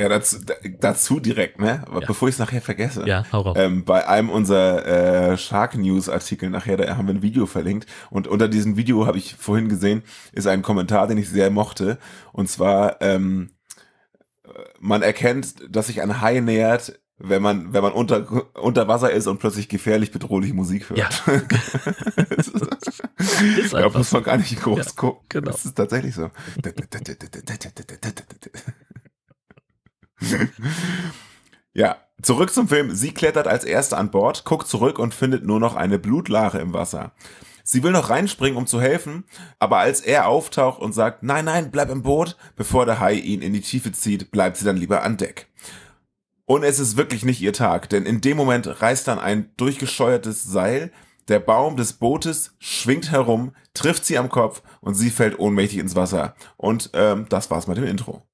Ja, 0.00 0.08
dazu, 0.08 0.38
dazu 0.78 1.20
direkt, 1.20 1.60
ne? 1.60 1.84
Ja. 1.92 2.00
bevor 2.06 2.28
ich 2.28 2.36
es 2.36 2.38
nachher 2.38 2.62
vergesse. 2.62 3.06
Ja, 3.06 3.24
hau 3.32 3.42
raus. 3.42 3.56
Ähm, 3.58 3.84
bei 3.84 4.08
einem 4.08 4.30
unserer 4.30 5.32
äh, 5.32 5.36
Shark 5.36 5.76
News 5.76 6.08
Artikel 6.08 6.48
nachher, 6.48 6.78
da 6.78 6.96
haben 6.96 7.06
wir 7.06 7.14
ein 7.14 7.22
Video 7.22 7.44
verlinkt. 7.44 7.86
Und 8.08 8.26
unter 8.26 8.48
diesem 8.48 8.78
Video 8.78 9.06
habe 9.06 9.18
ich 9.18 9.34
vorhin 9.34 9.68
gesehen, 9.68 10.02
ist 10.32 10.46
ein 10.46 10.62
Kommentar, 10.62 11.06
den 11.06 11.18
ich 11.18 11.28
sehr 11.28 11.50
mochte. 11.50 11.98
Und 12.32 12.48
zwar, 12.48 13.02
ähm, 13.02 13.50
man 14.80 15.02
erkennt, 15.02 15.54
dass 15.68 15.86
sich 15.88 16.02
ein 16.02 16.20
Hai 16.20 16.40
nähert, 16.40 17.00
wenn 17.18 17.42
man, 17.42 17.72
wenn 17.72 17.82
man 17.82 17.92
unter, 17.92 18.46
unter 18.56 18.88
Wasser 18.88 19.10
ist 19.10 19.26
und 19.26 19.38
plötzlich 19.38 19.68
gefährlich 19.68 20.10
bedrohliche 20.10 20.54
Musik 20.54 20.88
hört. 20.88 20.98
Ja. 20.98 21.08
ist 23.58 23.74
da 23.74 23.88
muss 23.90 24.12
man 24.12 24.22
gar 24.22 24.38
nicht 24.38 24.60
groß 24.60 24.78
ja, 24.78 24.92
gucken. 24.96 25.26
Genau. 25.28 25.50
Das 25.50 25.66
ist 25.66 25.74
tatsächlich 25.74 26.14
so. 26.14 26.30
ja, 31.74 31.96
zurück 32.22 32.52
zum 32.52 32.68
Film. 32.68 32.94
Sie 32.94 33.12
klettert 33.12 33.46
als 33.46 33.64
Erste 33.64 33.98
an 33.98 34.10
Bord, 34.10 34.46
guckt 34.46 34.66
zurück 34.66 34.98
und 34.98 35.14
findet 35.14 35.44
nur 35.44 35.60
noch 35.60 35.76
eine 35.76 35.98
Blutlache 35.98 36.58
im 36.58 36.72
Wasser. 36.72 37.12
Sie 37.70 37.84
will 37.84 37.92
noch 37.92 38.10
reinspringen, 38.10 38.58
um 38.58 38.66
zu 38.66 38.80
helfen, 38.80 39.22
aber 39.60 39.78
als 39.78 40.00
er 40.00 40.26
auftaucht 40.26 40.80
und 40.80 40.92
sagt, 40.92 41.22
nein, 41.22 41.44
nein, 41.44 41.70
bleib 41.70 41.88
im 41.88 42.02
Boot, 42.02 42.36
bevor 42.56 42.84
der 42.84 42.98
Hai 42.98 43.12
ihn 43.12 43.42
in 43.42 43.52
die 43.52 43.60
Tiefe 43.60 43.92
zieht, 43.92 44.32
bleibt 44.32 44.56
sie 44.56 44.64
dann 44.64 44.76
lieber 44.76 45.04
an 45.04 45.18
Deck. 45.18 45.46
Und 46.46 46.64
es 46.64 46.80
ist 46.80 46.96
wirklich 46.96 47.24
nicht 47.24 47.40
ihr 47.40 47.52
Tag, 47.52 47.88
denn 47.88 48.06
in 48.06 48.20
dem 48.20 48.36
Moment 48.36 48.82
reißt 48.82 49.06
dann 49.06 49.20
ein 49.20 49.52
durchgescheuertes 49.56 50.42
Seil, 50.42 50.90
der 51.28 51.38
Baum 51.38 51.76
des 51.76 51.92
Bootes 51.92 52.56
schwingt 52.58 53.12
herum, 53.12 53.52
trifft 53.72 54.04
sie 54.04 54.18
am 54.18 54.30
Kopf 54.30 54.62
und 54.80 54.94
sie 54.94 55.10
fällt 55.10 55.38
ohnmächtig 55.38 55.78
ins 55.78 55.94
Wasser. 55.94 56.34
Und 56.56 56.90
ähm, 56.94 57.26
das 57.28 57.52
war's 57.52 57.68
mit 57.68 57.76
dem 57.76 57.84
Intro. 57.84 58.26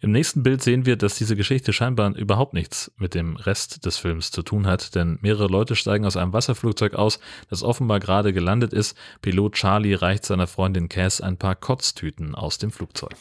Im 0.00 0.12
nächsten 0.12 0.42
Bild 0.42 0.62
sehen 0.62 0.86
wir, 0.86 0.96
dass 0.96 1.16
diese 1.16 1.36
Geschichte 1.36 1.72
scheinbar 1.72 2.14
überhaupt 2.16 2.54
nichts 2.54 2.92
mit 2.96 3.14
dem 3.14 3.36
Rest 3.36 3.84
des 3.84 3.98
Films 3.98 4.30
zu 4.30 4.42
tun 4.42 4.66
hat, 4.66 4.94
denn 4.94 5.18
mehrere 5.22 5.48
Leute 5.48 5.76
steigen 5.76 6.04
aus 6.04 6.16
einem 6.16 6.32
Wasserflugzeug 6.32 6.94
aus, 6.94 7.18
das 7.50 7.62
offenbar 7.62 8.00
gerade 8.00 8.32
gelandet 8.32 8.72
ist. 8.72 8.96
Pilot 9.22 9.54
Charlie 9.54 9.94
reicht 9.94 10.24
seiner 10.24 10.46
Freundin 10.46 10.88
Cass 10.88 11.20
ein 11.20 11.36
paar 11.36 11.54
Kotztüten 11.54 12.34
aus 12.34 12.58
dem 12.58 12.70
Flugzeug. 12.70 13.14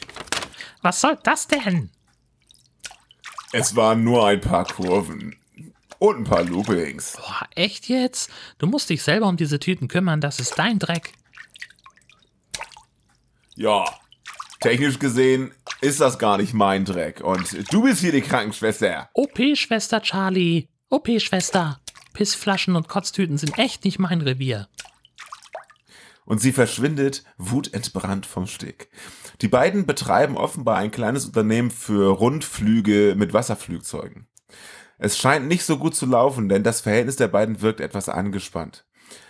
Was 0.82 1.02
soll 1.02 1.18
das 1.24 1.48
denn? 1.48 1.90
Es 3.52 3.76
waren 3.76 4.04
nur 4.04 4.28
ein 4.28 4.42
paar 4.42 4.66
Kurven. 4.66 5.36
Und 6.00 6.18
ein 6.18 6.24
paar 6.26 6.44
Loopings. 6.44 7.14
Boah, 7.14 7.48
echt 7.56 7.90
jetzt? 7.90 8.30
Du 8.60 8.68
musst 8.68 8.90
dich 8.90 9.02
selber 9.02 9.28
um 9.28 9.36
diese 9.36 9.60
Tüten 9.60 9.88
kümmern, 9.88 10.22
das 10.22 10.40
ist 10.40 10.60
dein 10.60 10.78
Dreck. 10.78 11.14
Ja, 13.56 13.84
technisch 14.60 15.00
gesehen 15.00 15.52
ist 15.82 16.00
das 16.02 16.20
gar 16.20 16.38
nicht 16.38 16.54
mein 16.54 16.86
Dreck. 16.86 17.22
Und 17.22 17.72
du 17.72 17.84
bist 17.84 18.02
hier 18.02 18.12
die 18.12 18.22
Krankenschwester. 18.22 19.10
OP-Schwester 19.14 20.02
Charlie. 20.02 20.68
OP-Schwester. 20.90 21.80
Pissflaschen 22.14 22.76
und 22.76 22.88
Kotztüten 22.88 23.38
sind 23.38 23.60
echt 23.60 23.86
nicht 23.86 24.00
mein 24.00 24.22
Revier. 24.22 24.68
Und 26.26 26.42
sie 26.42 26.52
verschwindet 26.52 27.24
wutentbrannt 27.38 28.26
vom 28.26 28.48
Steg. 28.48 28.90
Die 29.42 29.48
beiden 29.48 29.86
betreiben 29.86 30.36
offenbar 30.36 30.78
ein 30.78 30.92
kleines 30.92 31.26
Unternehmen 31.26 31.72
für 31.72 32.10
Rundflüge 32.10 33.14
mit 33.16 33.34
Wasserflugzeugen. 33.34 34.28
Es 34.98 35.18
scheint 35.18 35.48
nicht 35.48 35.64
so 35.64 35.78
gut 35.78 35.96
zu 35.96 36.08
laufen, 36.08 36.50
denn 36.50 36.64
das 36.64 36.82
Verhältnis 36.82 37.18
der 37.18 37.28
beiden 37.28 37.62
wirkt 37.62 37.80
etwas 37.80 38.10
angespannt. 38.10 38.86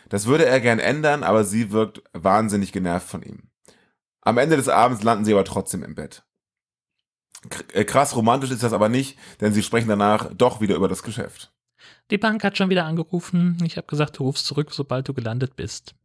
Das 0.07 0.25
würde 0.25 0.45
er 0.45 0.61
gern 0.61 0.79
ändern, 0.79 1.23
aber 1.23 1.43
sie 1.43 1.71
wirkt 1.71 2.01
wahnsinnig 2.13 2.71
genervt 2.71 3.09
von 3.09 3.21
ihm. 3.21 3.49
Am 4.21 4.37
Ende 4.37 4.55
des 4.55 4.69
Abends 4.69 5.03
landen 5.03 5.25
sie 5.25 5.33
aber 5.33 5.43
trotzdem 5.43 5.83
im 5.83 5.93
Bett. 5.93 6.23
Äh, 7.73 7.85
krass 7.85 8.15
romantisch 8.15 8.51
ist 8.51 8.63
das 8.63 8.73
aber 8.73 8.89
nicht, 8.89 9.17
denn 9.41 9.53
sie 9.53 9.63
sprechen 9.63 9.89
danach 9.89 10.33
doch 10.33 10.61
wieder 10.61 10.75
über 10.75 10.87
das 10.87 11.03
Geschäft. 11.03 11.51
Die 12.09 12.17
Bank 12.17 12.43
hat 12.43 12.57
schon 12.57 12.69
wieder 12.69 12.85
angerufen. 12.85 13.57
Ich 13.63 13.77
habe 13.77 13.87
gesagt, 13.87 14.17
du 14.17 14.23
rufst 14.23 14.45
zurück, 14.45 14.69
sobald 14.71 15.07
du 15.07 15.13
gelandet 15.13 15.55
bist. 15.55 15.95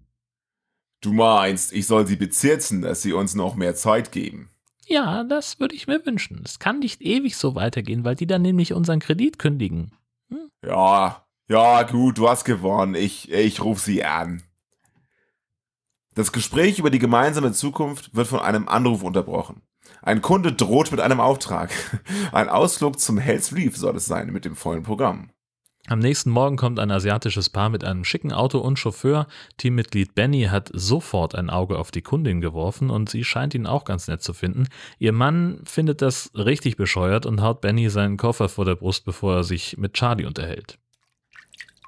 Du 1.01 1.13
meinst, 1.13 1.73
ich 1.73 1.87
soll 1.87 2.07
sie 2.07 2.17
bezirzen, 2.17 2.83
dass 2.83 3.03
sie 3.03 3.13
uns 3.13 3.35
noch 3.35 3.55
mehr 3.55 3.75
Zeit 3.75 4.13
geben? 4.13 4.51
Ja, 4.87 5.25
das 5.25 5.59
würde 5.59 5.75
ich 5.75 5.87
mir 5.87 6.05
wünschen. 6.05 6.43
Es 6.45 6.59
kann 6.59 6.81
nicht 6.81 7.03
ewig 7.03 7.37
so 7.37 7.55
weitergehen, 7.55 8.05
weil 8.05 8.15
die 8.15 8.27
dann 8.27 8.43
nämlich 8.43 8.73
unseren 8.73 9.01
Kredit 9.01 9.39
kündigen. 9.39 9.93
Hm? 10.29 10.49
Ja, 10.65 11.25
ja, 11.49 11.83
gut, 11.83 12.19
du 12.19 12.29
hast 12.29 12.45
gewonnen. 12.45 12.95
Ich, 12.95 13.31
ich 13.31 13.63
rufe 13.63 13.81
sie 13.81 14.05
an. 14.05 14.43
Das 16.15 16.33
Gespräch 16.33 16.79
über 16.79 16.91
die 16.91 16.99
gemeinsame 16.99 17.53
Zukunft 17.53 18.15
wird 18.15 18.27
von 18.27 18.41
einem 18.41 18.69
Anruf 18.69 19.03
unterbrochen. 19.03 19.63
Ein 20.03 20.21
Kunde 20.21 20.53
droht 20.53 20.91
mit 20.91 21.01
einem 21.01 21.21
Auftrag. 21.21 21.71
Ein 22.33 22.49
Ausflug 22.49 22.99
zum 22.99 23.19
Hells 23.19 23.55
Reef 23.55 23.77
soll 23.77 23.97
es 23.97 24.07
sein 24.07 24.33
mit 24.33 24.45
dem 24.45 24.57
vollen 24.57 24.83
Programm. 24.83 25.31
Am 25.89 25.99
nächsten 25.99 26.31
Morgen 26.31 26.57
kommt 26.57 26.79
ein 26.79 26.93
asiatisches 26.93 27.51
Paar 27.51 27.69
mit 27.69 27.83
einem 27.83 28.05
schicken 28.05 28.33
Auto 28.33 28.59
und 28.59 28.79
Chauffeur. 28.79 29.27
Teammitglied 29.57 30.15
Benny 30.15 30.45
hat 30.45 30.71
sofort 30.73 31.35
ein 31.35 31.51
Auge 31.51 31.77
auf 31.77 31.91
die 31.91 32.03
Kundin 32.03 32.41
geworfen 32.41 32.89
und 32.89 33.11
sie 33.11 33.25
scheint 33.25 33.55
ihn 33.55 33.67
auch 33.67 33.85
ganz 33.85 34.07
nett 34.07 34.23
zu 34.23 34.33
finden. 34.33 34.69
Ihr 34.99 35.13
Mann 35.13 35.61
findet 35.65 36.01
das 36.01 36.31
richtig 36.35 36.77
bescheuert 36.77 37.27
und 37.27 37.43
haut 37.43 37.61
Benny 37.61 37.89
seinen 37.91 38.17
Koffer 38.17 38.49
vor 38.49 38.65
der 38.65 38.77
Brust, 38.77 39.05
bevor 39.05 39.37
er 39.37 39.45
sich 39.45 39.77
mit 39.77 39.95
Charlie 39.95 40.25
unterhält. 40.25 40.79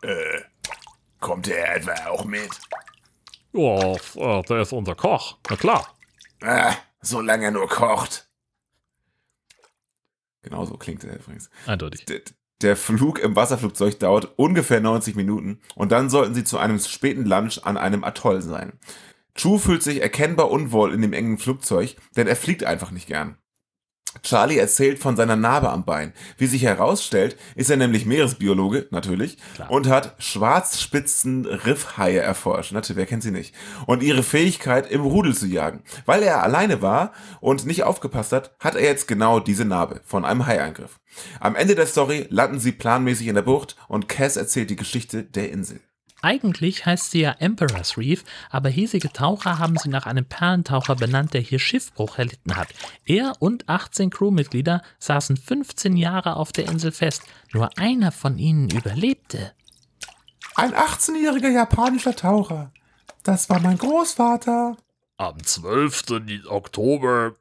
Äh, 0.03 0.41
kommt 1.21 1.47
er 1.47 1.77
etwa 1.77 1.93
auch 2.11 2.25
mit? 2.25 2.51
Ja, 3.53 4.43
der 4.43 4.63
ist 4.63 4.73
unser 4.73 4.97
Koch. 4.97 5.39
Na 5.49 5.57
klar. 5.57 5.87
Ah, 6.43 6.75
solange 7.07 7.47
er 7.47 7.51
nur 7.51 7.69
kocht. 7.69 8.29
Genauso 10.43 10.77
klingt 10.77 11.05
er 11.05 11.17
übrigens. 11.17 11.49
Eindeutig. 11.67 12.05
D 12.05 12.23
der 12.61 12.77
Flug 12.77 13.19
im 13.19 13.37
Wasserflugzeug 13.37 13.99
dauert 13.99 14.39
ungefähr 14.39 14.81
90 14.81 15.17
Minuten 15.17 15.61
und 15.75 15.93
dann 15.93 16.09
sollten 16.09 16.35
sie 16.35 16.45
zu 16.45 16.57
einem 16.57 16.79
späten 16.79 17.25
Lunch 17.25 17.61
an 17.65 17.77
einem 17.77 18.05
Atoll 18.05 18.43
sein. 18.43 18.79
Chu 19.35 19.59
fühlt 19.59 19.83
sich 19.83 20.01
erkennbar 20.01 20.51
unwohl 20.51 20.95
in 20.95 21.03
dem 21.03 21.13
engen 21.13 21.39
Flugzeug, 21.39 21.97
denn 22.17 22.27
er 22.27 22.37
fliegt 22.37 22.65
einfach 22.65 22.91
nicht 22.91 23.09
gern. 23.09 23.37
Charlie 24.23 24.59
erzählt 24.59 24.99
von 24.99 25.17
seiner 25.17 25.37
Narbe 25.37 25.71
am 25.71 25.85
Bein. 25.85 26.13
Wie 26.39 26.47
sich 26.47 26.63
herausstellt, 26.63 27.37
ist 27.55 27.71
er 27.71 27.77
nämlich 27.77 28.07
Meeresbiologe, 28.07 28.87
natürlich, 28.91 29.39
Klar. 29.55 29.71
und 29.71 29.89
hat 29.89 30.15
schwarzspitzen 30.19 31.47
Riffhaie 31.47 32.19
erforscht. 32.19 32.73
Natürlich, 32.73 32.97
wer 32.99 33.07
kennt 33.07 33.23
sie 33.23 33.31
nicht? 33.31 33.55
Und 33.87 34.03
ihre 34.03 34.23
Fähigkeit, 34.23 34.91
im 34.91 35.03
Rudel 35.03 35.35
zu 35.35 35.47
jagen. 35.47 35.83
Weil 36.07 36.23
er 36.23 36.43
alleine 36.43 36.83
war 36.83 37.13
und 37.41 37.67
nicht 37.67 37.83
aufgepasst 37.85 38.33
hat, 38.33 38.55
hat 38.61 38.75
er 38.75 38.83
jetzt 38.83 39.09
genau 39.09 39.41
diese 39.41 39.65
Narbe 39.65 40.01
von 40.05 40.25
einem 40.25 40.47
Haiangriff. 40.47 41.01
Am 41.41 41.55
Ende 41.55 41.75
der 41.75 41.87
Story 41.87 42.27
landen 42.31 42.61
sie 42.61 42.73
planmäßig 42.73 43.27
in 43.27 43.35
der 43.35 43.43
Bucht 43.43 43.77
und 43.89 44.09
Cass 44.09 44.37
erzählt 44.37 44.71
die 44.71 44.77
Geschichte 44.77 45.23
der 45.23 45.51
Insel. 45.51 45.81
Eigentlich 46.25 46.87
heißt 46.87 47.11
sie 47.11 47.21
ja 47.21 47.33
Emperor's 47.39 47.99
Reef, 47.99 48.25
aber 48.49 48.71
hiesige 48.71 49.13
Taucher 49.13 49.59
haben 49.59 49.77
sie 49.77 49.91
nach 49.91 50.07
einem 50.07 50.25
Perlentaucher 50.25 50.97
benannt, 50.97 51.35
der 51.35 51.43
hier 51.43 51.59
Schiffbruch 51.59 52.17
erlitten 52.17 52.57
hat. 52.57 52.69
Er 53.05 53.35
und 53.41 53.69
18 53.69 54.09
Crewmitglieder 54.09 54.81
saßen 54.99 55.37
15 55.37 55.99
Jahre 55.99 56.37
auf 56.37 56.51
der 56.51 56.65
Insel 56.65 56.93
fest. 56.93 57.25
Nur 57.53 57.77
einer 57.77 58.11
von 58.11 58.39
ihnen 58.39 58.71
überlebte. 58.71 59.53
Ein 60.55 60.73
18-jähriger 60.73 61.51
japanischer 61.51 62.17
Taucher. 62.17 62.73
Das 63.23 63.51
war 63.51 63.61
mein 63.61 63.77
Großvater. 63.77 64.79
Am 65.19 65.45
12. 65.45 66.47
Oktober 66.49 67.35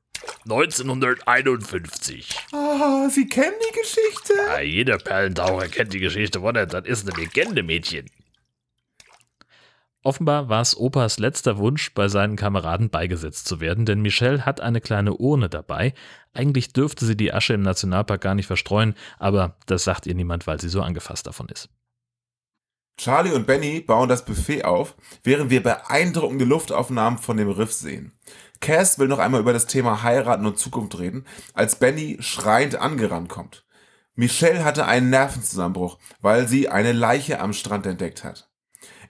1951. 0.43 2.37
Ah, 2.51 3.07
Sie 3.07 3.27
kennen 3.27 3.55
die 3.65 3.79
Geschichte? 3.79 4.33
Ja, 4.45 4.59
jeder 4.59 4.97
Perlentaucher 4.97 5.69
kennt 5.69 5.93
die 5.93 5.99
Geschichte, 5.99 6.41
oder? 6.41 6.65
Das 6.65 6.85
ist 6.85 7.07
eine 7.07 7.17
Legende, 7.17 7.63
Mädchen. 7.63 8.09
Offenbar 10.05 10.49
war 10.49 10.61
es 10.61 10.75
Opas 10.77 11.17
letzter 11.17 11.57
Wunsch, 11.57 11.93
bei 11.93 12.09
seinen 12.09 12.35
Kameraden 12.35 12.89
beigesetzt 12.89 13.47
zu 13.47 13.61
werden, 13.61 13.85
denn 13.85 14.01
Michelle 14.01 14.45
hat 14.45 14.59
eine 14.59 14.81
kleine 14.81 15.13
Urne 15.13 15.47
dabei. 15.47 15.93
Eigentlich 16.33 16.73
dürfte 16.73 17.05
sie 17.05 17.15
die 17.15 17.33
Asche 17.33 17.53
im 17.53 17.61
Nationalpark 17.61 18.19
gar 18.19 18.35
nicht 18.35 18.47
verstreuen, 18.47 18.95
aber 19.17 19.55
das 19.65 19.85
sagt 19.85 20.05
ihr 20.05 20.13
niemand, 20.13 20.45
weil 20.45 20.59
sie 20.59 20.67
so 20.67 20.81
angefasst 20.81 21.25
davon 21.25 21.47
ist. 21.47 21.69
Charlie 22.97 23.31
und 23.31 23.47
Benny 23.47 23.79
bauen 23.79 24.09
das 24.09 24.25
Buffet 24.25 24.65
auf, 24.65 24.95
während 25.23 25.49
wir 25.49 25.63
beeindruckende 25.63 26.45
Luftaufnahmen 26.45 27.17
von 27.17 27.37
dem 27.37 27.49
Riff 27.49 27.71
sehen. 27.71 28.11
Cass 28.59 28.99
will 28.99 29.07
noch 29.07 29.19
einmal 29.19 29.41
über 29.41 29.53
das 29.53 29.67
Thema 29.67 30.03
Heiraten 30.03 30.45
und 30.45 30.59
Zukunft 30.59 30.99
reden, 30.99 31.25
als 31.53 31.79
Benny 31.79 32.17
schreiend 32.19 32.75
angerannt 32.75 33.29
kommt. 33.29 33.65
Michelle 34.15 34.63
hatte 34.63 34.85
einen 34.85 35.09
Nervenzusammenbruch, 35.09 35.97
weil 36.21 36.47
sie 36.47 36.69
eine 36.69 36.91
Leiche 36.91 37.39
am 37.39 37.53
Strand 37.53 37.85
entdeckt 37.85 38.23
hat. 38.23 38.52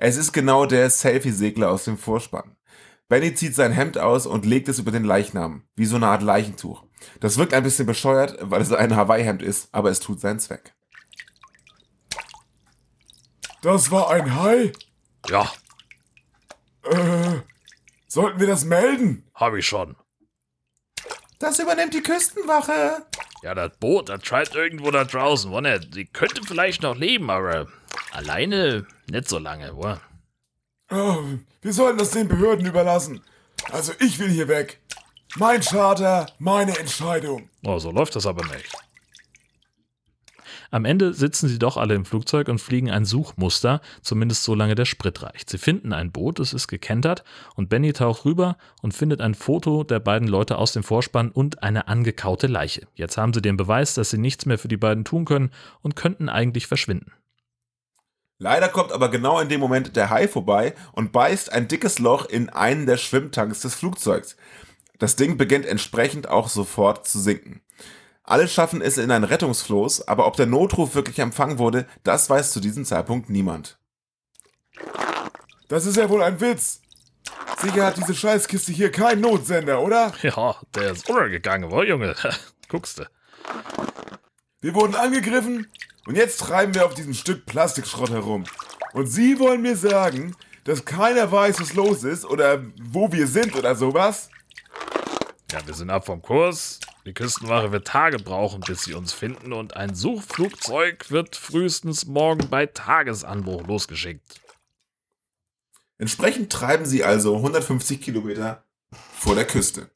Es 0.06 0.18
ist 0.18 0.34
genau 0.34 0.66
der 0.66 0.89
Selfie-Segler 0.89 1.72
aus 1.72 1.86
dem 1.86 1.98
Vorspann. 1.98 2.58
Benny 3.08 3.36
zieht 3.36 3.56
sein 3.56 3.72
Hemd 3.72 3.98
aus 3.98 4.26
und 4.26 4.46
legt 4.46 4.68
es 4.68 4.78
über 4.78 4.92
den 4.92 5.06
Leichnam, 5.06 5.63
wie 5.78 5.86
so 5.86 5.96
eine 5.96 6.08
Art 6.08 6.22
Leichentuch. 6.22 6.84
Das 7.22 7.38
wirkt 7.38 7.54
ein 7.54 7.63
bisschen 7.63 7.86
bescheuert, 7.86 8.36
weil 8.42 8.62
es 8.62 8.74
ein 8.74 8.98
Hawaii-Hemd 8.98 9.42
ist, 9.42 9.70
aber 9.74 9.92
es 9.92 10.02
tut 10.02 10.20
seinen 10.20 10.42
Zweck. 10.42 10.76
Das 13.62 13.92
war 13.92 14.10
ein 14.12 14.36
Hai? 14.36 14.74
Ja. 15.30 15.50
Äh, 16.84 17.39
sollten 18.06 18.42
wir 18.42 18.48
das 18.48 18.66
melden? 18.66 19.24
Hab 19.34 19.54
ich 19.54 19.66
schon. 19.66 19.96
Das 21.39 21.60
übernimmt 21.60 21.94
die 21.94 22.04
Küstenwache. 22.04 23.06
Ja, 23.42 23.56
das 23.56 23.78
Boot, 23.78 24.10
das 24.10 24.26
scheint 24.26 24.54
irgendwo 24.54 24.92
da 24.92 25.06
draußen, 25.06 25.50
wo 25.50 25.62
nicht? 25.62 25.94
Sie 25.94 26.04
könnte 26.04 26.42
vielleicht 26.46 26.82
noch 26.82 26.98
leben, 26.98 27.30
aber 27.30 27.68
alleine 28.12 28.86
nicht 29.13 29.30
so 29.30 29.38
lange, 29.38 29.76
wo? 29.76 29.95
Oh, 30.91 31.23
wir 31.62 31.73
sollten 31.73 31.99
das 31.99 32.12
den 32.12 32.28
Behörden 32.28 32.65
überlassen. 32.65 33.21
Also 33.71 33.93
ich 33.99 34.19
will 34.19 34.30
hier 34.30 34.47
weg. 34.47 34.82
Mein 35.38 35.62
Charter, 35.62 36.28
meine 36.39 36.78
Entscheidung. 36.78 37.49
Oh, 37.63 37.80
so 37.80 37.91
läuft 37.91 38.15
das 38.15 38.26
aber 38.26 38.43
nicht. 38.45 38.76
Am 40.71 40.86
Ende 40.86 41.13
sitzen 41.13 41.47
sie 41.47 41.60
doch 41.60 41.78
alle 41.78 41.93
im 41.93 42.06
Flugzeug 42.06 42.47
und 42.47 42.60
fliegen 42.60 42.89
ein 42.89 43.06
Suchmuster, 43.06 43.82
zumindest 44.02 44.43
solange 44.43 44.73
der 44.73 44.86
Sprit 44.86 45.21
reicht. 45.21 45.47
Sie 45.47 45.60
finden 45.60 45.93
ein 45.93 46.12
Boot, 46.12 46.39
es 46.39 46.52
ist 46.52 46.67
gekentert 46.67 47.23
und 47.54 47.69
Benny 47.69 47.93
taucht 47.93 48.26
rüber 48.26 48.58
und 48.82 48.95
findet 48.95 49.21
ein 49.21 49.36
Foto 49.36 49.84
der 49.84 49.99
beiden 49.99 50.28
Leute 50.28 50.58
aus 50.58 50.73
dem 50.73 50.82
Vorspann 50.82 51.30
und 51.30 51.62
eine 51.62 51.88
angekaute 51.88 52.47
Leiche. 52.47 52.88
Jetzt 52.95 53.17
haben 53.17 53.34
sie 53.34 53.43
den 53.43 53.58
Beweis, 53.58 53.93
dass 53.93 54.10
sie 54.10 54.17
nichts 54.17 54.47
mehr 54.47 54.58
für 54.58 54.67
die 54.67 54.78
beiden 54.78 55.06
tun 55.06 55.26
können 55.26 55.52
und 55.82 55.95
könnten 55.95 56.28
eigentlich 56.30 56.65
verschwinden. 56.65 57.12
Leider 58.43 58.67
kommt 58.67 58.91
aber 58.91 59.08
genau 59.08 59.39
in 59.39 59.47
dem 59.47 59.62
Moment 59.62 59.95
der 59.95 60.10
Hai 60.10 60.27
vorbei 60.27 60.75
und 60.91 61.13
beißt 61.13 61.53
ein 61.53 61.69
dickes 61.69 61.99
Loch 61.99 62.25
in 62.25 62.49
einen 62.49 62.86
der 62.86 62.97
Schwimmtanks 62.97 63.62
des 63.62 63.73
Flugzeugs. 63.73 64.36
Das 64.99 65.15
Ding 65.15 65.38
beginnt 65.38 65.65
entsprechend 65.65 66.27
auch 66.27 66.49
sofort 66.49 67.08
zu 67.08 67.21
sinken. 67.21 67.62
Alle 68.21 68.49
schaffen 68.49 68.82
es 68.82 68.97
in 68.97 69.12
ein 69.12 69.23
Rettungsfloß, 69.23 70.10
aber 70.10 70.27
ob 70.27 70.36
der 70.36 70.47
Notruf 70.47 70.93
wirklich 70.93 71.19
empfangen 71.19 71.58
wurde, 71.58 71.88
das 72.03 72.29
weiß 72.29 72.51
zu 72.51 72.60
diesem 72.60 72.84
Zeitpunkt 72.84 73.29
niemand. 73.29 73.77
Das 75.69 75.86
ist 75.86 75.95
ja 75.95 76.10
wohl 76.10 76.21
ein 76.21 76.41
Witz. 76.41 76.82
Sicher 77.62 77.86
hat 77.86 77.95
diese 77.95 78.13
Scheißkiste 78.13 78.73
hier 78.73 78.91
keinen 78.91 79.21
Notsender, 79.21 79.82
oder? 79.82 80.12
Ja, 80.21 80.58
der 80.75 80.91
ist 80.91 81.10
untergegangen, 81.10 81.71
wo, 81.71 81.82
Junge? 81.82 82.13
Guckst 82.67 82.99
du. 82.99 83.03
Wir 84.60 84.75
wurden 84.75 84.95
angegriffen 84.95 85.67
und 86.06 86.16
jetzt 86.16 86.39
treiben 86.39 86.74
wir 86.74 86.86
auf 86.86 86.94
diesem 86.94 87.13
Stück 87.13 87.46
Plastikschrott 87.46 88.10
herum. 88.10 88.46
Und 88.94 89.08
Sie 89.08 89.39
wollen 89.39 89.62
mir 89.62 89.76
sagen, 89.76 90.36
dass 90.63 90.86
keiner 90.86 91.32
weiß, 91.32 91.60
was 91.60 91.74
los 91.74 92.04
ist 92.04 92.26
oder 92.26 92.63
wo 92.82 93.12
wir 93.12 93.28
sind 93.28 93.56
oder 93.56 93.76
sowas? 93.76 94.30
Ja, 95.52 95.66
wir 95.66 95.74
sind 95.74 95.89
ab 95.89 96.06
vom 96.06 96.22
Kurs. 96.22 96.80
Die 97.06 97.13
Küstenwache 97.13 97.72
wird 97.72 97.86
Tage 97.86 98.18
brauchen, 98.18 98.62
bis 98.62 98.84
sie 98.84 98.94
uns 98.94 99.12
finden 99.12 99.52
und 99.52 99.76
ein 99.76 99.94
Suchflugzeug 99.94 101.12
wird 101.12 101.36
frühestens 101.36 102.06
morgen 102.06 102.50
bei 102.50 102.66
Tagesanbruch 102.66 103.68
losgeschickt. 103.68 104.42
Entsprechend 105.98 106.52
treiben 106.52 106.86
sie 106.86 107.04
also 107.04 107.36
150 107.36 108.02
Kilometer 108.02 108.63
vor 109.13 109.36
der 109.36 109.46
Küste. 109.46 109.89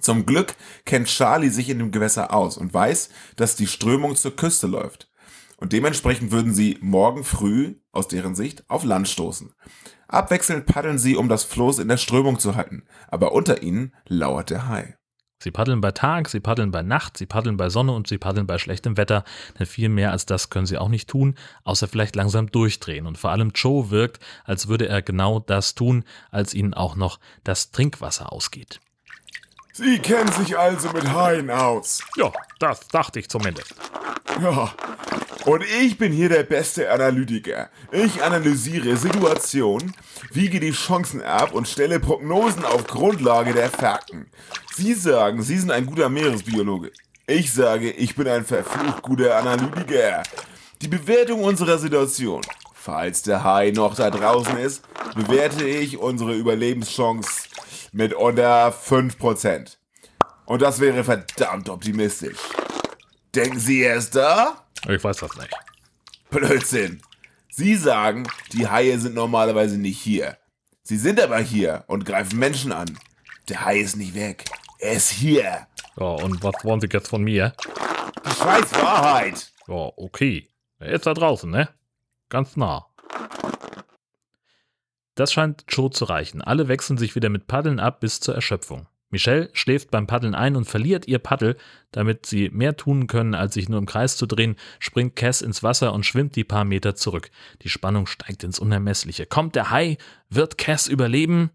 Zum 0.00 0.26
Glück 0.26 0.54
kennt 0.84 1.08
Charlie 1.08 1.48
sich 1.48 1.68
in 1.68 1.78
dem 1.78 1.90
Gewässer 1.90 2.34
aus 2.34 2.58
und 2.58 2.74
weiß, 2.74 3.08
dass 3.36 3.56
die 3.56 3.66
Strömung 3.66 4.16
zur 4.16 4.36
Küste 4.36 4.66
läuft. 4.66 5.08
Und 5.56 5.72
dementsprechend 5.72 6.30
würden 6.30 6.52
sie 6.52 6.78
morgen 6.80 7.24
früh, 7.24 7.76
aus 7.92 8.08
deren 8.08 8.34
Sicht, 8.34 8.68
auf 8.68 8.84
Land 8.84 9.08
stoßen. 9.08 9.54
Abwechselnd 10.08 10.66
paddeln 10.66 10.98
sie, 10.98 11.16
um 11.16 11.28
das 11.28 11.44
Floß 11.44 11.78
in 11.78 11.88
der 11.88 11.96
Strömung 11.96 12.38
zu 12.38 12.54
halten, 12.54 12.84
aber 13.08 13.32
unter 13.32 13.62
ihnen 13.62 13.94
lauert 14.06 14.50
der 14.50 14.68
Hai. 14.68 14.96
Sie 15.42 15.50
paddeln 15.50 15.82
bei 15.82 15.92
Tag, 15.92 16.28
sie 16.28 16.40
paddeln 16.40 16.70
bei 16.70 16.82
Nacht, 16.82 17.18
sie 17.18 17.26
paddeln 17.26 17.58
bei 17.58 17.68
Sonne 17.68 17.92
und 17.92 18.06
sie 18.06 18.16
paddeln 18.16 18.46
bei 18.46 18.56
schlechtem 18.56 18.96
Wetter, 18.96 19.22
denn 19.58 19.66
viel 19.66 19.90
mehr 19.90 20.10
als 20.10 20.24
das 20.24 20.48
können 20.48 20.64
sie 20.64 20.78
auch 20.78 20.88
nicht 20.88 21.10
tun, 21.10 21.34
außer 21.64 21.88
vielleicht 21.88 22.16
langsam 22.16 22.50
durchdrehen. 22.50 23.06
Und 23.06 23.18
vor 23.18 23.30
allem 23.30 23.52
Joe 23.54 23.90
wirkt, 23.90 24.18
als 24.44 24.68
würde 24.68 24.88
er 24.88 25.02
genau 25.02 25.38
das 25.40 25.74
tun, 25.74 26.04
als 26.30 26.54
ihnen 26.54 26.72
auch 26.72 26.96
noch 26.96 27.20
das 27.44 27.70
Trinkwasser 27.70 28.32
ausgeht. 28.32 28.80
Sie 29.78 29.98
kennen 29.98 30.32
sich 30.32 30.56
also 30.56 30.88
mit 30.92 31.06
Haien 31.12 31.50
aus. 31.50 32.00
Ja, 32.16 32.32
das 32.58 32.88
dachte 32.88 33.20
ich 33.20 33.28
zumindest. 33.28 33.74
Ja. 34.40 34.72
Und 35.44 35.64
ich 35.82 35.98
bin 35.98 36.12
hier 36.12 36.30
der 36.30 36.44
beste 36.44 36.90
Analytiker. 36.90 37.68
Ich 37.92 38.22
analysiere 38.22 38.96
Situationen, 38.96 39.94
wiege 40.32 40.60
die 40.60 40.72
Chancen 40.72 41.22
ab 41.22 41.52
und 41.52 41.68
stelle 41.68 42.00
Prognosen 42.00 42.64
auf 42.64 42.86
Grundlage 42.86 43.52
der 43.52 43.68
Fakten. 43.68 44.30
Sie 44.74 44.94
sagen, 44.94 45.42
Sie 45.42 45.58
sind 45.58 45.70
ein 45.70 45.84
guter 45.84 46.08
Meeresbiologe. 46.08 46.90
Ich 47.26 47.52
sage, 47.52 47.90
ich 47.90 48.16
bin 48.16 48.28
ein 48.28 48.46
verflucht 48.46 49.02
guter 49.02 49.36
Analytiker. 49.36 50.22
Die 50.80 50.88
Bewertung 50.88 51.44
unserer 51.44 51.76
Situation. 51.76 52.40
Falls 52.72 53.20
der 53.20 53.44
Hai 53.44 53.72
noch 53.72 53.94
da 53.94 54.10
draußen 54.10 54.56
ist, 54.56 54.82
bewerte 55.14 55.66
ich 55.66 55.98
unsere 55.98 56.34
Überlebenschance 56.34 57.30
mit 57.96 58.12
unter 58.12 58.68
5%. 58.68 59.78
Und 60.44 60.60
das 60.60 60.80
wäre 60.80 61.02
verdammt 61.02 61.70
optimistisch. 61.70 62.36
Denken 63.34 63.58
Sie, 63.58 63.82
er 63.82 63.96
ist 63.96 64.14
da? 64.14 64.66
Ich 64.86 65.02
weiß 65.02 65.16
das 65.16 65.34
nicht. 65.36 65.50
Blödsinn. 66.28 67.00
Sie 67.50 67.74
sagen, 67.74 68.28
die 68.52 68.68
Haie 68.68 68.98
sind 68.98 69.14
normalerweise 69.14 69.78
nicht 69.78 69.98
hier. 69.98 70.36
Sie 70.82 70.98
sind 70.98 71.18
aber 71.18 71.38
hier 71.38 71.84
und 71.86 72.04
greifen 72.04 72.38
Menschen 72.38 72.70
an. 72.70 72.98
Der 73.48 73.64
Hai 73.64 73.78
ist 73.78 73.96
nicht 73.96 74.14
weg. 74.14 74.44
Er 74.78 74.92
ist 74.92 75.10
hier. 75.10 75.66
Ja, 75.98 76.06
und 76.06 76.42
was 76.42 76.64
wollen 76.64 76.80
Sie 76.80 76.88
jetzt 76.92 77.08
von 77.08 77.22
mir? 77.22 77.54
Die 78.26 78.30
scheiß 78.30 78.74
Wahrheit. 78.74 79.52
Ja, 79.66 79.90
okay. 79.96 80.50
Er 80.78 80.92
ist 80.92 81.06
da 81.06 81.14
draußen, 81.14 81.50
ne? 81.50 81.70
Ganz 82.28 82.56
nah. 82.56 82.86
Das 85.16 85.32
scheint 85.32 85.64
Joe 85.68 85.90
zu 85.90 86.04
reichen. 86.04 86.42
Alle 86.42 86.68
wechseln 86.68 86.98
sich 86.98 87.16
wieder 87.16 87.30
mit 87.30 87.48
Paddeln 87.48 87.80
ab 87.80 88.00
bis 88.00 88.20
zur 88.20 88.34
Erschöpfung. 88.34 88.86
Michelle 89.08 89.48
schläft 89.54 89.90
beim 89.90 90.06
Paddeln 90.06 90.34
ein 90.34 90.56
und 90.56 90.66
verliert 90.66 91.08
ihr 91.08 91.18
Paddel. 91.18 91.56
Damit 91.90 92.26
sie 92.26 92.50
mehr 92.50 92.76
tun 92.76 93.06
können, 93.06 93.34
als 93.34 93.54
sich 93.54 93.68
nur 93.68 93.78
im 93.78 93.86
Kreis 93.86 94.16
zu 94.18 94.26
drehen, 94.26 94.56
springt 94.78 95.16
Cass 95.16 95.40
ins 95.40 95.62
Wasser 95.62 95.94
und 95.94 96.04
schwimmt 96.04 96.36
die 96.36 96.44
paar 96.44 96.64
Meter 96.64 96.94
zurück. 96.96 97.30
Die 97.62 97.70
Spannung 97.70 98.06
steigt 98.06 98.44
ins 98.44 98.58
Unermessliche. 98.58 99.24
Kommt 99.24 99.54
der 99.54 99.70
Hai? 99.70 99.96
Wird 100.28 100.58
Cass 100.58 100.86
überleben? 100.86 101.50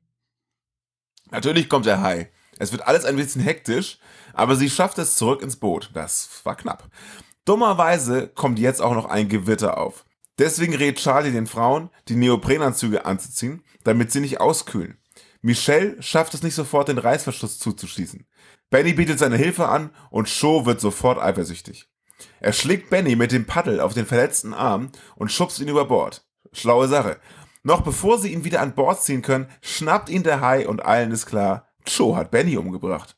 Natürlich 1.29 1.69
kommt 1.69 1.85
der 1.85 2.01
Hai. 2.01 2.31
Es 2.57 2.71
wird 2.71 2.87
alles 2.87 3.05
ein 3.05 3.15
bisschen 3.15 3.41
hektisch, 3.41 3.99
aber 4.33 4.55
sie 4.55 4.69
schafft 4.69 4.97
es 4.97 5.15
zurück 5.15 5.43
ins 5.43 5.57
Boot. 5.57 5.91
Das 5.93 6.41
war 6.43 6.55
knapp. 6.55 6.89
Dummerweise 7.45 8.27
kommt 8.27 8.59
jetzt 8.59 8.81
auch 8.81 8.93
noch 8.93 9.05
ein 9.05 9.29
Gewitter 9.29 9.77
auf. 9.77 10.05
Deswegen 10.37 10.75
rät 10.75 10.97
Charlie 10.97 11.31
den 11.31 11.47
Frauen, 11.47 11.89
die 12.07 12.15
Neoprenanzüge 12.15 13.05
anzuziehen, 13.05 13.63
damit 13.83 14.11
sie 14.11 14.21
nicht 14.21 14.39
auskühlen. 14.39 14.97
Michelle 15.41 16.01
schafft 16.01 16.33
es 16.33 16.43
nicht 16.43 16.55
sofort, 16.55 16.87
den 16.87 16.97
Reißverschluss 16.97 17.59
zuzuschießen. 17.59 18.25
Benny 18.69 18.93
bietet 18.93 19.19
seine 19.19 19.37
Hilfe 19.37 19.67
an 19.67 19.89
und 20.09 20.29
Joe 20.29 20.65
wird 20.65 20.79
sofort 20.79 21.19
eifersüchtig. 21.19 21.89
Er 22.39 22.53
schlägt 22.53 22.89
Benny 22.89 23.15
mit 23.15 23.31
dem 23.31 23.45
Paddel 23.45 23.81
auf 23.81 23.93
den 23.93 24.05
verletzten 24.05 24.53
Arm 24.53 24.91
und 25.15 25.31
schubst 25.31 25.59
ihn 25.59 25.67
über 25.67 25.85
Bord. 25.85 26.25
Schlaue 26.53 26.87
Sache. 26.87 27.19
Noch 27.63 27.81
bevor 27.81 28.17
sie 28.17 28.31
ihn 28.33 28.43
wieder 28.43 28.61
an 28.61 28.75
Bord 28.75 29.03
ziehen 29.03 29.21
können, 29.21 29.49
schnappt 29.61 30.09
ihn 30.09 30.23
der 30.23 30.41
Hai 30.41 30.67
und 30.67 30.83
allen 30.83 31.11
ist 31.11 31.25
klar, 31.25 31.67
Joe 31.85 32.15
hat 32.15 32.31
Benny 32.31 32.57
umgebracht. 32.57 33.17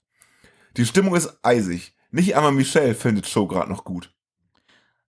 Die 0.77 0.85
Stimmung 0.85 1.15
ist 1.15 1.37
eisig. 1.43 1.95
Nicht 2.11 2.35
einmal 2.35 2.51
Michelle 2.51 2.95
findet 2.95 3.27
Joe 3.27 3.47
gerade 3.47 3.69
noch 3.69 3.83
gut. 3.83 4.13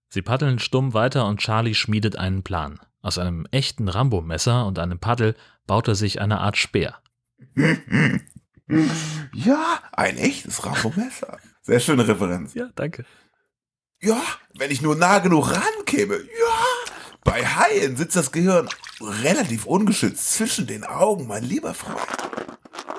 Sie 0.08 0.22
paddeln 0.22 0.58
stumm 0.58 0.94
weiter 0.94 1.26
und 1.26 1.40
Charlie 1.40 1.74
schmiedet 1.74 2.16
einen 2.16 2.42
Plan. 2.42 2.80
Aus 3.02 3.18
einem 3.18 3.46
echten 3.50 3.88
Rambo-Messer 3.88 4.66
und 4.66 4.78
einem 4.78 4.98
Paddel 4.98 5.34
baut 5.66 5.88
er 5.88 5.94
sich 5.94 6.20
eine 6.20 6.40
Art 6.40 6.56
Speer. 6.56 6.96
Ja, 9.32 9.78
ein 9.92 10.16
echtes 10.16 10.66
Rambo-Messer. 10.66 11.38
Sehr 11.62 11.78
schöne 11.78 12.08
Referenz. 12.08 12.54
Ja, 12.54 12.68
danke. 12.74 13.04
Ja, 14.00 14.20
wenn 14.54 14.72
ich 14.72 14.82
nur 14.82 14.96
nah 14.96 15.20
genug 15.20 15.52
rankäme. 15.52 16.16
Ja, 16.16 16.92
bei 17.22 17.46
Haien 17.46 17.96
sitzt 17.96 18.16
das 18.16 18.32
Gehirn 18.32 18.68
relativ 19.00 19.66
ungeschützt 19.66 20.34
zwischen 20.34 20.66
den 20.66 20.84
Augen, 20.84 21.26
mein 21.26 21.44
lieber 21.44 21.74
Freund. 21.74 21.98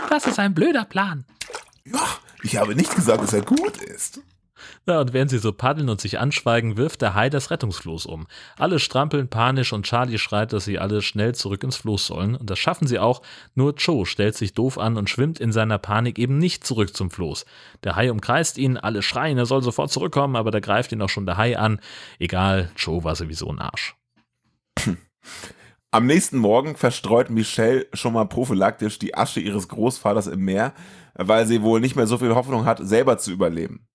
Das 0.09 0.25
ist 0.25 0.39
ein 0.39 0.53
blöder 0.53 0.85
Plan. 0.85 1.25
Ja, 1.83 2.07
ich 2.43 2.57
habe 2.57 2.75
nicht 2.75 2.95
gesagt, 2.95 3.21
dass 3.21 3.33
er 3.33 3.41
gut 3.41 3.77
ist. 3.77 4.21
Ja, 4.85 5.01
und 5.01 5.13
während 5.13 5.29
sie 5.29 5.37
so 5.37 5.51
paddeln 5.51 5.89
und 5.89 6.01
sich 6.01 6.19
anschweigen, 6.19 6.77
wirft 6.77 7.01
der 7.01 7.13
Hai 7.13 7.29
das 7.29 7.51
Rettungsfloß 7.51 8.05
um. 8.05 8.27
Alle 8.57 8.79
strampeln 8.79 9.27
panisch 9.27 9.73
und 9.73 9.85
Charlie 9.85 10.17
schreit, 10.17 10.53
dass 10.53 10.65
sie 10.65 10.79
alle 10.79 11.01
schnell 11.01 11.35
zurück 11.35 11.63
ins 11.63 11.77
Floß 11.77 12.07
sollen. 12.07 12.35
Und 12.35 12.49
das 12.49 12.59
schaffen 12.59 12.87
sie 12.87 12.99
auch, 12.99 13.21
nur 13.55 13.73
Joe 13.75 14.05
stellt 14.05 14.35
sich 14.35 14.53
doof 14.53 14.77
an 14.77 14.97
und 14.97 15.09
schwimmt 15.09 15.39
in 15.39 15.51
seiner 15.51 15.77
Panik 15.77 16.19
eben 16.19 16.37
nicht 16.37 16.65
zurück 16.65 16.95
zum 16.95 17.11
Floß. 17.11 17.45
Der 17.83 17.95
Hai 17.95 18.11
umkreist 18.11 18.57
ihn, 18.57 18.77
alle 18.77 19.01
schreien, 19.01 19.37
er 19.37 19.45
soll 19.45 19.63
sofort 19.63 19.91
zurückkommen, 19.91 20.35
aber 20.35 20.51
da 20.51 20.59
greift 20.59 20.91
ihn 20.91 21.01
auch 21.01 21.09
schon 21.09 21.25
der 21.25 21.37
Hai 21.37 21.57
an. 21.57 21.79
Egal, 22.19 22.71
Joe 22.75 23.03
war 23.03 23.15
sowieso 23.15 23.49
ein 23.49 23.59
Arsch. 23.59 23.95
Am 25.91 26.05
nächsten 26.05 26.37
Morgen 26.37 26.75
verstreut 26.75 27.29
Michelle 27.29 27.87
schon 27.93 28.13
mal 28.13 28.25
prophylaktisch 28.25 28.99
die 28.99 29.15
Asche 29.15 29.39
ihres 29.39 29.69
Großvaters 29.69 30.27
im 30.27 30.41
Meer, 30.41 30.73
weil 31.15 31.45
sie 31.45 31.61
wohl 31.61 31.79
nicht 31.79 31.95
mehr 31.95 32.07
so 32.07 32.17
viel 32.17 32.35
Hoffnung 32.35 32.65
hat, 32.65 32.79
selber 32.81 33.17
zu 33.17 33.31
überleben. 33.31 33.87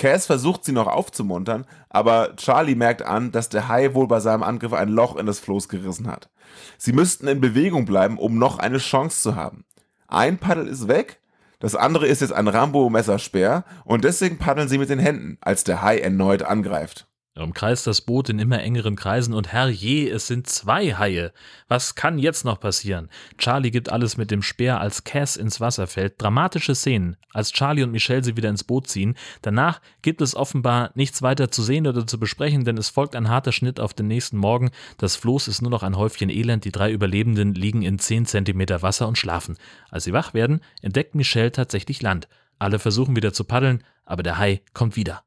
Cass 0.00 0.24
versucht 0.24 0.64
sie 0.64 0.72
noch 0.72 0.86
aufzumuntern, 0.86 1.66
aber 1.90 2.34
Charlie 2.36 2.74
merkt 2.74 3.02
an, 3.02 3.32
dass 3.32 3.50
der 3.50 3.68
Hai 3.68 3.92
wohl 3.92 4.08
bei 4.08 4.18
seinem 4.18 4.42
Angriff 4.42 4.72
ein 4.72 4.88
Loch 4.88 5.16
in 5.16 5.26
das 5.26 5.40
Floß 5.40 5.68
gerissen 5.68 6.06
hat. 6.06 6.30
Sie 6.78 6.94
müssten 6.94 7.28
in 7.28 7.42
Bewegung 7.42 7.84
bleiben, 7.84 8.16
um 8.16 8.38
noch 8.38 8.58
eine 8.58 8.78
Chance 8.78 9.20
zu 9.20 9.36
haben. 9.36 9.66
Ein 10.08 10.38
Paddel 10.38 10.68
ist 10.68 10.88
weg, 10.88 11.20
das 11.58 11.76
andere 11.76 12.06
ist 12.06 12.22
jetzt 12.22 12.32
ein 12.32 12.48
Rambo-Messerspeer 12.48 13.64
und 13.84 14.04
deswegen 14.04 14.38
paddeln 14.38 14.70
sie 14.70 14.78
mit 14.78 14.88
den 14.88 14.98
Händen, 14.98 15.36
als 15.42 15.64
der 15.64 15.82
Hai 15.82 15.98
erneut 15.98 16.44
angreift. 16.44 17.06
Er 17.36 17.44
umkreist 17.44 17.86
das 17.86 18.00
Boot 18.00 18.28
in 18.28 18.40
immer 18.40 18.60
engeren 18.60 18.96
Kreisen 18.96 19.34
und 19.34 19.52
herrje, 19.52 20.10
es 20.10 20.26
sind 20.26 20.48
zwei 20.48 20.96
Haie. 20.96 21.32
Was 21.68 21.94
kann 21.94 22.18
jetzt 22.18 22.44
noch 22.44 22.58
passieren? 22.58 23.08
Charlie 23.38 23.70
gibt 23.70 23.88
alles 23.88 24.16
mit 24.16 24.32
dem 24.32 24.42
Speer, 24.42 24.80
als 24.80 25.04
Cass 25.04 25.36
ins 25.36 25.60
Wasser 25.60 25.86
fällt. 25.86 26.20
Dramatische 26.20 26.74
Szenen, 26.74 27.16
als 27.32 27.52
Charlie 27.52 27.84
und 27.84 27.92
Michelle 27.92 28.24
sie 28.24 28.36
wieder 28.36 28.48
ins 28.48 28.64
Boot 28.64 28.88
ziehen. 28.88 29.14
Danach 29.42 29.80
gibt 30.02 30.22
es 30.22 30.34
offenbar 30.34 30.90
nichts 30.96 31.22
weiter 31.22 31.52
zu 31.52 31.62
sehen 31.62 31.86
oder 31.86 32.04
zu 32.04 32.18
besprechen, 32.18 32.64
denn 32.64 32.76
es 32.76 32.90
folgt 32.90 33.14
ein 33.14 33.28
harter 33.28 33.52
Schnitt 33.52 33.78
auf 33.78 33.94
den 33.94 34.08
nächsten 34.08 34.36
Morgen. 34.36 34.72
Das 34.98 35.14
Floß 35.14 35.46
ist 35.46 35.62
nur 35.62 35.70
noch 35.70 35.84
ein 35.84 35.96
Häufchen 35.96 36.30
Elend. 36.30 36.64
Die 36.64 36.72
drei 36.72 36.90
Überlebenden 36.90 37.54
liegen 37.54 37.82
in 37.82 38.00
10 38.00 38.26
Zentimeter 38.26 38.82
Wasser 38.82 39.06
und 39.06 39.18
schlafen. 39.18 39.56
Als 39.88 40.02
sie 40.02 40.12
wach 40.12 40.34
werden, 40.34 40.62
entdeckt 40.82 41.14
Michelle 41.14 41.52
tatsächlich 41.52 42.02
Land. 42.02 42.26
Alle 42.58 42.80
versuchen 42.80 43.14
wieder 43.14 43.32
zu 43.32 43.44
paddeln, 43.44 43.84
aber 44.04 44.24
der 44.24 44.36
Hai 44.36 44.62
kommt 44.74 44.96
wieder. 44.96 45.22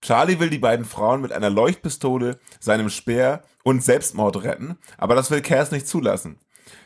Charlie 0.00 0.38
will 0.38 0.50
die 0.50 0.58
beiden 0.58 0.84
Frauen 0.84 1.20
mit 1.20 1.32
einer 1.32 1.50
Leuchtpistole, 1.50 2.38
seinem 2.60 2.88
Speer 2.88 3.42
und 3.64 3.82
Selbstmord 3.82 4.42
retten, 4.44 4.78
aber 4.96 5.14
das 5.14 5.30
will 5.30 5.42
Cass 5.42 5.72
nicht 5.72 5.88
zulassen. 5.88 6.38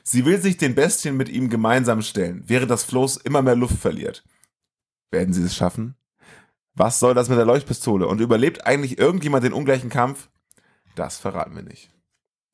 Sie 0.02 0.24
will 0.24 0.40
sich 0.40 0.56
den 0.56 0.74
Bestien 0.74 1.16
mit 1.16 1.28
ihm 1.28 1.50
gemeinsam 1.50 2.02
stellen, 2.02 2.42
während 2.46 2.70
das 2.70 2.84
Floß 2.84 3.18
immer 3.18 3.42
mehr 3.42 3.56
Luft 3.56 3.78
verliert. 3.78 4.24
Werden 5.10 5.34
sie 5.34 5.42
es 5.42 5.54
schaffen? 5.54 5.96
Was 6.74 7.00
soll 7.00 7.14
das 7.14 7.28
mit 7.28 7.36
der 7.36 7.44
Leuchtpistole? 7.44 8.06
Und 8.06 8.20
überlebt 8.20 8.66
eigentlich 8.66 8.98
irgendjemand 8.98 9.44
den 9.44 9.52
ungleichen 9.52 9.90
Kampf? 9.90 10.30
Das 10.94 11.18
verraten 11.18 11.54
wir 11.54 11.62
nicht. 11.62 11.90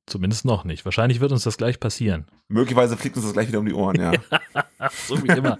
Zumindest 0.06 0.44
noch 0.44 0.64
nicht. 0.64 0.84
Wahrscheinlich 0.84 1.20
wird 1.20 1.32
uns 1.32 1.44
das 1.44 1.58
gleich 1.58 1.78
passieren. 1.78 2.26
Möglicherweise 2.48 2.96
fliegt 2.96 3.16
uns 3.16 3.26
das 3.26 3.34
gleich 3.34 3.48
wieder 3.48 3.60
um 3.60 3.66
die 3.66 3.74
Ohren, 3.74 4.00
ja. 4.00 4.12
so 5.06 5.22
wie 5.22 5.28
immer. 5.28 5.58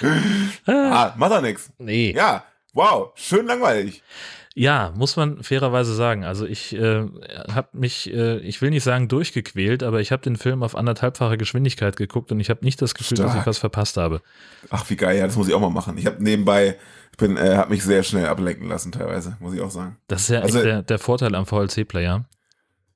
ah, 0.66 1.14
macht 1.16 1.32
doch 1.32 1.40
nichts. 1.40 1.72
Nee. 1.78 2.12
Ja, 2.14 2.44
wow, 2.76 3.10
schön 3.16 3.46
langweilig. 3.46 4.02
Ja, 4.58 4.90
muss 4.96 5.16
man 5.16 5.42
fairerweise 5.42 5.94
sagen. 5.94 6.24
Also 6.24 6.46
ich 6.46 6.74
äh, 6.74 7.06
habe 7.52 7.68
mich, 7.72 8.10
äh, 8.12 8.38
ich 8.38 8.62
will 8.62 8.70
nicht 8.70 8.84
sagen 8.84 9.06
durchgequält, 9.08 9.82
aber 9.82 10.00
ich 10.00 10.12
habe 10.12 10.22
den 10.22 10.36
Film 10.36 10.62
auf 10.62 10.74
anderthalbfache 10.74 11.36
Geschwindigkeit 11.36 11.96
geguckt 11.96 12.32
und 12.32 12.40
ich 12.40 12.48
habe 12.48 12.64
nicht 12.64 12.80
das 12.80 12.94
Gefühl, 12.94 13.18
Stark. 13.18 13.32
dass 13.32 13.40
ich 13.40 13.46
was 13.46 13.58
verpasst 13.58 13.98
habe. 13.98 14.22
Ach, 14.70 14.88
wie 14.88 14.96
geil, 14.96 15.18
ja, 15.18 15.26
das 15.26 15.36
muss 15.36 15.48
ich 15.48 15.52
auch 15.54 15.60
mal 15.60 15.68
machen. 15.68 15.98
Ich 15.98 16.06
habe 16.06 16.22
nebenbei, 16.22 16.78
ich 17.12 17.18
bin, 17.18 17.36
äh, 17.36 17.56
habe 17.56 17.68
mich 17.70 17.84
sehr 17.84 18.02
schnell 18.02 18.26
ablenken 18.26 18.66
lassen 18.68 18.92
teilweise, 18.92 19.36
muss 19.40 19.52
ich 19.52 19.60
auch 19.60 19.70
sagen. 19.70 19.98
Das 20.08 20.22
ist 20.22 20.28
ja 20.30 20.40
Also- 20.40 20.62
der, 20.62 20.82
der 20.82 20.98
Vorteil 20.98 21.34
am 21.34 21.44
VLC-Player. 21.44 22.24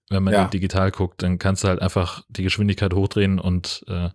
Wenn 0.08 0.22
man 0.24 0.32
Ja. 0.32 0.44
den 0.46 0.50
digital 0.50 0.90
guckt, 0.90 1.22
dann 1.22 1.38
kannst 1.38 1.62
du 1.62 1.68
halt 1.68 1.80
einfach 1.82 2.24
die 2.30 2.42
Geschwindigkeit 2.42 2.94
hochdrehen 2.94 3.38
und 3.38 3.84
äh, 3.86 4.08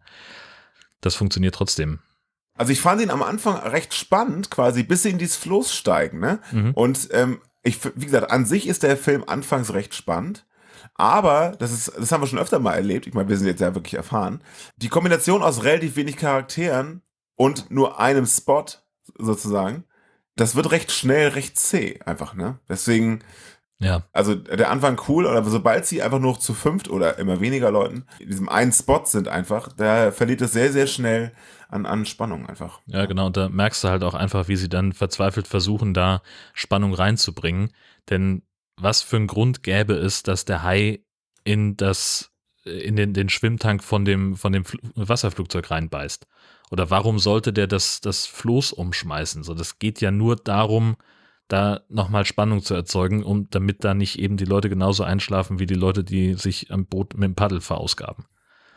das 0.99 1.13
funktioniert 1.15 1.53
trotzdem. 1.55 1.99
Also 2.55 2.71
ich 2.71 2.81
fand 2.81 3.01
ihn 3.01 3.09
am 3.09 3.21
Anfang 3.21 3.57
recht 3.57 3.93
spannend, 3.93 4.49
quasi, 4.49 4.83
bis 4.83 5.03
sie 5.03 5.09
in 5.09 5.17
dieses 5.17 5.35
Floß 5.35 5.73
steigen, 5.73 6.19
ne? 6.19 6.39
Mhm. 6.51 6.71
Und 6.71 7.09
ähm, 7.11 7.41
ich, 7.63 7.79
wie 7.95 8.05
gesagt, 8.05 8.31
an 8.31 8.45
sich 8.45 8.67
ist 8.67 8.83
der 8.83 8.97
Film 8.97 9.23
anfangs 9.27 9.73
recht 9.73 9.93
spannend. 9.93 10.45
Aber, 10.93 11.55
das 11.59 11.73
ist, 11.73 11.91
das 11.97 12.11
haben 12.11 12.21
wir 12.21 12.27
schon 12.27 12.39
öfter 12.39 12.59
mal 12.59 12.73
erlebt, 12.73 13.05
ich 13.07 13.13
meine, 13.13 13.27
wir 13.27 13.37
sind 13.37 13.47
jetzt 13.47 13.59
ja 13.59 13.75
wirklich 13.75 13.95
erfahren, 13.95 14.41
die 14.77 14.87
Kombination 14.87 15.43
aus 15.43 15.63
relativ 15.63 15.97
wenig 15.97 16.15
Charakteren 16.15 17.01
und 17.35 17.69
nur 17.69 17.99
einem 17.99 18.25
Spot 18.25 18.65
sozusagen, 19.17 19.83
das 20.37 20.55
wird 20.55 20.71
recht 20.71 20.91
schnell, 20.91 21.29
recht 21.29 21.57
zäh 21.57 21.99
einfach, 22.05 22.33
ne? 22.33 22.59
Deswegen, 22.69 23.19
Ja. 23.79 24.03
also 24.13 24.35
der 24.35 24.71
Anfang 24.71 25.01
cool, 25.09 25.27
aber 25.27 25.49
sobald 25.49 25.85
sie 25.85 26.01
einfach 26.01 26.19
nur 26.19 26.39
zu 26.39 26.53
fünft 26.53 26.89
oder 26.89 27.17
immer 27.19 27.41
weniger 27.41 27.71
Leuten 27.71 28.05
in 28.19 28.29
diesem 28.29 28.47
einen 28.47 28.71
Spot 28.71 29.01
sind 29.03 29.27
einfach, 29.27 29.67
da 29.73 30.11
verliert 30.11 30.41
es 30.41 30.53
sehr, 30.53 30.71
sehr 30.71 30.87
schnell 30.87 31.33
an, 31.67 31.85
an 31.85 32.05
Spannung 32.05 32.47
einfach. 32.47 32.79
Ja, 32.85 33.05
genau. 33.05 33.27
Und 33.27 33.37
da 33.37 33.49
merkst 33.49 33.83
du 33.83 33.89
halt 33.89 34.03
auch 34.03 34.13
einfach, 34.13 34.47
wie 34.47 34.55
sie 34.55 34.69
dann 34.69 34.93
verzweifelt 34.93 35.47
versuchen, 35.47 35.93
da 35.93 36.21
Spannung 36.53 36.93
reinzubringen. 36.93 37.71
Denn 38.09 38.43
was 38.77 39.01
für 39.01 39.17
ein 39.17 39.27
Grund 39.27 39.63
gäbe 39.63 39.93
es, 39.93 40.23
dass 40.23 40.45
der 40.45 40.63
Hai 40.63 41.01
in 41.43 41.75
das, 41.75 42.31
in 42.63 42.95
den, 42.95 43.13
den 43.13 43.29
Schwimmtank 43.29 43.83
von 43.83 44.05
dem, 44.05 44.35
von 44.35 44.53
dem 44.53 44.63
Fl 44.65 44.79
Wasserflugzeug 44.95 45.69
reinbeißt? 45.69 46.27
Oder 46.71 46.89
warum 46.89 47.19
sollte 47.19 47.53
der 47.53 47.67
das, 47.67 48.01
das 48.01 48.25
Floß 48.25 48.71
umschmeißen? 48.71 49.43
So, 49.43 49.53
das 49.53 49.79
geht 49.79 50.01
ja 50.01 50.11
nur 50.11 50.35
darum, 50.35 50.95
da 51.47 51.81
nochmal 51.89 52.25
Spannung 52.25 52.61
zu 52.61 52.73
erzeugen, 52.73 53.23
um, 53.23 53.49
damit 53.49 53.83
da 53.83 53.93
nicht 53.93 54.19
eben 54.19 54.37
die 54.37 54.45
Leute 54.45 54.69
genauso 54.69 55.03
einschlafen 55.03 55.59
wie 55.59 55.67
die 55.67 55.75
Leute, 55.75 56.03
die 56.03 56.33
sich 56.33 56.71
am 56.71 56.85
Boot 56.85 57.13
mit 57.13 57.23
dem 57.23 57.35
Paddel 57.35 57.61
verausgaben. 57.61 58.25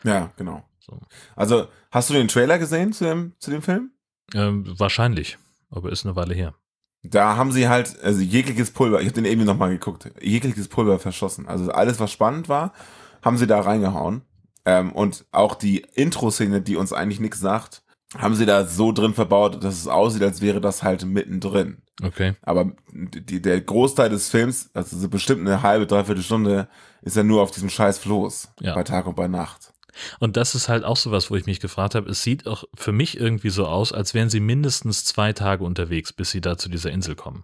Ja, 0.03 0.31
genau. 0.37 0.63
So. 0.79 0.99
Also, 1.35 1.67
hast 1.91 2.09
du 2.09 2.13
den 2.13 2.27
Trailer 2.27 2.59
gesehen 2.59 2.93
zu 2.93 3.05
dem, 3.05 3.33
zu 3.39 3.51
dem 3.51 3.61
Film? 3.61 3.91
Ähm, 4.33 4.65
wahrscheinlich, 4.77 5.37
aber 5.69 5.91
ist 5.91 6.05
eine 6.05 6.15
Weile 6.15 6.33
her. 6.33 6.53
Da 7.01 7.37
haben 7.37 7.51
sie 7.51 7.69
halt, 7.69 8.01
also 8.03 8.19
jegliches 8.21 8.71
Pulver, 8.71 8.99
ich 8.99 9.07
habe 9.07 9.21
den 9.21 9.25
eben 9.25 9.45
nochmal 9.45 9.69
geguckt, 9.69 10.11
jegliches 10.21 10.67
Pulver 10.67 10.99
verschossen. 10.99 11.47
Also 11.47 11.71
alles, 11.71 11.99
was 11.99 12.11
spannend 12.11 12.49
war, 12.49 12.73
haben 13.21 13.37
sie 13.37 13.47
da 13.47 13.61
reingehauen. 13.61 14.21
Ähm, 14.65 14.91
und 14.91 15.25
auch 15.31 15.55
die 15.55 15.85
Intro-Szene, 15.93 16.61
die 16.61 16.75
uns 16.75 16.91
eigentlich 16.93 17.21
nichts 17.21 17.39
sagt, 17.39 17.83
haben 18.17 18.35
sie 18.35 18.45
da 18.45 18.65
so 18.65 18.91
drin 18.91 19.13
verbaut, 19.13 19.63
dass 19.63 19.75
es 19.75 19.87
aussieht, 19.87 20.23
als 20.23 20.41
wäre 20.41 20.61
das 20.61 20.83
halt 20.83 21.05
mittendrin. 21.05 21.81
Okay. 22.01 22.33
Aber 22.41 22.71
die, 22.91 23.41
der 23.41 23.61
Großteil 23.61 24.09
des 24.09 24.29
Films, 24.29 24.69
also 24.73 24.97
so 24.97 25.09
bestimmt 25.09 25.41
eine 25.41 25.61
halbe, 25.61 25.85
dreiviertel 25.85 26.23
Stunde, 26.23 26.67
ist 27.01 27.17
ja 27.17 27.23
nur 27.23 27.41
auf 27.41 27.51
diesem 27.51 27.69
scheiß 27.69 27.99
Floß. 27.99 28.53
Ja. 28.61 28.73
Bei 28.73 28.83
Tag 28.83 29.05
und 29.05 29.15
bei 29.15 29.27
Nacht. 29.27 29.73
Und 30.19 30.37
das 30.37 30.55
ist 30.55 30.69
halt 30.69 30.83
auch 30.83 30.97
so 30.97 31.11
was, 31.11 31.29
wo 31.29 31.35
ich 31.35 31.45
mich 31.45 31.59
gefragt 31.59 31.93
habe, 31.93 32.09
es 32.09 32.23
sieht 32.23 32.47
auch 32.47 32.63
für 32.73 32.91
mich 32.91 33.19
irgendwie 33.19 33.49
so 33.49 33.67
aus, 33.67 33.91
als 33.91 34.13
wären 34.13 34.29
sie 34.29 34.39
mindestens 34.39 35.05
zwei 35.05 35.33
Tage 35.33 35.63
unterwegs, 35.63 36.13
bis 36.13 36.31
sie 36.31 36.41
da 36.41 36.57
zu 36.57 36.69
dieser 36.69 36.91
Insel 36.91 37.15
kommen. 37.15 37.43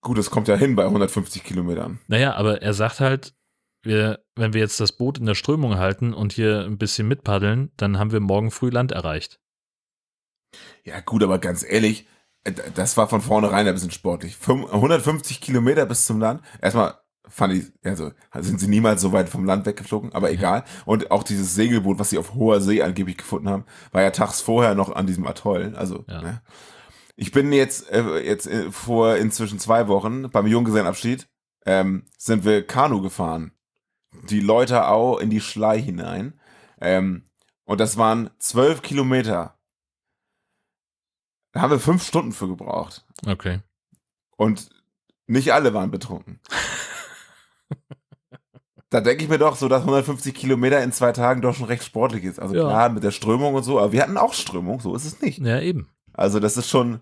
Gut, 0.00 0.18
es 0.18 0.30
kommt 0.30 0.48
ja 0.48 0.56
hin 0.56 0.76
bei 0.76 0.84
150 0.84 1.42
Kilometern. 1.42 2.00
Naja, 2.06 2.34
aber 2.34 2.62
er 2.62 2.74
sagt 2.74 3.00
halt, 3.00 3.34
wir, 3.82 4.20
wenn 4.34 4.52
wir 4.52 4.60
jetzt 4.60 4.80
das 4.80 4.92
Boot 4.92 5.18
in 5.18 5.26
der 5.26 5.34
Strömung 5.34 5.78
halten 5.78 6.12
und 6.12 6.32
hier 6.32 6.64
ein 6.64 6.78
bisschen 6.78 7.08
mitpaddeln, 7.08 7.70
dann 7.76 7.98
haben 7.98 8.12
wir 8.12 8.20
morgen 8.20 8.50
früh 8.50 8.70
Land 8.70 8.92
erreicht. 8.92 9.38
Ja, 10.84 11.00
gut, 11.00 11.22
aber 11.22 11.38
ganz 11.38 11.64
ehrlich, 11.68 12.06
äh, 12.44 12.52
das 12.74 12.96
war 12.96 13.08
von 13.08 13.20
vornherein 13.20 13.66
ein 13.66 13.74
bisschen 13.74 13.90
sportlich. 13.90 14.36
Fünf- 14.36 14.72
150 14.72 15.40
Kilometer 15.40 15.86
bis 15.86 16.06
zum 16.06 16.20
Land. 16.20 16.42
Erstmal 16.60 16.94
fand 17.28 17.54
ich, 17.54 17.64
also 17.82 18.12
sind 18.38 18.60
sie 18.60 18.68
niemals 18.68 19.00
so 19.00 19.12
weit 19.12 19.28
vom 19.28 19.44
Land 19.44 19.66
weggeflogen, 19.66 20.12
aber 20.14 20.30
egal. 20.30 20.62
Und 20.84 21.10
auch 21.10 21.24
dieses 21.24 21.54
Segelboot, 21.56 21.98
was 21.98 22.10
sie 22.10 22.18
auf 22.18 22.34
hoher 22.34 22.60
See 22.60 22.82
angeblich 22.82 23.16
gefunden 23.16 23.48
haben, 23.48 23.64
war 23.90 24.02
ja 24.02 24.10
tags 24.12 24.40
vorher 24.40 24.74
noch 24.76 24.94
an 24.94 25.06
diesem 25.08 25.26
Atoll. 25.26 25.74
Also, 25.76 26.04
Ja. 26.08 26.22
ne? 26.22 26.42
ich 27.16 27.32
bin 27.32 27.52
jetzt, 27.52 27.90
äh, 27.90 28.20
jetzt 28.24 28.46
äh, 28.46 28.70
vor 28.70 29.16
inzwischen 29.16 29.58
zwei 29.58 29.88
Wochen 29.88 30.30
beim 30.30 30.46
Junggesellenabschied, 30.46 31.26
ähm, 31.64 32.04
sind 32.16 32.44
wir 32.44 32.64
Kanu 32.64 33.00
gefahren. 33.02 33.50
Die 34.30 34.40
Leuterau 34.40 35.18
in 35.18 35.30
die 35.30 35.40
Schlei 35.40 35.80
hinein. 35.82 36.38
Ähm, 36.80 37.24
und 37.64 37.80
das 37.80 37.96
waren 37.96 38.30
zwölf 38.38 38.82
Kilometer. 38.82 39.55
Da 41.56 41.62
haben 41.62 41.70
wir 41.70 41.80
fünf 41.80 42.06
Stunden 42.06 42.32
für 42.32 42.48
gebraucht. 42.48 43.02
Okay. 43.26 43.60
Und 44.36 44.68
nicht 45.26 45.54
alle 45.54 45.72
waren 45.72 45.90
betrunken. 45.90 46.38
da 48.90 49.00
denke 49.00 49.24
ich 49.24 49.30
mir 49.30 49.38
doch 49.38 49.56
so, 49.56 49.66
dass 49.66 49.80
150 49.80 50.34
Kilometer 50.34 50.82
in 50.82 50.92
zwei 50.92 51.12
Tagen 51.12 51.40
doch 51.40 51.54
schon 51.54 51.64
recht 51.64 51.82
sportlich 51.82 52.24
ist. 52.24 52.38
Also 52.38 52.54
Ja. 52.54 52.64
klar, 52.66 52.88
mit 52.90 53.04
der 53.04 53.10
Strömung 53.10 53.54
und 53.54 53.62
so, 53.62 53.80
aber 53.80 53.92
wir 53.92 54.02
hatten 54.02 54.18
auch 54.18 54.34
Strömung, 54.34 54.80
so 54.80 54.94
ist 54.94 55.06
es 55.06 55.22
nicht. 55.22 55.38
Ja, 55.38 55.58
eben. 55.58 55.88
Also 56.12 56.40
das 56.40 56.58
ist 56.58 56.68
schon 56.68 57.00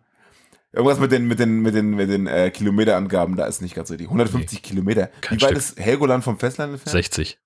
irgendwas 0.73 1.01
mit 1.01 1.11
den, 1.11 1.27
mit 1.27 1.40
den, 1.40 1.59
mit 1.62 1.75
den, 1.75 1.90
mit 1.90 2.09
den 2.09 2.29
äh, 2.29 2.53
Kilometerangaben, 2.53 3.35
da 3.35 3.47
ist 3.47 3.61
nicht 3.61 3.75
ganz 3.75 3.90
richtig. 3.90 4.07
150 4.07 4.62
Kilometer. 4.62 5.09
Kein 5.21 5.38
Wie 5.38 5.43
weit 5.43 5.49
Stück. 5.51 5.59
ist 5.59 5.81
Helgoland 5.81 6.23
vom 6.23 6.38
Festland 6.38 6.75
entfernt? 6.75 6.93
60. 6.93 7.40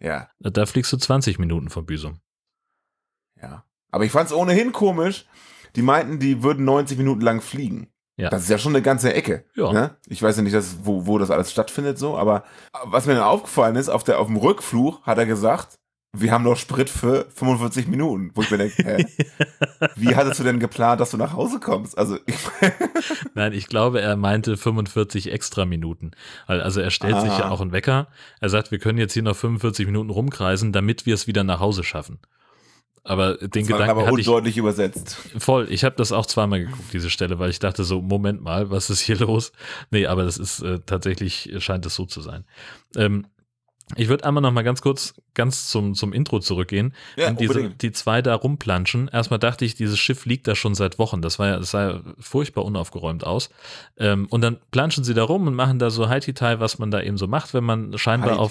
Ja, 0.00 0.30
Da 0.40 0.64
fliegst 0.64 0.90
du 0.94 0.96
20 0.96 1.38
Minuten 1.38 1.68
von 1.68 1.84
Büsum. 1.84 2.20
ja. 3.38 3.66
Aber 3.90 4.06
ich 4.06 4.12
fand 4.12 4.30
es 4.30 4.34
ohnehin 4.34 4.72
komisch. 4.72 5.26
Die 5.76 5.82
meinten, 5.82 6.18
die 6.18 6.42
würden 6.42 6.64
90 6.64 6.98
Minuten 6.98 7.20
lang 7.20 7.40
fliegen. 7.40 7.88
Ja. 8.16 8.30
Das 8.30 8.42
ist 8.42 8.48
ja 8.50 8.58
schon 8.58 8.72
eine 8.74 8.82
ganze 8.82 9.12
Ecke. 9.12 9.44
Ja. 9.56 9.72
Ne? 9.72 9.96
Ich 10.06 10.22
weiß 10.22 10.36
ja 10.36 10.42
nicht, 10.42 10.54
dass, 10.54 10.76
wo, 10.84 11.06
wo 11.06 11.18
das 11.18 11.30
alles 11.32 11.50
stattfindet, 11.50 11.98
so, 11.98 12.16
aber 12.16 12.44
was 12.84 13.06
mir 13.06 13.14
dann 13.14 13.24
aufgefallen 13.24 13.74
ist, 13.74 13.88
auf, 13.88 14.04
der, 14.04 14.20
auf 14.20 14.28
dem 14.28 14.36
Rückflug 14.36 15.02
hat 15.02 15.18
er 15.18 15.26
gesagt, 15.26 15.78
wir 16.16 16.30
haben 16.30 16.44
noch 16.44 16.56
Sprit 16.56 16.88
für 16.88 17.26
45 17.34 17.88
Minuten. 17.88 18.30
Wo 18.34 18.42
ich 18.42 18.50
mir 18.52 18.58
denke, 18.58 18.84
hä? 18.84 19.04
wie 19.96 20.14
hattest 20.14 20.38
du 20.38 20.44
denn 20.44 20.60
geplant, 20.60 21.00
dass 21.00 21.10
du 21.10 21.16
nach 21.16 21.32
Hause 21.32 21.58
kommst? 21.58 21.98
Also, 21.98 22.18
ich, 22.26 22.36
Nein, 23.34 23.52
ich 23.52 23.66
glaube, 23.66 24.00
er 24.00 24.14
meinte 24.14 24.56
45 24.56 25.32
extra 25.32 25.64
Minuten. 25.64 26.12
Also 26.46 26.80
er 26.80 26.92
stellt 26.92 27.20
sich 27.20 27.32
Ah. 27.32 27.38
ja 27.40 27.50
auch 27.50 27.60
einen 27.60 27.72
Wecker. 27.72 28.06
Er 28.40 28.48
sagt, 28.48 28.70
wir 28.70 28.78
können 28.78 28.98
jetzt 28.98 29.14
hier 29.14 29.24
noch 29.24 29.34
45 29.34 29.86
Minuten 29.86 30.10
rumkreisen, 30.10 30.72
damit 30.72 31.04
wir 31.04 31.14
es 31.14 31.26
wieder 31.26 31.42
nach 31.42 31.58
Hause 31.58 31.82
schaffen. 31.82 32.20
Aber 33.06 33.36
den 33.36 33.50
das 33.50 33.66
Gedanken 33.66 33.90
aber 33.90 34.06
hatte 34.06 34.20
ich 34.20 34.28
undeutlich 34.28 34.56
übersetzt. 34.56 35.16
voll. 35.38 35.66
Ich 35.70 35.84
habe 35.84 35.94
das 35.96 36.10
auch 36.10 36.24
zweimal 36.24 36.60
geguckt, 36.60 36.92
diese 36.92 37.10
Stelle, 37.10 37.38
weil 37.38 37.50
ich 37.50 37.58
dachte 37.58 37.84
so, 37.84 38.00
Moment 38.00 38.42
mal, 38.42 38.70
was 38.70 38.88
ist 38.88 39.00
hier 39.00 39.18
los? 39.20 39.52
Nee, 39.90 40.06
aber 40.06 40.24
das 40.24 40.38
ist 40.38 40.60
äh, 40.62 40.80
tatsächlich, 40.86 41.52
scheint 41.58 41.84
es 41.84 41.94
so 41.94 42.06
zu 42.06 42.22
sein. 42.22 42.44
Ähm, 42.96 43.26
ich 43.96 44.08
würde 44.08 44.24
einmal 44.24 44.40
noch 44.40 44.50
mal 44.50 44.62
ganz 44.62 44.80
kurz 44.80 45.14
ganz 45.34 45.68
zum, 45.68 45.94
zum 45.94 46.12
Intro 46.12 46.40
zurückgehen. 46.40 46.94
Ja, 47.16 47.28
und 47.28 47.40
diese, 47.40 47.68
die 47.70 47.92
zwei 47.92 48.22
da 48.22 48.34
rumplanschen. 48.34 49.08
Erstmal 49.08 49.38
dachte 49.38 49.64
ich, 49.64 49.74
dieses 49.74 49.98
Schiff 49.98 50.24
liegt 50.24 50.48
da 50.48 50.54
schon 50.54 50.74
seit 50.74 50.98
Wochen. 50.98 51.20
Das 51.20 51.38
war 51.38 51.48
ja, 51.48 51.58
das 51.58 51.72
sah 51.72 51.90
ja 51.90 52.00
furchtbar 52.18 52.64
unaufgeräumt 52.64 53.24
aus. 53.24 53.50
Ähm, 53.98 54.26
und 54.30 54.40
dann 54.40 54.58
planschen 54.70 55.04
sie 55.04 55.12
da 55.12 55.24
rum 55.24 55.46
und 55.46 55.54
machen 55.54 55.78
da 55.78 55.90
so 55.90 56.08
Haiti-Tai, 56.08 56.60
was 56.60 56.78
man 56.78 56.90
da 56.90 57.02
eben 57.02 57.18
so 57.18 57.26
macht, 57.26 57.52
wenn 57.52 57.64
man 57.64 57.98
scheinbar 57.98 58.38
auf. 58.38 58.50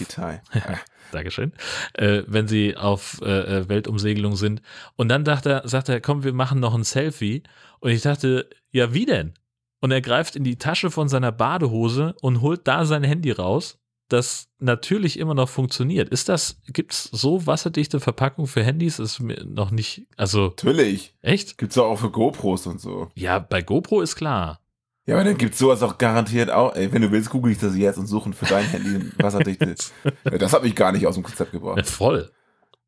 Dankeschön, 1.11 1.51
äh, 1.93 2.23
wenn 2.27 2.47
sie 2.47 2.75
auf 2.75 3.21
äh, 3.23 3.59
äh, 3.59 3.69
Weltumsegelung 3.69 4.35
sind. 4.35 4.61
Und 4.95 5.09
dann 5.09 5.23
dachte 5.23 5.51
er, 5.51 5.67
sagt 5.67 5.89
er, 5.89 6.01
komm, 6.01 6.23
wir 6.23 6.33
machen 6.33 6.59
noch 6.59 6.73
ein 6.73 6.83
Selfie. 6.83 7.43
Und 7.79 7.91
ich 7.91 8.01
dachte, 8.01 8.49
ja, 8.71 8.93
wie 8.93 9.05
denn? 9.05 9.33
Und 9.79 9.91
er 9.91 10.01
greift 10.01 10.35
in 10.35 10.43
die 10.43 10.57
Tasche 10.57 10.89
von 10.89 11.09
seiner 11.09 11.31
Badehose 11.31 12.15
und 12.21 12.41
holt 12.41 12.67
da 12.67 12.85
sein 12.85 13.03
Handy 13.03 13.31
raus, 13.31 13.82
das 14.13 14.47
natürlich 14.59 15.19
immer 15.19 15.33
noch 15.33 15.49
funktioniert. 15.49 16.07
Ist 16.07 16.29
das, 16.29 16.61
gibt's 16.67 17.09
so 17.11 17.45
wasserdichte 17.45 17.99
Verpackung 17.99 18.47
für 18.47 18.63
Handys? 18.63 18.99
Ist 18.99 19.19
mir 19.19 19.43
noch 19.45 19.71
nicht, 19.71 20.07
also 20.15 20.45
Natürlich. 20.45 21.13
echt? 21.21 21.57
Gibt's 21.57 21.75
doch 21.75 21.85
auch 21.87 21.99
für 21.99 22.09
GoPros 22.11 22.65
und 22.67 22.79
so. 22.79 23.09
Ja, 23.15 23.39
bei 23.39 23.61
GoPro 23.61 23.99
ist 24.01 24.15
klar. 24.15 24.61
Ja, 25.05 25.15
aber 25.15 25.25
dann 25.25 25.37
gibt's 25.37 25.59
sowas 25.59 25.83
auch 25.83 25.97
garantiert 25.97 26.49
auch. 26.49 26.73
Ey, 26.75 26.93
wenn 26.93 27.01
du 27.01 27.11
willst, 27.11 27.29
google 27.29 27.51
ich 27.51 27.57
das 27.59 27.75
jetzt 27.75 27.97
und 27.97 28.07
suchen 28.07 28.31
für 28.33 28.45
dein 28.45 28.63
Handy 28.65 29.11
wasserdichte. 29.17 29.75
Ja, 30.23 30.37
das 30.37 30.53
hat 30.53 30.63
mich 30.63 30.75
gar 30.75 30.93
nicht 30.93 31.05
aus 31.05 31.15
dem 31.15 31.23
Konzept 31.23 31.51
Ja, 31.53 31.59
gebracht. 31.59 31.85
voll. 31.85 32.31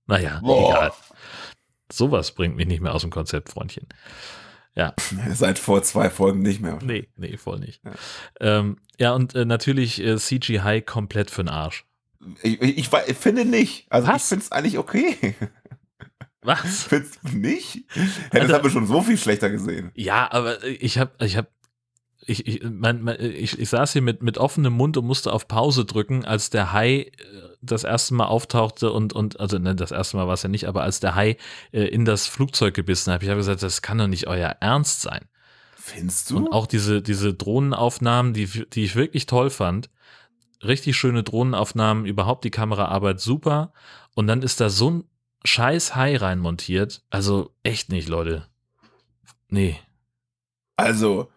Naja, 0.07 0.39
Boah. 0.41 0.69
egal. 0.69 0.91
Sowas 1.91 2.31
bringt 2.31 2.55
mich 2.55 2.67
nicht 2.67 2.81
mehr 2.81 2.93
aus 2.93 3.01
dem 3.01 3.11
Konzept, 3.11 3.49
Freundchen. 3.49 3.88
Ja. 4.75 4.93
Seit 5.33 5.59
vor 5.59 5.83
zwei 5.83 6.09
Folgen 6.09 6.41
nicht 6.41 6.61
mehr. 6.61 6.79
Nee, 6.83 7.07
nee, 7.15 7.38
voll 7.38 7.59
nicht. 7.59 7.81
Ja. 7.83 7.91
Ähm, 8.39 8.77
ja 8.99 9.13
und 9.13 9.35
äh, 9.35 9.45
natürlich 9.45 10.01
äh, 10.01 10.17
CGI 10.17 10.81
komplett 10.85 11.31
für 11.31 11.43
den 11.43 11.49
Arsch. 11.49 11.85
Ich, 12.41 12.61
ich, 12.61 12.77
ich, 12.77 12.89
ich 13.07 13.17
finde 13.17 13.45
nicht. 13.45 13.85
Also 13.89 14.07
Was? 14.07 14.23
ich 14.23 14.29
finde 14.29 14.45
es 14.45 14.51
eigentlich 14.51 14.77
okay. 14.77 15.35
Was? 16.41 16.83
Findest 16.89 17.19
du 17.23 17.38
nicht? 17.38 17.75
Ja, 17.95 18.03
das 18.31 18.41
Alter. 18.41 18.53
haben 18.55 18.63
wir 18.63 18.71
schon 18.71 18.88
so 18.88 19.01
viel 19.01 19.17
schlechter 19.17 19.49
gesehen. 19.49 19.91
Ja, 19.95 20.31
aber 20.31 20.63
äh, 20.63 20.69
ich 20.73 20.97
habe, 20.97 21.11
ich 21.25 21.38
habe, 21.38 21.47
ich, 22.27 22.47
ich, 22.47 22.63
mein, 22.63 23.01
mein, 23.01 23.19
ich, 23.19 23.59
ich 23.59 23.69
saß 23.69 23.93
hier 23.93 24.01
mit, 24.01 24.23
mit 24.23 24.38
offenem 24.38 24.73
Mund 24.73 24.97
und 24.97 25.05
musste 25.05 25.31
auf 25.31 25.47
Pause 25.47 25.85
drücken, 25.85 26.25
als 26.25 26.49
der 26.49 26.73
Hai 26.73 26.97
äh, 26.97 27.11
das 27.61 27.83
erste 27.83 28.13
Mal 28.13 28.25
auftauchte 28.25 28.91
und, 28.91 29.13
und 29.13 29.39
also 29.39 29.57
ne, 29.57 29.75
das 29.75 29.91
erste 29.91 30.17
Mal 30.17 30.27
war 30.27 30.33
es 30.33 30.43
ja 30.43 30.49
nicht, 30.49 30.67
aber 30.67 30.83
als 30.83 30.99
der 30.99 31.15
Hai 31.15 31.38
äh, 31.71 31.83
in 31.83 32.05
das 32.05 32.28
Flugzeug 32.28 32.73
gebissen 32.73 33.13
hat, 33.13 33.23
ich 33.23 33.30
habe 33.30 33.39
gesagt, 33.39 33.63
das 33.63 33.82
kann 33.82 33.97
doch 33.97 34.07
nicht 34.07 34.28
euer 34.28 34.49
Ernst 34.59 35.01
sein. 35.01 35.26
Findest 35.76 36.32
du? 36.32 36.38
Und 36.38 36.51
auch 36.51 36.65
diese, 36.65 37.01
diese 37.01 37.34
Drohnenaufnahmen, 37.34 38.34
die, 38.34 38.47
die 38.47 38.84
ich 38.84 38.95
wirklich 38.95 39.28
toll 39.28 39.51
fand. 39.51 39.91
Richtig 40.63 40.97
schöne 40.97 41.21
Drohnenaufnahmen, 41.21 42.05
überhaupt 42.05 42.43
die 42.43 42.49
Kameraarbeit 42.49 43.19
super. 43.19 43.71
Und 44.15 44.26
dann 44.26 44.41
ist 44.41 44.59
da 44.59 44.69
so 44.69 44.89
ein 44.89 45.03
scheiß 45.43 45.95
Hai 45.95 46.17
reinmontiert. 46.17 47.03
Also 47.11 47.53
echt 47.61 47.89
nicht, 47.89 48.09
Leute. 48.09 48.47
Nee. 49.47 49.80
Also, 50.76 51.30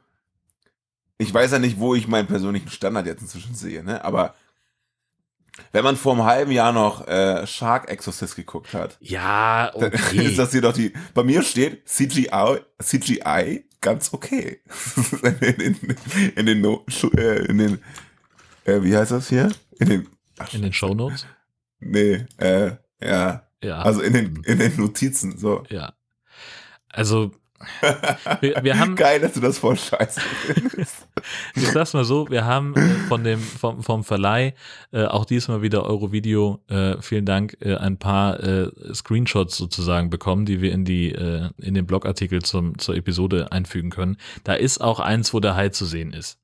ich 1.19 1.33
weiß 1.35 1.53
ja 1.53 1.59
nicht, 1.59 1.79
wo 1.79 1.95
ich 1.95 2.09
meinen 2.09 2.29
persönlichen 2.29 2.71
Standard 2.71 3.07
jetzt 3.07 3.23
inzwischen 3.23 3.55
sehe, 3.55 3.83
ne? 3.85 4.05
Aber 4.05 4.35
wenn 5.73 5.83
man 5.85 5.97
vor 5.97 6.12
einem 6.12 6.25
halben 6.25 6.53
Jahr 6.53 6.73
noch 6.73 7.07
äh, 7.09 7.47
Shark 7.47 7.91
Exorcist 7.91 8.37
geguckt 8.37 8.73
hat, 8.75 8.97
Ja, 9.01 9.73
dann 9.73 9.93
okay. 9.95 10.25
ist 10.25 10.39
das 10.39 10.53
hier 10.53 10.61
doch 10.61 10.73
die. 10.73 10.93
Bei 11.14 11.25
mir 11.25 11.43
steht 11.43 11.89
CGI, 11.89 12.61
CGI 12.81 13.64
ganz 13.81 14.12
okay. 14.12 14.61
in, 15.41 15.61
in, 15.61 15.97
in 16.37 16.47
den 16.47 16.61
Noten, 16.61 17.19
äh, 17.19 17.39
in 17.47 17.59
den, 17.59 17.79
äh, 18.64 18.83
wie 18.83 18.97
heißt 18.97 19.11
das 19.11 19.29
hier? 19.29 19.51
In 19.81 19.89
den, 19.89 20.09
ach, 20.39 20.53
in 20.55 20.62
den 20.62 20.73
Shownotes? 20.73 21.27
Nee, 21.81 22.27
äh, 22.39 22.73
ja. 23.01 23.45
Ja. 23.62 23.83
Also 23.83 24.01
in 24.03 24.12
den, 24.12 24.43
in 24.45 24.59
den 24.59 24.77
Notizen, 24.77 25.37
so. 25.37 25.64
Ja. 25.69 25.95
Also, 26.89 27.33
wir, 28.40 28.62
wir 28.62 28.78
haben. 28.78 28.94
Geil, 28.96 29.20
dass 29.20 29.32
du 29.32 29.40
das 29.40 29.59
voll 29.59 29.76
scheiße 29.76 30.20
findest. 30.20 31.09
ich 31.54 31.68
sag's 31.68 31.92
mal 31.92 32.04
so, 32.04 32.28
wir 32.30 32.44
haben 32.44 32.74
äh, 32.76 32.88
von 33.09 33.24
dem, 33.24 33.40
vom, 33.40 33.82
vom 33.82 34.04
Verleih, 34.04 34.54
äh, 34.92 35.04
auch 35.04 35.24
diesmal 35.24 35.62
wieder 35.62 35.84
Eurovideo, 35.84 36.62
äh, 36.68 37.00
vielen 37.00 37.26
Dank, 37.26 37.56
äh, 37.61 37.76
ein 37.76 37.98
paar 37.98 38.40
äh, 38.40 38.70
Screenshots 38.94 39.56
sozusagen 39.56 40.11
bekommen, 40.11 40.46
die 40.46 40.61
wir 40.61 40.72
in 40.72 40.84
die, 40.84 41.12
äh, 41.12 41.50
in 41.59 41.74
den 41.74 41.86
Blogartikel 41.86 42.42
zum, 42.42 42.78
zur 42.78 42.96
Episode 42.96 43.52
einfügen 43.52 43.90
können. 43.90 44.16
Da 44.44 44.54
ist 44.54 44.80
auch 44.80 45.00
eins, 45.00 45.34
wo 45.34 45.40
der 45.40 45.56
Hai 45.56 45.70
zu 45.70 45.84
sehen 45.84 46.12
ist. 46.12 46.38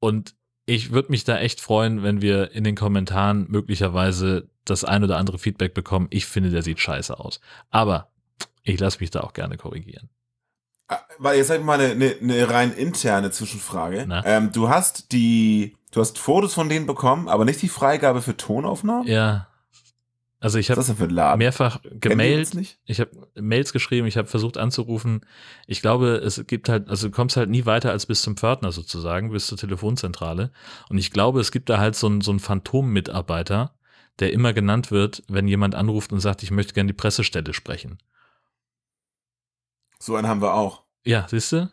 Und 0.00 0.34
ich 0.66 0.92
würde 0.92 1.10
mich 1.10 1.24
da 1.24 1.38
echt 1.38 1.60
freuen, 1.60 2.02
wenn 2.02 2.22
wir 2.22 2.52
in 2.52 2.64
den 2.64 2.76
Kommentaren 2.76 3.46
möglicherweise 3.48 4.48
das 4.64 4.84
ein 4.84 5.02
oder 5.02 5.16
andere 5.16 5.38
Feedback 5.38 5.74
bekommen. 5.74 6.06
Ich 6.10 6.26
finde, 6.26 6.50
der 6.50 6.62
sieht 6.62 6.80
scheiße 6.80 7.18
aus. 7.18 7.40
Aber 7.70 8.12
ich 8.62 8.78
lasse 8.78 9.00
mich 9.00 9.10
da 9.10 9.20
auch 9.20 9.32
gerne 9.32 9.56
korrigieren. 9.56 10.08
Weil 11.18 11.38
jetzt 11.38 11.48
sag 11.48 11.58
ich 11.58 11.64
mal 11.64 11.80
eine, 11.80 11.92
eine, 11.92 12.16
eine 12.20 12.50
rein 12.50 12.72
interne 12.72 13.30
Zwischenfrage. 13.30 14.06
Ähm, 14.24 14.52
du 14.52 14.68
hast 14.68 15.12
die, 15.12 15.76
du 15.90 16.00
hast 16.00 16.18
Fotos 16.18 16.54
von 16.54 16.68
denen 16.68 16.86
bekommen, 16.86 17.28
aber 17.28 17.44
nicht 17.44 17.62
die 17.62 17.68
Freigabe 17.68 18.22
für 18.22 18.36
Tonaufnahmen? 18.36 19.06
Ja. 19.06 19.48
Also 20.42 20.58
ich 20.58 20.72
habe 20.72 21.36
mehrfach 21.36 21.80
gemailt, 22.00 22.50
ich 22.84 22.98
habe 22.98 23.10
Mails 23.36 23.72
geschrieben, 23.72 24.08
ich 24.08 24.16
habe 24.16 24.26
versucht 24.26 24.58
anzurufen. 24.58 25.24
Ich 25.68 25.82
glaube, 25.82 26.16
es 26.16 26.44
gibt 26.48 26.68
halt, 26.68 26.88
also 26.88 27.06
du 27.06 27.14
kommst 27.14 27.36
halt 27.36 27.48
nie 27.48 27.64
weiter 27.64 27.92
als 27.92 28.06
bis 28.06 28.22
zum 28.22 28.36
Pförtner 28.36 28.72
sozusagen, 28.72 29.30
bis 29.30 29.46
zur 29.46 29.56
Telefonzentrale. 29.56 30.50
Und 30.88 30.98
ich 30.98 31.12
glaube, 31.12 31.40
es 31.40 31.52
gibt 31.52 31.70
da 31.70 31.78
halt 31.78 31.94
so 31.94 32.08
einen, 32.08 32.22
so 32.22 32.32
einen 32.32 32.40
Phantom-Mitarbeiter, 32.40 33.76
der 34.18 34.32
immer 34.32 34.52
genannt 34.52 34.90
wird, 34.90 35.22
wenn 35.28 35.46
jemand 35.46 35.76
anruft 35.76 36.12
und 36.12 36.18
sagt, 36.18 36.42
ich 36.42 36.50
möchte 36.50 36.74
gerne 36.74 36.88
die 36.88 36.96
Pressestelle 36.96 37.54
sprechen. 37.54 37.98
So 40.00 40.16
einen 40.16 40.26
haben 40.26 40.42
wir 40.42 40.54
auch. 40.54 40.81
Ja, 41.04 41.26
siehst 41.28 41.52
du? 41.52 41.70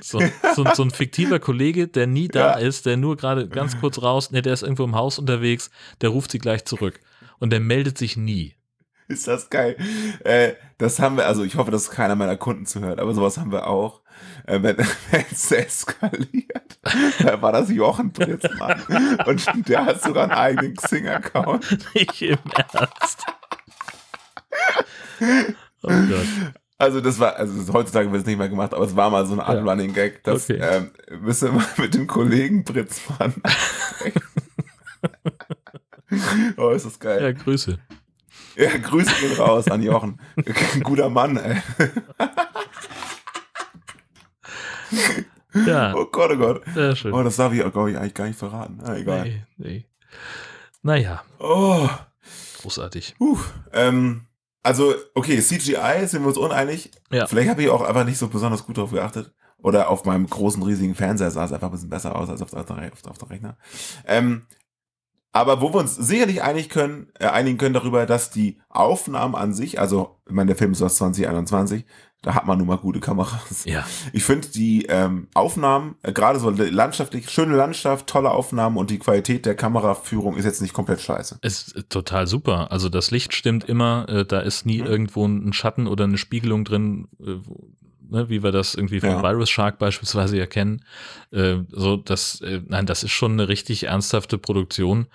So, 0.00 0.20
so, 0.54 0.64
so, 0.74 0.82
ein 0.82 0.90
fiktiver 0.90 1.38
Kollege, 1.38 1.86
der 1.86 2.06
nie 2.06 2.28
da 2.28 2.58
ja. 2.58 2.66
ist, 2.66 2.86
der 2.86 2.96
nur 2.96 3.16
gerade 3.16 3.48
ganz 3.48 3.78
kurz 3.78 4.02
raus, 4.02 4.30
ne, 4.32 4.42
der 4.42 4.52
ist 4.52 4.62
irgendwo 4.62 4.84
im 4.84 4.96
Haus 4.96 5.18
unterwegs, 5.18 5.70
der 6.00 6.10
ruft 6.10 6.32
sie 6.32 6.38
gleich 6.38 6.64
zurück. 6.64 7.00
Und 7.38 7.50
der 7.50 7.60
meldet 7.60 7.98
sich 7.98 8.16
nie. 8.16 8.56
Ist 9.06 9.26
das 9.26 9.48
geil. 9.48 9.76
Äh, 10.24 10.54
das 10.76 10.98
haben 10.98 11.16
wir, 11.16 11.26
also 11.26 11.42
ich 11.42 11.54
hoffe, 11.54 11.70
dass 11.70 11.90
keiner 11.90 12.14
meiner 12.14 12.36
Kunden 12.36 12.66
zuhört, 12.66 13.00
aber 13.00 13.14
sowas 13.14 13.38
haben 13.38 13.52
wir 13.52 13.66
auch. 13.66 14.02
Äh, 14.44 14.62
wenn 14.62 14.76
es 15.30 15.50
eskaliert, 15.50 16.78
da 17.20 17.40
war 17.40 17.52
das 17.52 17.70
Jochen 17.70 18.12
Pritzmann. 18.12 18.82
und 19.26 19.68
der 19.68 19.86
hat 19.86 20.02
sogar 20.02 20.24
einen 20.24 20.32
eigenen 20.32 20.76
Xing-Account. 20.76 21.94
Nicht 21.94 22.22
im 22.22 22.38
Ernst. 22.54 23.24
Oh 25.82 25.88
Gott. 25.88 26.52
Also 26.80 27.00
das 27.00 27.18
war, 27.18 27.34
also 27.34 27.72
heutzutage 27.72 28.10
wird 28.12 28.20
es 28.20 28.26
nicht 28.26 28.38
mehr 28.38 28.48
gemacht, 28.48 28.72
aber 28.72 28.84
es 28.84 28.94
war 28.94 29.10
mal 29.10 29.26
so 29.26 29.32
eine 29.32 29.44
Art 29.44 29.58
ja. 29.58 29.64
Running 29.64 29.92
Gag, 29.92 30.22
dass 30.22 30.48
okay. 30.48 30.60
ähm, 30.62 30.92
müssen 31.20 31.48
wir 31.48 31.54
mal 31.60 31.66
mit 31.76 31.92
dem 31.94 32.06
Kollegen 32.06 32.62
Britzmann 32.62 33.34
Oh, 36.56 36.70
ist 36.70 36.86
das 36.86 36.98
geil. 36.98 37.22
Ja, 37.22 37.32
Grüße. 37.32 37.78
Ja, 38.56 38.76
Grüße 38.78 39.12
gehen 39.20 39.36
raus 39.36 39.68
an 39.68 39.82
Jochen. 39.82 40.20
Ein 40.36 40.80
guter 40.84 41.10
Mann, 41.10 41.36
ey. 41.36 41.60
Ja. 45.66 45.94
Oh 45.94 46.06
Gott, 46.06 46.30
oh 46.32 46.36
Gott. 46.36 46.62
Sehr 46.74 46.96
schön. 46.96 47.12
Oh, 47.12 47.22
das 47.22 47.36
darf 47.36 47.52
ich, 47.52 47.64
oh, 47.64 47.86
ich 47.86 47.96
eigentlich 47.98 48.14
gar 48.14 48.26
nicht 48.26 48.38
verraten. 48.38 48.78
Na, 48.82 48.96
egal. 48.96 49.24
Nee, 49.24 49.44
nee. 49.56 49.86
Naja. 50.82 51.22
Oh. 51.38 51.88
Großartig. 52.62 53.16
Uh, 53.20 53.38
ähm, 53.72 54.27
also, 54.68 54.94
okay, 55.14 55.40
CGI 55.40 56.06
sind 56.06 56.20
wir 56.20 56.28
uns 56.28 56.36
uneinig. 56.36 56.90
Ja. 57.10 57.26
Vielleicht 57.26 57.48
habe 57.48 57.62
ich 57.62 57.70
auch 57.70 57.80
einfach 57.80 58.04
nicht 58.04 58.18
so 58.18 58.28
besonders 58.28 58.66
gut 58.66 58.76
darauf 58.76 58.90
geachtet. 58.90 59.32
Oder 59.56 59.88
auf 59.88 60.04
meinem 60.04 60.28
großen, 60.28 60.62
riesigen 60.62 60.94
Fernseher 60.94 61.30
sah 61.30 61.46
es 61.46 61.52
einfach 61.52 61.68
ein 61.68 61.72
bisschen 61.72 61.88
besser 61.88 62.14
aus 62.14 62.28
als 62.28 62.42
auf 62.42 62.50
der, 62.50 62.60
auf 62.60 63.10
auf 63.10 63.16
der 63.16 63.30
Rechner. 63.30 63.56
Ähm, 64.04 64.42
aber 65.32 65.62
wo 65.62 65.72
wir 65.72 65.80
uns 65.80 65.96
sicherlich 65.96 66.42
einig 66.42 66.68
können, 66.68 67.10
äh, 67.18 67.28
einigen 67.28 67.56
können 67.56 67.72
darüber, 67.72 68.04
dass 68.04 68.28
die 68.28 68.60
Aufnahmen 68.68 69.34
an 69.34 69.54
sich, 69.54 69.80
also, 69.80 70.20
ich 70.26 70.34
meine, 70.34 70.48
der 70.48 70.56
Film 70.56 70.72
ist 70.72 70.82
aus 70.82 70.96
2021, 70.96 71.86
da 72.22 72.34
hat 72.34 72.46
man 72.46 72.58
nun 72.58 72.66
mal 72.66 72.78
gute 72.78 72.98
Kameras. 72.98 73.64
Ja. 73.64 73.86
Ich 74.12 74.24
finde 74.24 74.48
die 74.48 74.86
ähm, 74.86 75.28
Aufnahmen, 75.34 75.94
äh, 76.02 76.12
gerade 76.12 76.40
so 76.40 76.50
landschaftlich, 76.50 77.30
schöne 77.30 77.54
Landschaft, 77.54 78.08
tolle 78.08 78.32
Aufnahmen 78.32 78.76
und 78.76 78.90
die 78.90 78.98
Qualität 78.98 79.46
der 79.46 79.54
Kameraführung 79.54 80.36
ist 80.36 80.44
jetzt 80.44 80.60
nicht 80.60 80.74
komplett 80.74 81.00
scheiße. 81.00 81.38
Ist 81.42 81.76
äh, 81.76 81.82
total 81.84 82.26
super. 82.26 82.72
Also 82.72 82.88
das 82.88 83.12
Licht 83.12 83.34
stimmt 83.34 83.64
immer, 83.64 84.08
äh, 84.08 84.24
da 84.24 84.40
ist 84.40 84.66
nie 84.66 84.80
mhm. 84.80 84.86
irgendwo 84.86 85.26
ein 85.26 85.52
Schatten 85.52 85.86
oder 85.86 86.04
eine 86.04 86.18
Spiegelung 86.18 86.64
drin, 86.64 87.06
äh, 87.20 87.36
ne, 88.10 88.28
wie 88.28 88.42
wir 88.42 88.50
das 88.50 88.74
irgendwie 88.74 88.98
von 88.98 89.10
ja. 89.10 89.22
Virus 89.22 89.50
Shark 89.50 89.78
beispielsweise 89.78 90.40
erkennen. 90.40 90.84
Äh, 91.30 91.58
so, 91.70 91.96
das, 91.96 92.40
äh, 92.40 92.62
nein, 92.66 92.86
das 92.86 93.04
ist 93.04 93.12
schon 93.12 93.32
eine 93.32 93.48
richtig 93.48 93.84
ernsthafte 93.84 94.38
Produktion, 94.38 95.06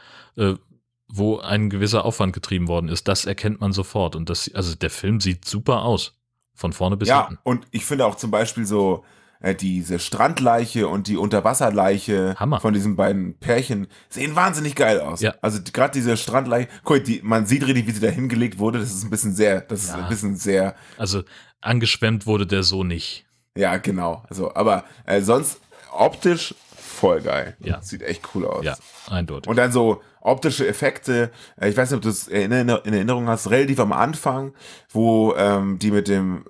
wo 1.07 1.37
ein 1.37 1.69
gewisser 1.69 2.05
Aufwand 2.05 2.33
getrieben 2.33 2.67
worden 2.67 2.89
ist. 2.89 3.07
Das 3.07 3.25
erkennt 3.25 3.61
man 3.61 3.71
sofort. 3.71 4.15
Und 4.15 4.31
das, 4.31 4.51
also 4.55 4.73
der 4.73 4.89
Film 4.89 5.21
sieht 5.21 5.45
super 5.45 5.83
aus. 5.83 6.15
Von 6.53 6.73
vorne 6.73 6.97
bis 6.97 7.09
ja, 7.09 7.27
hinten. 7.27 7.33
Ja, 7.35 7.39
und 7.43 7.67
ich 7.71 7.85
finde 7.85 8.05
auch 8.05 8.15
zum 8.15 8.31
Beispiel 8.31 8.65
so, 8.65 9.03
äh, 9.43 9.53
diese 9.53 9.99
Strandleiche 9.99 10.87
und 10.87 11.07
die 11.07 11.17
Unterwasserleiche 11.17 12.35
Hammer. 12.39 12.61
von 12.61 12.73
diesen 12.73 12.95
beiden 12.95 13.37
Pärchen 13.37 13.87
sehen 14.09 14.35
wahnsinnig 14.35 14.73
geil 14.73 15.01
aus. 15.01 15.21
Ja. 15.21 15.35
Also 15.41 15.59
gerade 15.71 15.91
diese 15.91 16.17
Strandleiche, 16.17 16.69
guck, 16.83 17.03
die, 17.03 17.19
man 17.23 17.45
sieht 17.45 17.67
richtig, 17.67 17.85
wie 17.85 17.91
sie 17.91 17.99
da 17.99 18.07
hingelegt 18.07 18.57
wurde. 18.57 18.79
Das 18.79 18.91
ist 18.91 19.03
ein 19.03 19.09
bisschen 19.09 19.35
sehr, 19.35 19.61
das 19.61 19.87
ja. 19.87 19.95
ist 19.95 20.01
ein 20.01 20.09
bisschen 20.09 20.35
sehr. 20.37 20.75
Also 20.97 21.23
angeschwemmt 21.61 22.25
wurde 22.25 22.47
der 22.47 22.63
so 22.63 22.83
nicht. 22.83 23.25
Ja, 23.55 23.77
genau. 23.77 24.23
Also, 24.29 24.55
aber 24.55 24.85
äh, 25.05 25.21
sonst 25.21 25.59
optisch 25.91 26.55
voll 26.75 27.21
geil. 27.21 27.57
Ja. 27.59 27.81
Sieht 27.81 28.01
echt 28.01 28.29
cool 28.33 28.45
aus. 28.45 28.63
Ja, 28.63 28.77
eindeutig. 29.09 29.49
Und 29.49 29.57
dann 29.57 29.73
so 29.73 30.01
optische 30.23 30.67
Effekte. 30.67 31.31
Äh, 31.59 31.69
ich 31.69 31.77
weiß 31.77 31.91
nicht, 31.91 31.97
ob 31.97 32.03
du 32.03 32.09
es 32.09 32.27
in, 32.27 32.51
in 32.51 32.69
Erinnerung 32.69 33.27
hast, 33.27 33.49
relativ 33.49 33.79
am 33.79 33.93
Anfang, 33.93 34.53
wo 34.89 35.33
ähm, 35.35 35.77
die 35.79 35.91
mit 35.91 36.07
dem 36.07 36.45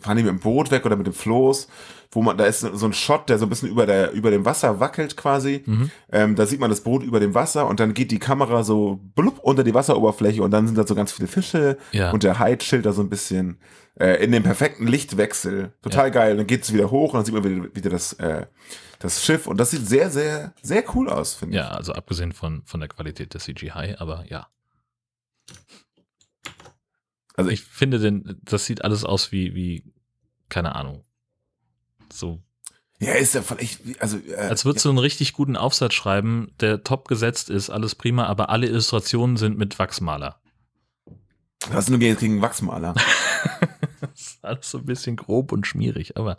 fahren 0.00 0.16
die 0.16 0.22
mit 0.22 0.32
dem 0.32 0.40
Boot 0.40 0.70
weg 0.70 0.84
oder 0.84 0.96
mit 0.96 1.06
dem 1.06 1.12
Floß, 1.12 1.68
wo 2.10 2.22
man, 2.22 2.36
da 2.36 2.46
ist 2.46 2.60
so 2.60 2.86
ein 2.86 2.92
Shot, 2.92 3.28
der 3.28 3.38
so 3.38 3.46
ein 3.46 3.48
bisschen 3.48 3.68
über 3.68 3.86
der, 3.86 4.12
über 4.12 4.30
dem 4.30 4.44
Wasser 4.44 4.80
wackelt 4.80 5.16
quasi. 5.16 5.62
Mhm. 5.66 5.90
Ähm, 6.12 6.36
da 6.36 6.46
sieht 6.46 6.60
man 6.60 6.70
das 6.70 6.82
Boot 6.82 7.02
über 7.02 7.20
dem 7.20 7.34
Wasser 7.34 7.66
und 7.66 7.80
dann 7.80 7.94
geht 7.94 8.10
die 8.10 8.18
Kamera 8.18 8.62
so 8.62 9.00
blub 9.14 9.38
unter 9.40 9.64
die 9.64 9.74
Wasseroberfläche 9.74 10.42
und 10.42 10.50
dann 10.50 10.66
sind 10.66 10.76
da 10.76 10.86
so 10.86 10.94
ganz 10.94 11.12
viele 11.12 11.28
Fische 11.28 11.78
ja. 11.92 12.10
und 12.10 12.22
der 12.22 12.38
Hai 12.38 12.56
chillt 12.56 12.86
da 12.86 12.92
so 12.92 13.02
ein 13.02 13.10
bisschen 13.10 13.58
äh, 13.98 14.22
in 14.22 14.32
dem 14.32 14.42
perfekten 14.42 14.86
Lichtwechsel. 14.86 15.72
Total 15.82 16.06
ja. 16.06 16.10
geil. 16.10 16.36
Dann 16.36 16.46
geht 16.46 16.62
es 16.62 16.72
wieder 16.72 16.90
hoch 16.90 17.12
und 17.12 17.18
dann 17.18 17.24
sieht 17.24 17.34
man 17.34 17.44
wieder, 17.44 17.74
wieder 17.74 17.90
das, 17.90 18.12
äh, 18.14 18.46
das 18.98 19.24
Schiff 19.24 19.46
und 19.46 19.58
das 19.58 19.70
sieht 19.70 19.86
sehr, 19.86 20.10
sehr, 20.10 20.54
sehr 20.62 20.84
cool 20.94 21.08
aus, 21.08 21.34
finde 21.34 21.56
ich. 21.56 21.62
Ja, 21.62 21.70
also 21.70 21.92
abgesehen 21.92 22.32
von, 22.32 22.62
von 22.64 22.80
der 22.80 22.88
Qualität 22.88 23.34
des 23.34 23.44
CGI, 23.44 23.96
aber 23.98 24.24
ja. 24.28 24.48
Also 27.36 27.50
ich 27.50 27.62
finde 27.62 27.98
denn, 27.98 28.38
das 28.42 28.64
sieht 28.64 28.84
alles 28.84 29.04
aus 29.04 29.32
wie, 29.32 29.54
wie, 29.54 29.92
keine 30.48 30.74
Ahnung. 30.74 31.04
So. 32.12 32.42
Ja, 33.00 33.14
ist 33.14 33.34
ja 33.34 33.42
von 33.42 33.58
echt, 33.58 33.80
also. 34.00 34.18
Äh, 34.18 34.36
Als 34.36 34.64
würdest 34.64 34.84
ja. 34.84 34.88
du 34.88 34.92
einen 34.92 34.98
richtig 34.98 35.32
guten 35.32 35.56
Aufsatz 35.56 35.94
schreiben, 35.94 36.52
der 36.60 36.84
top 36.84 37.08
gesetzt 37.08 37.50
ist, 37.50 37.70
alles 37.70 37.96
prima, 37.96 38.26
aber 38.26 38.50
alle 38.50 38.68
Illustrationen 38.68 39.36
sind 39.36 39.58
mit 39.58 39.78
Wachsmaler. 39.78 40.40
Was 41.70 41.88
nur 41.88 41.98
gegen 41.98 42.40
Wachsmaler? 42.40 42.94
das 44.00 44.20
ist 44.20 44.44
alles 44.44 44.70
so 44.70 44.78
ein 44.78 44.86
bisschen 44.86 45.16
grob 45.16 45.50
und 45.50 45.66
schmierig, 45.66 46.16
aber 46.16 46.38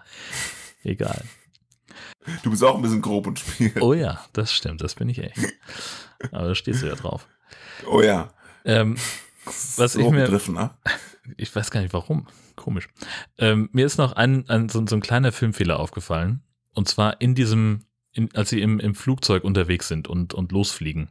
egal. 0.84 1.24
Du 2.43 2.52
bist 2.52 2.64
auch 2.64 2.76
ein 2.76 2.82
bisschen 2.82 3.02
grob 3.02 3.28
und 3.28 3.39
schmierig. 3.39 3.82
Oh 3.82 3.93
ja, 3.93 4.24
das 4.34 4.54
stimmt, 4.54 4.82
das 4.82 4.96
bin 4.96 5.10
ich 5.10 5.20
echt. 5.20 5.38
Aber 6.32 6.48
da 6.48 6.56
stehst 6.56 6.82
du 6.82 6.88
ja 6.88 6.96
drauf. 6.96 7.28
Oh 7.88 8.02
ja. 8.02 8.34
Ähm, 8.64 8.98
was 9.46 9.93
so 9.93 10.00
ich 10.00 10.10
mir, 10.10 10.30
ne? 10.30 10.72
ich 11.38 11.56
weiß 11.56 11.72
gar 11.72 11.82
nicht 11.82 11.93
warum, 11.93 12.28
komisch. 12.56 12.88
Ähm, 13.38 13.70
mir 13.72 13.86
ist 13.86 13.98
noch 13.98 14.14
ein, 14.14 14.50
ein 14.50 14.70
so, 14.70 14.86
so, 14.86 14.96
ein 14.96 15.02
kleiner 15.02 15.32
Filmfehler 15.32 15.80
aufgefallen. 15.80 16.41
Und 16.74 16.88
zwar 16.89 17.22
in 17.22 17.36
diesem, 17.36 17.86
in, 18.12 18.34
als 18.36 18.50
sie 18.50 18.62
im, 18.62 18.80
im 18.80 18.96
Flugzeug 18.96 19.43
unterwegs 19.43 19.88
sind 19.88 20.08
und, 20.08 20.34
und 20.34 20.52
losfliegen. 20.52 21.10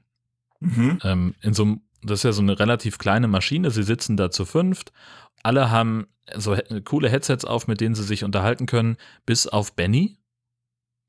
Mhm. 0.61 0.99
Ähm, 1.03 1.35
in 1.41 1.55
so 1.55 1.63
einem, 1.63 1.81
das 2.03 2.21
ist 2.21 2.25
ja 2.25 2.33
so 2.33 2.43
eine 2.43 2.59
relativ 2.59 2.99
kleine 2.99 3.29
Maschine. 3.29 3.71
Sie 3.71 3.83
sitzen 3.83 4.17
da 4.17 4.31
zu 4.31 4.45
fünft. 4.45 4.93
Alle 5.43 5.71
haben 5.71 6.07
so 6.35 6.57
coole 6.85 7.09
Headsets 7.09 7.45
auf, 7.45 7.67
mit 7.67 7.81
denen 7.81 7.95
sie 7.95 8.03
sich 8.03 8.25
unterhalten 8.25 8.67
können, 8.67 8.97
bis 9.27 9.47
auf 9.47 9.75
Benny, 9.75 10.19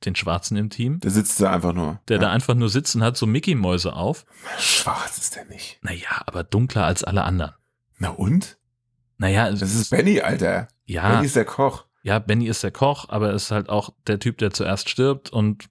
den 0.06 0.16
Schwarzen 0.16 0.58
im 0.58 0.70
Team. 0.70 0.99
Der 0.99 1.12
sitzt 1.12 1.39
da 1.41 1.51
einfach 1.51 1.74
nur. 1.74 1.99
Der 2.08 2.18
ja. 2.18 2.22
da 2.22 2.32
einfach 2.32 2.56
nur 2.56 2.70
sitzen 2.70 3.03
hat, 3.03 3.18
so 3.18 3.26
Mickey-Mäuse 3.26 3.93
auf. 3.93 4.26
Schwarz 4.60 5.18
ist 5.18 5.36
der 5.36 5.45
nicht. 5.45 5.80
Naja, 5.82 6.22
aber 6.26 6.43
dunkler 6.43 6.86
als 6.86 7.03
alle 7.03 7.24
anderen. 7.24 7.53
Na 7.97 8.10
und? 8.10 8.58
Naja, 9.18 9.49
das 9.49 9.74
ist 9.74 9.89
Benny, 9.89 10.22
Alter. 10.22 10.68
Ja. 10.86 11.10
Benny 11.10 11.26
ist 11.26 11.36
der 11.36 11.45
Koch. 11.45 11.86
ja, 12.03 12.20
Benny 12.20 12.47
ist 12.47 12.64
der 12.64 12.72
Koch, 12.72 13.06
aber 13.10 13.34
ist 13.34 13.51
halt 13.51 13.70
auch 13.70 13.91
der 14.08 14.20
Typ, 14.20 14.38
der 14.38 14.51
zuerst 14.51 14.89
stirbt 14.89 15.32
und 15.32 15.66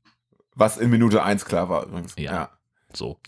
Was 0.54 0.76
in 0.78 0.90
Minute 0.90 1.22
eins 1.22 1.44
klar 1.44 1.68
war 1.68 1.84
übrigens. 1.84 2.14
Ja. 2.16 2.50
so. 2.92 3.20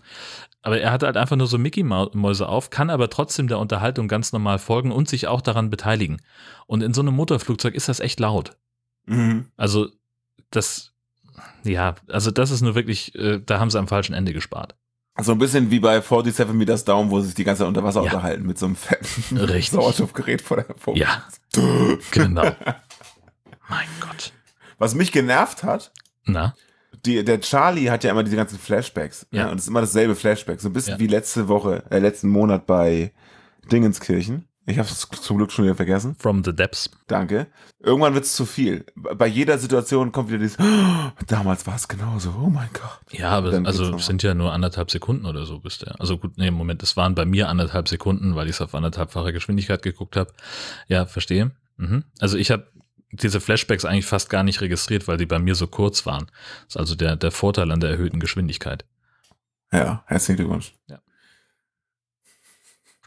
Aber 0.62 0.80
er 0.80 0.90
hat 0.90 1.04
halt 1.04 1.16
einfach 1.16 1.36
nur 1.36 1.46
so 1.46 1.58
Mickey-Mäuse 1.58 2.48
auf, 2.48 2.70
kann 2.70 2.90
aber 2.90 3.08
trotzdem 3.08 3.46
der 3.46 3.60
Unterhaltung 3.60 4.08
ganz 4.08 4.32
normal 4.32 4.58
folgen 4.58 4.90
und 4.90 5.08
sich 5.08 5.28
auch 5.28 5.40
daran 5.40 5.70
beteiligen. 5.70 6.20
Und 6.66 6.82
in 6.82 6.92
so 6.92 7.02
einem 7.02 7.14
Motorflugzeug 7.14 7.74
ist 7.74 7.88
das 7.88 8.00
echt 8.00 8.18
laut. 8.18 8.56
Mhm. 9.04 9.46
Also, 9.56 9.88
das, 10.50 10.92
ja, 11.64 11.94
also 12.08 12.30
das 12.30 12.50
ist 12.50 12.60
nur 12.62 12.74
wirklich, 12.74 13.14
äh, 13.14 13.40
da 13.44 13.58
haben 13.60 13.70
sie 13.70 13.78
am 13.78 13.88
falschen 13.88 14.14
Ende 14.14 14.32
gespart. 14.32 14.74
So 15.18 15.32
ein 15.32 15.38
bisschen 15.38 15.70
wie 15.70 15.80
bei 15.80 16.00
47 16.02 16.52
Meters 16.54 16.84
Down, 16.84 17.10
wo 17.10 17.20
sie 17.20 17.26
sich 17.26 17.34
die 17.34 17.44
ganze 17.44 17.60
Zeit 17.60 17.68
unter 17.68 17.82
Wasser 17.82 18.00
Ja. 18.00 18.04
unterhalten 18.12 18.44
mit 18.46 18.58
so 18.58 18.66
einem 18.66 18.76
fetten. 18.76 19.62
Sauerstoffgerät 19.62 20.42
vor 20.42 20.58
der 20.58 20.66
vor. 20.76 20.94
Ja, 20.96 21.22
genau. 22.10 22.42
mein 23.68 23.86
Gott. 24.00 24.32
Was 24.78 24.94
mich 24.94 25.12
genervt 25.12 25.62
hat, 25.62 25.90
Na, 26.26 26.54
die, 27.06 27.24
der 27.24 27.40
Charlie 27.40 27.88
hat 27.90 28.04
ja 28.04 28.10
immer 28.10 28.24
diese 28.24 28.36
ganzen 28.36 28.58
Flashbacks. 28.58 29.26
Ja. 29.30 29.46
Ja. 29.46 29.50
Und 29.50 29.56
es 29.56 29.62
ist 29.64 29.68
immer 29.68 29.80
dasselbe 29.80 30.14
Flashback. 30.14 30.60
So 30.60 30.68
ein 30.68 30.72
bisschen 30.74 30.94
Ja. 30.94 30.98
wie 30.98 31.06
letzte 31.06 31.48
Woche, 31.48 31.84
äh, 31.90 31.98
letzten 31.98 32.28
Monat 32.28 32.66
bei 32.66 33.12
Dingenskirchen. 33.72 34.46
Ich 34.68 34.78
habe 34.78 34.88
es 34.88 35.08
zum 35.08 35.36
Glück 35.36 35.52
schon 35.52 35.64
wieder 35.64 35.76
vergessen. 35.76 36.16
from 36.18 36.42
the 36.42 36.52
depths. 36.52 36.90
Danke. 37.06 37.46
Irgendwann 37.78 38.14
wird 38.14 38.24
es 38.24 38.34
zu 38.34 38.44
viel. 38.44 38.84
Bei 38.96 39.28
jeder 39.28 39.58
Situation 39.58 40.10
kommt 40.10 40.28
wieder 40.28 40.40
dieses, 40.40 40.58
"Oh, 40.58 41.10
damals 41.28 41.66
war 41.68 41.76
es 41.76 41.86
genauso. 41.86 42.34
Oh 42.42 42.50
mein 42.50 42.68
Gott. 42.72 42.98
Ja, 43.12 43.30
aber 43.30 43.52
Dann 43.52 43.64
also 43.64 43.96
sind 43.98 44.24
ja 44.24 44.34
nur 44.34 44.52
anderthalb 44.52 44.90
Sekunden 44.90 45.24
oder 45.24 45.46
so 45.46 45.60
bis 45.60 45.78
der. 45.78 46.00
Also 46.00 46.18
gut, 46.18 46.36
nee, 46.36 46.50
Moment, 46.50 46.82
es 46.82 46.96
waren 46.96 47.14
bei 47.14 47.24
mir 47.24 47.48
anderthalb 47.48 47.88
Sekunden, 47.88 48.34
weil 48.34 48.48
ich 48.48 48.56
es 48.56 48.60
auf 48.60 48.74
anderthalbfache 48.74 49.32
Geschwindigkeit 49.32 49.82
geguckt 49.82 50.16
habe. 50.16 50.32
Ja, 50.88 51.06
verstehe. 51.06 51.52
Mhm. 51.76 52.02
Also 52.18 52.36
ich 52.36 52.50
habe 52.50 52.66
diese 53.12 53.40
Flashbacks 53.40 53.84
eigentlich 53.84 54.06
fast 54.06 54.30
gar 54.30 54.42
nicht 54.42 54.60
registriert, 54.60 55.06
weil 55.06 55.16
die 55.16 55.26
bei 55.26 55.38
mir 55.38 55.54
so 55.54 55.68
kurz 55.68 56.06
waren. 56.06 56.26
Das 56.64 56.70
ist 56.70 56.76
also 56.76 56.94
der, 56.96 57.14
der 57.14 57.30
Vorteil 57.30 57.70
an 57.70 57.78
der 57.78 57.90
erhöhten 57.90 58.18
Geschwindigkeit. 58.18 58.84
Ja, 59.72 60.02
herzlichen 60.06 60.36
Glückwunsch. 60.38 60.74
Ja, 60.88 60.98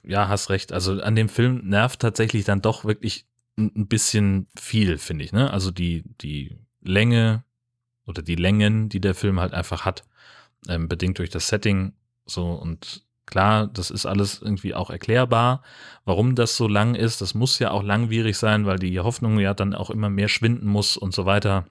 hast 0.08 0.50
recht. 0.50 0.72
Also 0.72 1.02
an 1.02 1.16
dem 1.16 1.30
Film 1.30 1.62
nervt 1.68 2.00
tatsächlich 2.00 2.45
dann 2.45 2.62
doch 2.62 2.86
wirklich 2.86 3.26
ein 3.58 3.72
ein 3.76 3.88
bisschen 3.88 4.47
viel, 4.58 4.97
finde 4.97 5.26
ich. 5.26 5.32
Ne? 5.32 5.52
Also 5.52 5.72
die, 5.72 6.04
die 6.22 6.58
Länge 6.82 7.43
oder 8.06 8.22
die 8.22 8.36
Längen, 8.36 8.89
die 8.89 9.02
der 9.02 9.16
Film 9.16 9.39
halt 9.39 9.54
einfach 9.54 9.86
hat, 9.86 10.04
ähm, 10.68 10.88
bedingt 10.88 11.20
durch 11.20 11.30
das 11.30 11.47
Setting. 11.47 11.93
So 12.26 12.52
und 12.52 13.06
klar, 13.26 13.68
das 13.68 13.91
ist 13.91 14.06
alles 14.06 14.41
irgendwie 14.41 14.74
auch 14.74 14.89
erklärbar, 14.89 15.62
warum 16.06 16.36
das 16.36 16.56
so 16.56 16.68
lang 16.68 16.95
ist. 16.95 17.22
Das 17.22 17.34
muss 17.34 17.60
ja 17.60 17.72
auch 17.72 17.84
langwierig 17.84 18.38
sein, 18.38 18.66
weil 18.66 18.80
die 18.80 19.00
Hoffnung 19.00 19.39
ja 19.39 19.54
dann 19.54 19.76
auch 19.76 19.89
immer 19.89 20.10
mehr 20.10 20.30
schwinden 20.30 20.68
muss 20.68 20.97
und 20.97 21.14
so 21.14 21.26
weiter. 21.26 21.66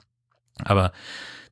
Aber 0.64 0.92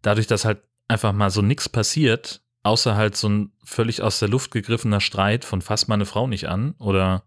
dadurch, 0.03 0.27
dass 0.27 0.45
halt 0.45 0.63
einfach 0.89 1.13
mal 1.13 1.31
so 1.31 1.43
nichts 1.43 1.69
passiert, 1.69 2.43
außer 2.67 2.97
halt 2.97 3.17
so 3.17 3.29
ein 3.29 3.53
völlig 3.65 4.03
aus 4.03 4.19
der 4.19 4.29
Luft 4.29 4.51
gegriffener 4.51 5.01
Streit 5.01 5.45
von 5.45 5.63
fass 5.63 5.89
meine 5.89 6.07
Frau 6.07 6.27
nicht 6.27 6.49
an 6.49 6.75
oder 6.79 7.25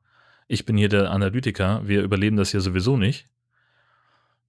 ich 0.48 0.66
bin 0.66 0.78
hier 0.78 0.90
der 0.90 1.12
Analytiker, 1.12 1.82
wir 1.88 2.02
überleben 2.04 2.38
das 2.38 2.52
hier 2.52 2.62
sowieso 2.62 2.98
nicht. 2.98 3.28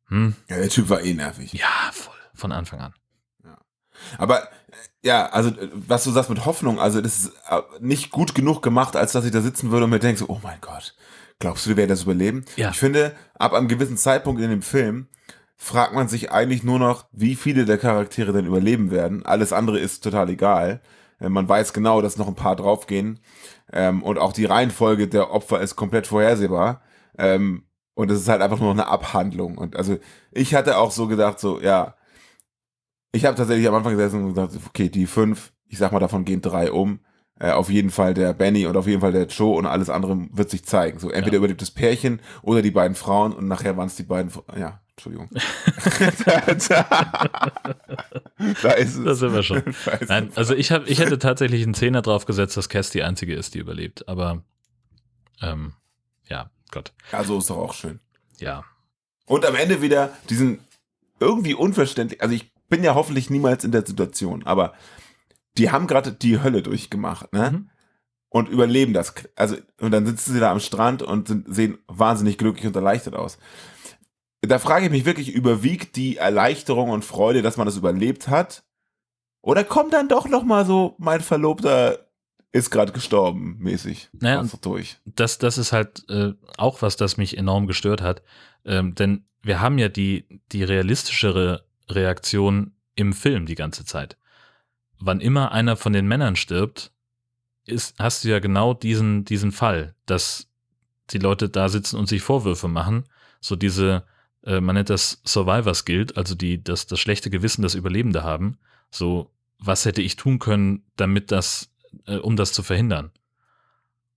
Hm, 0.08 0.34
Ja, 0.48 0.56
der 0.56 0.68
Typ 0.68 0.88
war 0.88 1.02
eh 1.02 1.14
nervig. 1.14 1.52
ja, 1.52 1.90
voll, 1.92 2.14
von 2.34 2.52
Anfang 2.52 2.80
an. 2.80 2.94
Aber 4.16 4.42
äh, 4.44 4.46
ja, 5.02 5.26
also 5.26 5.50
äh, 5.50 5.68
was 5.74 6.04
du 6.04 6.10
sagst 6.10 6.30
mit 6.30 6.46
Hoffnung, 6.46 6.80
also 6.80 7.00
das 7.02 7.18
ist 7.24 7.32
äh, 7.50 7.60
nicht 7.80 8.10
gut 8.10 8.34
genug 8.34 8.62
gemacht, 8.62 8.96
als 8.96 9.12
dass 9.12 9.24
ich 9.26 9.30
da 9.30 9.42
sitzen 9.42 9.70
würde 9.70 9.84
und 9.84 9.90
mir 9.90 9.98
denke, 9.98 10.18
so, 10.20 10.28
oh 10.28 10.40
mein 10.42 10.58
Gott, 10.62 10.94
glaubst 11.38 11.66
du, 11.66 11.70
wir 11.70 11.76
werden 11.76 11.90
das 11.90 12.04
überleben? 12.04 12.44
Ja. 12.56 12.70
Ich 12.70 12.78
finde, 12.78 13.14
ab 13.38 13.52
einem 13.52 13.68
gewissen 13.68 13.98
Zeitpunkt 13.98 14.40
in 14.40 14.48
dem 14.50 14.62
Film 14.62 15.08
fragt 15.62 15.92
man 15.92 16.08
sich 16.08 16.32
eigentlich 16.32 16.62
nur 16.64 16.78
noch, 16.78 17.04
wie 17.12 17.34
viele 17.36 17.66
der 17.66 17.76
Charaktere 17.76 18.32
denn 18.32 18.46
überleben 18.46 18.90
werden. 18.90 19.26
Alles 19.26 19.52
andere 19.52 19.78
ist 19.78 20.02
total 20.02 20.30
egal. 20.30 20.80
Äh, 21.20 21.28
Man 21.28 21.46
weiß 21.50 21.74
genau, 21.74 22.00
dass 22.00 22.16
noch 22.16 22.28
ein 22.28 22.34
paar 22.34 22.56
draufgehen. 22.56 23.20
Ähm, 23.70 24.02
und 24.02 24.16
auch 24.18 24.32
die 24.32 24.46
Reihenfolge 24.46 25.06
der 25.06 25.30
Opfer 25.30 25.60
ist 25.60 25.76
komplett 25.76 26.06
vorhersehbar. 26.06 26.80
Ähm, 27.18 27.64
und 27.94 28.10
es 28.10 28.20
ist 28.22 28.28
halt 28.30 28.40
einfach 28.40 28.58
nur 28.58 28.74
noch 28.74 28.82
eine 28.82 28.90
Abhandlung. 28.90 29.58
Und 29.58 29.76
also 29.76 29.98
ich 30.32 30.54
hatte 30.54 30.78
auch 30.78 30.90
so 30.92 31.06
gedacht, 31.08 31.38
so, 31.38 31.60
ja, 31.60 31.94
ich 33.12 33.26
habe 33.26 33.36
tatsächlich 33.36 33.68
am 33.68 33.74
Anfang 33.74 33.92
gesessen 33.92 34.22
und 34.24 34.28
gesagt, 34.30 34.56
okay, 34.66 34.88
die 34.88 35.04
fünf, 35.06 35.52
ich 35.66 35.76
sag 35.76 35.92
mal, 35.92 35.98
davon 36.00 36.24
gehen 36.24 36.40
drei 36.40 36.72
um. 36.72 37.00
Äh, 37.38 37.50
auf 37.52 37.68
jeden 37.68 37.90
Fall 37.90 38.14
der 38.14 38.32
Benny 38.32 38.64
und 38.64 38.78
auf 38.78 38.86
jeden 38.86 39.02
Fall 39.02 39.12
der 39.12 39.26
Joe 39.26 39.56
und 39.58 39.66
alles 39.66 39.90
andere 39.90 40.26
wird 40.32 40.48
sich 40.48 40.64
zeigen. 40.64 40.98
So 40.98 41.10
entweder 41.10 41.34
Ja. 41.34 41.38
überlebt 41.38 41.60
das 41.60 41.70
Pärchen 41.70 42.20
oder 42.40 42.62
die 42.62 42.70
beiden 42.70 42.94
Frauen 42.94 43.34
und 43.34 43.46
nachher 43.46 43.76
waren 43.76 43.88
es 43.88 43.96
die 43.96 44.04
beiden. 44.04 44.32
Ja, 44.58 44.80
Entschuldigung. 45.00 45.30
da, 46.26 46.54
da, 46.68 47.52
da 48.62 48.70
ist 48.72 48.96
es. 48.96 49.04
Da 49.04 49.14
sind 49.14 49.32
wir 49.32 49.42
schon. 49.42 49.62
Nein, 50.08 50.30
also 50.34 50.54
ich, 50.54 50.72
hab, 50.72 50.86
ich 50.88 50.98
hätte 50.98 51.18
tatsächlich 51.18 51.62
einen 51.62 51.74
Zehner 51.74 52.02
drauf 52.02 52.26
gesetzt, 52.26 52.56
dass 52.56 52.68
Cass 52.68 52.90
die 52.90 53.02
einzige 53.02 53.34
ist, 53.34 53.54
die 53.54 53.60
überlebt. 53.60 54.08
Aber 54.08 54.42
ähm, 55.40 55.72
ja, 56.28 56.50
Gott. 56.70 56.92
ja, 57.12 57.24
so 57.24 57.38
ist 57.38 57.48
doch 57.48 57.56
auch 57.56 57.72
schön. 57.72 58.00
Ja. 58.38 58.64
Und 59.26 59.46
am 59.46 59.54
Ende 59.54 59.80
wieder 59.80 60.10
diesen 60.28 60.60
irgendwie 61.18 61.54
unverständlich, 61.54 62.20
also 62.20 62.34
ich 62.34 62.52
bin 62.68 62.84
ja 62.84 62.94
hoffentlich 62.94 63.30
niemals 63.30 63.64
in 63.64 63.72
der 63.72 63.86
Situation, 63.86 64.44
aber 64.44 64.74
die 65.56 65.70
haben 65.70 65.86
gerade 65.86 66.12
die 66.12 66.42
Hölle 66.42 66.62
durchgemacht, 66.62 67.32
ne? 67.32 67.50
Mhm. 67.50 67.70
Und 68.32 68.48
überleben 68.48 68.92
das. 68.92 69.12
Also, 69.34 69.56
und 69.80 69.90
dann 69.90 70.06
sitzen 70.06 70.34
sie 70.34 70.38
da 70.38 70.52
am 70.52 70.60
Strand 70.60 71.02
und 71.02 71.26
sind, 71.26 71.52
sehen 71.52 71.78
wahnsinnig 71.88 72.38
glücklich 72.38 72.64
und 72.64 72.76
erleichtert 72.76 73.16
aus. 73.16 73.38
Da 74.42 74.58
frage 74.58 74.86
ich 74.86 74.90
mich 74.90 75.04
wirklich, 75.04 75.32
überwiegt 75.34 75.96
die 75.96 76.16
Erleichterung 76.16 76.90
und 76.90 77.04
Freude, 77.04 77.42
dass 77.42 77.56
man 77.56 77.66
das 77.66 77.76
überlebt 77.76 78.28
hat? 78.28 78.64
Oder 79.42 79.64
kommt 79.64 79.92
dann 79.92 80.08
doch 80.08 80.28
noch 80.28 80.44
mal 80.44 80.64
so, 80.64 80.94
mein 80.98 81.20
Verlobter 81.20 82.06
ist 82.52 82.70
gerade 82.70 82.92
gestorben, 82.92 83.56
mäßig. 83.58 84.10
Naja, 84.12 84.42
doch 84.42 84.58
durch. 84.58 84.98
das, 85.04 85.38
das 85.38 85.56
ist 85.56 85.72
halt 85.72 86.08
äh, 86.08 86.32
auch 86.56 86.82
was, 86.82 86.96
das 86.96 87.16
mich 87.16 87.36
enorm 87.38 87.66
gestört 87.66 88.02
hat. 88.02 88.22
Ähm, 88.64 88.94
denn 88.94 89.24
wir 89.42 89.60
haben 89.60 89.78
ja 89.78 89.88
die, 89.88 90.26
die 90.52 90.64
realistischere 90.64 91.64
Reaktion 91.88 92.72
im 92.94 93.12
Film 93.12 93.46
die 93.46 93.54
ganze 93.54 93.84
Zeit. 93.84 94.16
Wann 94.98 95.20
immer 95.20 95.52
einer 95.52 95.76
von 95.76 95.92
den 95.92 96.08
Männern 96.08 96.36
stirbt, 96.36 96.92
ist, 97.64 97.94
hast 97.98 98.24
du 98.24 98.28
ja 98.28 98.40
genau 98.40 98.74
diesen, 98.74 99.24
diesen 99.24 99.52
Fall, 99.52 99.94
dass 100.06 100.48
die 101.10 101.18
Leute 101.18 101.48
da 101.48 101.68
sitzen 101.68 101.96
und 101.96 102.08
sich 102.08 102.22
Vorwürfe 102.22 102.68
machen. 102.68 103.04
So 103.40 103.56
diese, 103.56 104.04
äh, 104.44 104.60
man 104.60 104.74
nennt 104.74 104.90
das 104.90 105.20
Survivors 105.24 105.84
Guild, 105.84 106.16
also 106.16 106.34
die, 106.34 106.62
das, 106.62 106.86
das 106.86 107.00
schlechte 107.00 107.30
Gewissen, 107.30 107.62
das 107.62 107.74
Überlebende 107.74 108.22
haben. 108.22 108.58
So, 108.90 109.30
was 109.58 109.84
hätte 109.84 110.02
ich 110.02 110.16
tun 110.16 110.38
können, 110.38 110.84
damit 110.96 111.30
das, 111.30 111.70
äh, 112.06 112.16
um 112.16 112.36
das 112.36 112.52
zu 112.52 112.62
verhindern? 112.62 113.10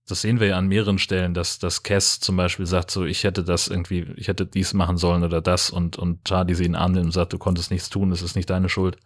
das 0.06 0.20
sehen 0.20 0.38
wir 0.38 0.48
ja 0.48 0.58
an 0.58 0.68
mehreren 0.68 0.98
Stellen, 0.98 1.32
dass, 1.32 1.58
dass 1.58 1.82
Cass 1.82 2.20
zum 2.20 2.36
Beispiel 2.36 2.66
sagt, 2.66 2.90
so, 2.90 3.04
ich 3.04 3.24
hätte 3.24 3.42
das 3.42 3.68
irgendwie, 3.68 4.06
ich 4.16 4.28
hätte 4.28 4.44
dies 4.44 4.74
machen 4.74 4.98
sollen 4.98 5.24
oder 5.24 5.40
das 5.40 5.70
und, 5.70 5.96
und 5.96 6.24
Charlie 6.26 6.54
sie 6.54 6.64
in 6.66 6.72
den 6.72 6.80
Arm 6.80 6.92
nimmt 6.92 7.06
und 7.06 7.12
sagt, 7.12 7.32
du 7.32 7.38
konntest 7.38 7.70
nichts 7.70 7.88
tun, 7.88 8.12
es 8.12 8.20
ist 8.20 8.36
nicht 8.36 8.50
deine 8.50 8.68
Schuld. 8.68 8.98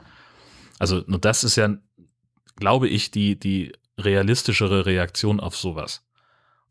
Also, 0.80 1.04
nur 1.06 1.20
das 1.20 1.44
ist 1.44 1.56
ja, 1.56 1.76
glaube 2.56 2.88
ich, 2.88 3.12
die, 3.12 3.38
die 3.38 3.72
realistischere 3.96 4.86
Reaktion 4.86 5.38
auf 5.38 5.56
sowas. 5.56 6.04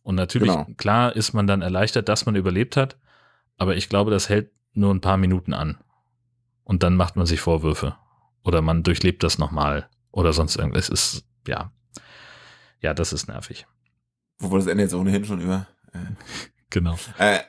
Und 0.04 0.16
natürlich, 0.16 0.52
Genau. 0.52 0.68
klar 0.78 1.16
ist 1.16 1.34
man 1.34 1.48
dann 1.48 1.62
erleichtert, 1.62 2.10
dass 2.10 2.26
man 2.26 2.36
überlebt 2.36 2.76
hat, 2.76 2.98
aber 3.58 3.76
ich 3.76 3.90
glaube, 3.90 4.12
das 4.12 4.30
hält 4.30 4.52
nur 4.74 4.94
ein 4.94 5.02
paar 5.02 5.18
Minuten 5.18 5.54
an. 5.54 5.78
Und 6.64 6.84
dann 6.84 6.96
macht 6.96 7.16
man 7.16 7.26
sich 7.26 7.40
Vorwürfe. 7.42 7.96
Oder 8.44 8.62
man 8.62 8.84
durchlebt 8.84 9.24
das 9.24 9.38
nochmal. 9.38 9.90
Oder 10.12 10.34
sonst 10.34 10.56
irgendwas. 10.58 10.90
Es 10.90 11.14
ist, 11.16 11.26
ja. 11.48 11.72
Ja, 12.82 12.94
das 12.94 13.14
ist 13.14 13.28
nervig. 13.28 13.66
Wobei 14.40 14.58
das 14.58 14.68
Ende 14.68 14.84
jetzt 14.84 14.94
ohnehin 14.94 15.26
schon 15.26 15.42
über. 15.42 15.68
Äh, 15.94 15.98
Genau. 16.70 16.98
Äh, 17.18 17.40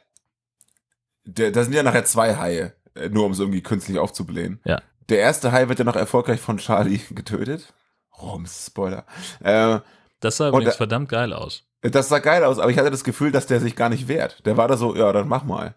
da 1.24 1.64
sind 1.64 1.72
ja 1.74 1.82
nachher 1.82 2.04
zwei 2.04 2.36
Haie, 2.36 2.74
äh, 2.94 3.08
nur 3.08 3.26
um 3.26 3.32
es 3.32 3.38
irgendwie 3.40 3.62
künstlich 3.62 3.98
aufzublähen. 3.98 4.60
Ja. 4.64 4.80
Der 5.08 5.18
erste 5.18 5.52
Hai 5.52 5.68
wird 5.68 5.78
ja 5.78 5.84
noch 5.84 5.96
erfolgreich 5.96 6.40
von 6.40 6.58
Charlie 6.58 6.98
getötet. 7.10 7.74
Roms 8.20 8.66
Spoiler. 8.66 9.04
Äh, 9.40 9.80
Das 10.20 10.36
sah 10.36 10.46
Und 10.46 10.50
übrigens 10.54 10.70
der- 10.74 10.76
verdammt 10.78 11.08
geil 11.08 11.32
aus. 11.32 11.64
das 11.82 12.08
sah 12.08 12.18
geil 12.20 12.44
aus, 12.44 12.58
aber 12.58 12.70
ich 12.70 12.78
hatte 12.78 12.90
das 12.90 13.04
Gefühl, 13.04 13.30
dass 13.32 13.46
der 13.46 13.60
sich 13.60 13.76
gar 13.76 13.88
nicht 13.88 14.08
wehrt. 14.08 14.44
Der 14.46 14.56
war 14.56 14.68
da 14.68 14.76
so, 14.76 14.94
ja, 14.96 15.12
dann 15.12 15.28
mach 15.28 15.44
mal. 15.44 15.74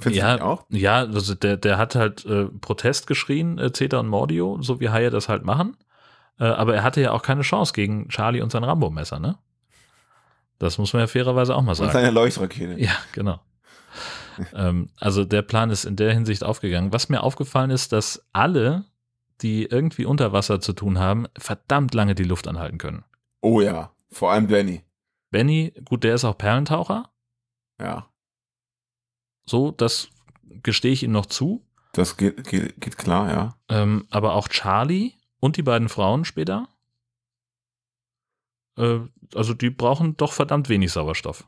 Findest 0.00 0.22
du 0.22 0.26
Ja, 0.26 0.32
nicht 0.34 0.42
auch? 0.42 0.64
ja, 0.70 0.96
also 1.00 1.34
der, 1.34 1.56
der 1.56 1.78
hat 1.78 1.94
halt 1.94 2.24
äh, 2.26 2.46
Protest 2.46 3.06
geschrien, 3.06 3.58
äh, 3.58 3.72
Zeta 3.72 3.98
und 3.98 4.08
Mordio, 4.08 4.60
so 4.60 4.80
wie 4.80 4.90
Haie 4.90 5.10
das 5.10 5.28
halt 5.28 5.44
machen. 5.44 5.76
Äh, 6.38 6.44
aber 6.44 6.74
er 6.74 6.82
hatte 6.82 7.00
ja 7.00 7.12
auch 7.12 7.22
keine 7.22 7.42
Chance 7.42 7.72
gegen 7.72 8.08
Charlie 8.08 8.40
und 8.40 8.50
sein 8.50 8.64
Rambo-Messer, 8.64 9.18
ne? 9.20 9.38
Das 10.58 10.78
muss 10.78 10.92
man 10.92 11.00
ja 11.00 11.06
fairerweise 11.06 11.54
auch 11.54 11.62
mal 11.62 11.70
Und 11.72 11.76
sagen. 11.76 11.92
seine 11.92 12.10
Leuchtrakete. 12.10 12.80
Ja, 12.80 12.92
genau. 13.12 13.40
ähm, 14.54 14.88
also 14.98 15.24
der 15.24 15.42
Plan 15.42 15.70
ist 15.70 15.84
in 15.84 15.96
der 15.96 16.12
Hinsicht 16.12 16.42
aufgegangen. 16.42 16.92
Was 16.92 17.08
mir 17.08 17.22
aufgefallen 17.22 17.70
ist, 17.70 17.92
dass 17.92 18.24
alle, 18.32 18.84
die 19.42 19.64
irgendwie 19.64 20.04
unter 20.06 20.32
Wasser 20.32 20.60
zu 20.60 20.72
tun 20.72 20.98
haben, 20.98 21.26
verdammt 21.38 21.94
lange 21.94 22.14
die 22.16 22.24
Luft 22.24 22.48
anhalten 22.48 22.78
können. 22.78 23.04
Oh 23.40 23.60
ja, 23.60 23.92
vor 24.10 24.32
allem 24.32 24.46
Benny. 24.48 24.82
Benny, 25.30 25.72
gut, 25.84 26.02
der 26.04 26.14
ist 26.14 26.24
auch 26.24 26.38
Perlentaucher. 26.38 27.10
Ja. 27.80 28.08
So, 29.46 29.70
das 29.72 30.08
gestehe 30.62 30.92
ich 30.92 31.02
ihm 31.02 31.12
noch 31.12 31.26
zu. 31.26 31.64
Das 31.92 32.16
geht, 32.16 32.44
geht, 32.44 32.80
geht 32.80 32.98
klar, 32.98 33.30
ja. 33.30 33.56
Ähm, 33.68 34.06
aber 34.10 34.34
auch 34.34 34.48
Charlie 34.48 35.12
und 35.40 35.56
die 35.56 35.62
beiden 35.62 35.88
Frauen 35.88 36.24
später, 36.24 36.68
äh, 38.76 38.98
also 39.34 39.54
die 39.54 39.70
brauchen 39.70 40.16
doch 40.16 40.32
verdammt 40.32 40.68
wenig 40.68 40.92
Sauerstoff. 40.92 41.46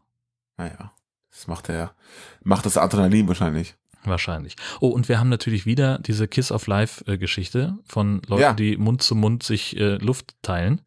Naja, 0.56 0.92
das 1.30 1.46
macht 1.48 1.68
er, 1.68 1.94
macht 2.42 2.66
das 2.66 2.76
Adrenalin 2.78 3.28
wahrscheinlich. 3.28 3.74
Wahrscheinlich. 4.04 4.54
Oh, 4.80 4.88
und 4.88 5.08
wir 5.08 5.18
haben 5.18 5.28
natürlich 5.30 5.66
wieder 5.66 5.98
diese 5.98 6.28
Kiss 6.28 6.52
of 6.52 6.68
Life-Geschichte 6.68 7.76
von 7.84 8.22
Leuten, 8.28 8.42
Ja. 8.42 8.52
die 8.54 8.76
Mund 8.76 9.02
zu 9.02 9.16
Mund 9.16 9.42
sich 9.42 9.76
äh, 9.76 9.96
Luft 9.96 10.36
teilen. 10.42 10.80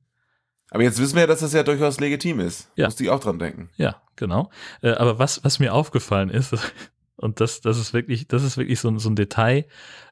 Aber 0.72 0.84
jetzt 0.84 1.00
wissen 1.00 1.16
wir 1.16 1.22
ja, 1.22 1.28
dass 1.28 1.42
das 1.42 1.52
ja 1.52 1.64
durchaus 1.64 2.00
legitim 2.00 2.40
ist. 2.40 2.72
Ja. 2.76 2.86
Musste 2.88 3.04
ich 3.04 3.10
auch 3.10 3.20
dran 3.20 3.38
denken. 3.40 3.70
Ja, 3.76 4.02
genau. 4.16 4.50
Äh, 4.82 4.92
aber 4.92 5.20
was, 5.20 5.44
was 5.44 5.60
mir 5.60 5.74
aufgefallen 5.74 6.30
ist, 6.30 6.56
und 7.20 7.40
das, 7.42 7.62
das 7.62 7.78
ist 7.78 7.94
wirklich, 7.94 8.28
das 8.28 8.44
ist 8.44 8.58
wirklich 8.58 8.80
so, 8.80 8.90
ein- 8.90 9.00
so 9.00 9.10
ein 9.10 9.16
Detail, 9.16 9.66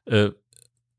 äh, 0.06 0.30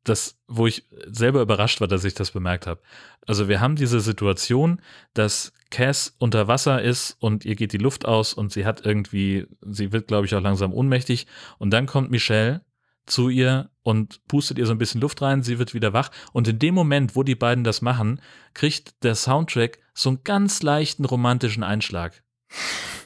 das, 0.05 0.39
wo 0.47 0.67
ich 0.67 0.85
selber 1.07 1.43
überrascht 1.43 1.81
war, 1.81 1.89
dass 1.89 2.05
ich 2.05 2.15
das 2.15 2.31
bemerkt 2.31 2.67
habe. 2.67 2.81
Also 3.27 3.49
wir 3.49 3.61
haben 3.61 3.77
diese 3.77 4.01
Situation, 4.01 4.81
dass 5.13 5.53
Cass 5.71 6.15
unter 6.19 6.49
Wasser 6.49 6.81
ist 6.81 7.17
und 7.21 7.45
ihr 7.45 7.57
geht 7.57 7.73
die 7.75 7.79
Luft 7.79 8.07
aus 8.07 8.33
und 8.33 8.51
sie 8.53 8.65
hat 8.65 8.87
irgendwie, 8.87 9.47
sie 9.61 9.93
wird, 9.93 10.09
glaube 10.09 10.25
ich, 10.27 10.35
auch 10.35 10.41
langsam 10.41 10.73
ohnmächtig. 10.73 11.27
Und 11.59 11.71
dann 11.73 11.85
kommt 11.85 12.11
Michelle 12.11 12.63
zu 13.05 13.29
ihr 13.29 13.69
und 13.83 14.27
pustet 14.29 14.57
ihr 14.59 14.65
so 14.67 14.73
ein 14.73 14.79
bisschen 14.79 15.01
Luft 15.03 15.21
rein, 15.21 15.43
sie 15.43 15.59
wird 15.59 15.75
wieder 15.75 15.93
wach. 15.93 16.11
Und 16.33 16.49
in 16.49 16.59
dem 16.59 16.75
Moment, 16.75 17.15
wo 17.15 17.23
die 17.23 17.35
beiden 17.35 17.65
das 17.65 17.83
machen, 17.83 18.21
kriegt 18.55 19.03
der 19.05 19.15
Soundtrack 19.15 19.79
so 19.93 20.09
einen 20.11 20.25
ganz 20.25 20.63
leichten 20.63 21.05
romantischen 21.05 21.63
Einschlag. 21.65 22.23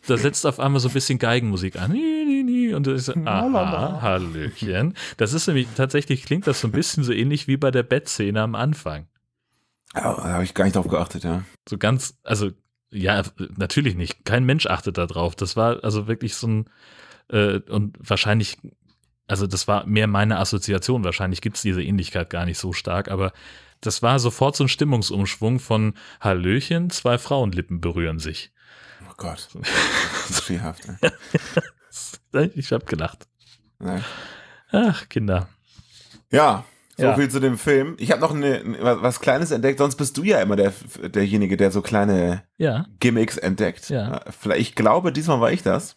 Da 0.07 0.17
setzt 0.17 0.47
auf 0.47 0.61
einmal 0.61 0.81
so 0.81 0.89
ein 0.89 0.95
bisschen 0.95 1.19
Geigenmusik 1.19 1.77
an. 1.81 1.93
Und 2.75 2.87
ich 2.87 3.03
so, 3.03 3.15
aha, 3.25 4.01
Hallöchen. 4.03 4.95
Das 5.17 5.33
ist 5.33 5.47
nämlich, 5.47 5.69
tatsächlich 5.77 6.25
klingt 6.25 6.47
das 6.47 6.61
so 6.61 6.69
ein 6.69 6.73
bisschen 6.73 7.05
so 7.05 7.13
ähnlich 7.13 7.49
wie 7.49 7.57
bei 7.57 7.71
der 7.71 7.83
Bettszene 7.83 8.41
am 8.41 8.55
Anfang. 8.55 9.07
Ja, 9.95 10.15
da 10.15 10.25
habe 10.25 10.45
ich 10.45 10.55
gar 10.55 10.65
nicht 10.65 10.77
drauf 10.77 10.89
geachtet, 10.89 11.25
ja. 11.25 11.45
So 11.69 11.79
ganz, 11.79 12.19
also, 12.23 12.51
ja, 12.91 13.23
natürlich 13.57 13.95
nicht. 13.95 14.25
Kein 14.25 14.45
Mensch 14.45 14.67
achtet 14.67 14.99
da 14.99 15.07
drauf. 15.07 15.35
Das 15.35 15.57
war 15.57 15.83
also 15.85 16.07
wirklich 16.07 16.35
so 16.35 16.47
ein, 16.47 16.71
äh, 17.29 17.61
und 17.69 17.97
wahrscheinlich, 17.99 18.59
also 19.27 19.47
das 19.47 19.69
war 19.69 19.87
mehr 19.87 20.07
meine 20.07 20.39
Assoziation. 20.39 21.05
Wahrscheinlich 21.05 21.41
gibt 21.41 21.57
es 21.57 21.63
diese 21.63 21.83
Ähnlichkeit 21.83 22.31
gar 22.31 22.45
nicht 22.45 22.59
so 22.59 22.73
stark, 22.73 23.11
aber 23.11 23.33
das 23.81 24.03
war 24.03 24.19
sofort 24.19 24.57
so 24.57 24.65
ein 24.65 24.69
Stimmungsumschwung 24.69 25.59
von 25.59 25.95
Hallöchen, 26.21 26.91
zwei 26.91 27.19
Frauenlippen 27.19 27.81
berühren 27.81 28.19
sich. 28.19 28.53
Oh 29.09 29.15
Gott. 29.17 29.49
Das 30.29 30.39
ist 30.39 30.45
schielhaft. 30.47 30.89
Ich 32.55 32.73
habe 32.73 32.85
gelacht. 32.87 33.27
Nein. 33.79 34.05
Ach, 34.71 35.09
Kinder. 35.09 35.49
Ja, 36.31 36.65
so 36.97 37.05
Ja. 37.05 37.17
viel 37.17 37.31
zu 37.31 37.41
dem 37.41 37.59
Film. 37.59 37.97
Ich 37.99 38.11
habe 38.11 38.21
noch 38.21 38.35
eine, 38.35 38.63
was 38.81 39.03
was 39.03 39.21
Kleines 39.21 39.51
entdeckt. 39.51 39.79
Sonst 39.79 39.97
bist 39.97 40.17
du 40.17 40.23
ja 40.25 40.41
immer 40.41 40.57
der, 40.57 40.73
derjenige, 41.11 41.57
der 41.57 41.71
so 41.71 41.83
kleine 41.83 42.45
Ja. 42.57 42.87
Gimmicks 43.01 43.37
entdeckt. 43.37 43.91
Ja. 43.91 44.21
Ich 44.57 44.75
glaube, 44.75 45.13
diesmal 45.13 45.41
war 45.41 45.53
ich 45.53 45.63
das. 45.63 45.97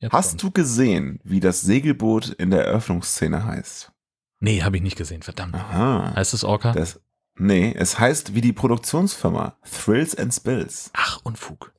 Jetzt 0.00 0.12
Hast 0.12 0.30
kommt. 0.30 0.42
du 0.42 0.50
gesehen, 0.50 1.20
wie 1.24 1.40
das 1.40 1.60
Segelboot 1.60 2.28
in 2.30 2.50
der 2.50 2.64
Eröffnungsszene 2.66 3.44
heißt? 3.44 3.92
Nee, 4.40 4.62
habe 4.62 4.76
ich 4.76 4.82
nicht 4.82 4.96
gesehen, 4.96 5.22
verdammt. 5.22 5.54
Aha. 5.54 6.12
Heißt 6.16 6.34
es 6.34 6.42
Orca? 6.44 6.72
Das, 6.72 7.00
nee, 7.38 7.72
es 7.76 7.98
heißt 7.98 8.34
wie 8.34 8.40
die 8.40 8.52
Produktionsfirma 8.52 9.56
Thrills 9.70 10.16
and 10.18 10.34
Spills. 10.34 10.90
Ach, 10.94 11.20
Unfug. 11.22 11.72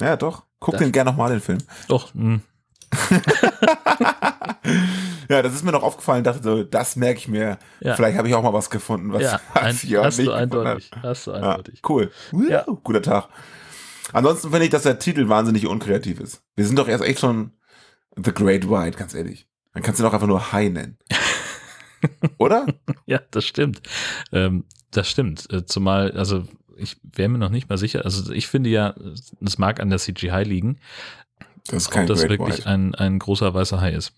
Ja, 0.00 0.16
doch. 0.16 0.44
Guck 0.60 0.74
Das- 0.74 0.82
den 0.82 0.92
gerne 0.92 1.10
nochmal, 1.10 1.30
den 1.30 1.40
Film. 1.40 1.58
Doch, 1.88 2.12
hm. 2.14 2.42
ja, 5.28 5.42
das 5.42 5.54
ist 5.54 5.64
mir 5.64 5.72
noch 5.72 5.82
aufgefallen, 5.82 6.24
dachte 6.24 6.42
so, 6.42 6.62
das 6.62 6.96
merke 6.96 7.18
ich 7.18 7.28
mir. 7.28 7.58
Ja. 7.80 7.94
Vielleicht 7.94 8.18
habe 8.18 8.28
ich 8.28 8.34
auch 8.34 8.42
mal 8.42 8.52
was 8.52 8.70
gefunden, 8.70 9.12
was 9.12 9.22
ja, 9.22 9.40
ein, 9.54 9.74
hast 9.74 10.18
du 10.18 10.32
eindeutig. 10.32 10.90
Hast 11.02 11.26
du 11.26 11.30
Ja, 11.32 11.36
eindeutig. 11.52 11.80
cool. 11.88 12.10
Ja. 12.48 12.64
Guter 12.82 13.02
Tag. 13.02 13.28
Ansonsten 14.12 14.50
finde 14.50 14.64
ich, 14.64 14.70
dass 14.70 14.82
der 14.82 14.98
Titel 14.98 15.28
wahnsinnig 15.28 15.66
unkreativ 15.66 16.20
ist. 16.20 16.42
Wir 16.54 16.66
sind 16.66 16.78
doch 16.78 16.88
erst 16.88 17.04
echt 17.04 17.20
schon 17.20 17.52
The 18.16 18.32
Great 18.32 18.68
White, 18.68 18.98
ganz 18.98 19.14
ehrlich. 19.14 19.46
Dann 19.72 19.82
kannst 19.82 20.00
du 20.00 20.04
doch 20.04 20.12
einfach 20.12 20.26
nur 20.26 20.52
High 20.52 20.70
nennen. 20.70 20.98
Oder? 22.38 22.66
Ja, 23.06 23.20
das 23.30 23.46
stimmt. 23.46 23.80
Ähm, 24.32 24.64
das 24.90 25.08
stimmt. 25.08 25.50
Äh, 25.50 25.64
Zumal, 25.64 26.12
also 26.12 26.44
ich 26.76 26.96
wäre 27.02 27.28
mir 27.28 27.38
noch 27.38 27.48
nicht 27.48 27.68
mal 27.70 27.78
sicher. 27.78 28.04
Also 28.04 28.32
ich 28.32 28.48
finde 28.48 28.68
ja, 28.70 28.94
es 29.44 29.58
mag 29.58 29.80
an 29.80 29.88
der 29.88 29.98
CGI 29.98 30.42
liegen, 30.44 30.78
Das 31.68 31.88
ob 31.88 32.06
das 32.06 32.20
Great 32.20 32.30
wirklich 32.30 32.58
White. 32.58 32.66
ein, 32.68 32.94
ein 32.94 33.18
großer 33.18 33.54
weißer 33.54 33.80
Hai 33.80 33.92
ist. 33.92 34.12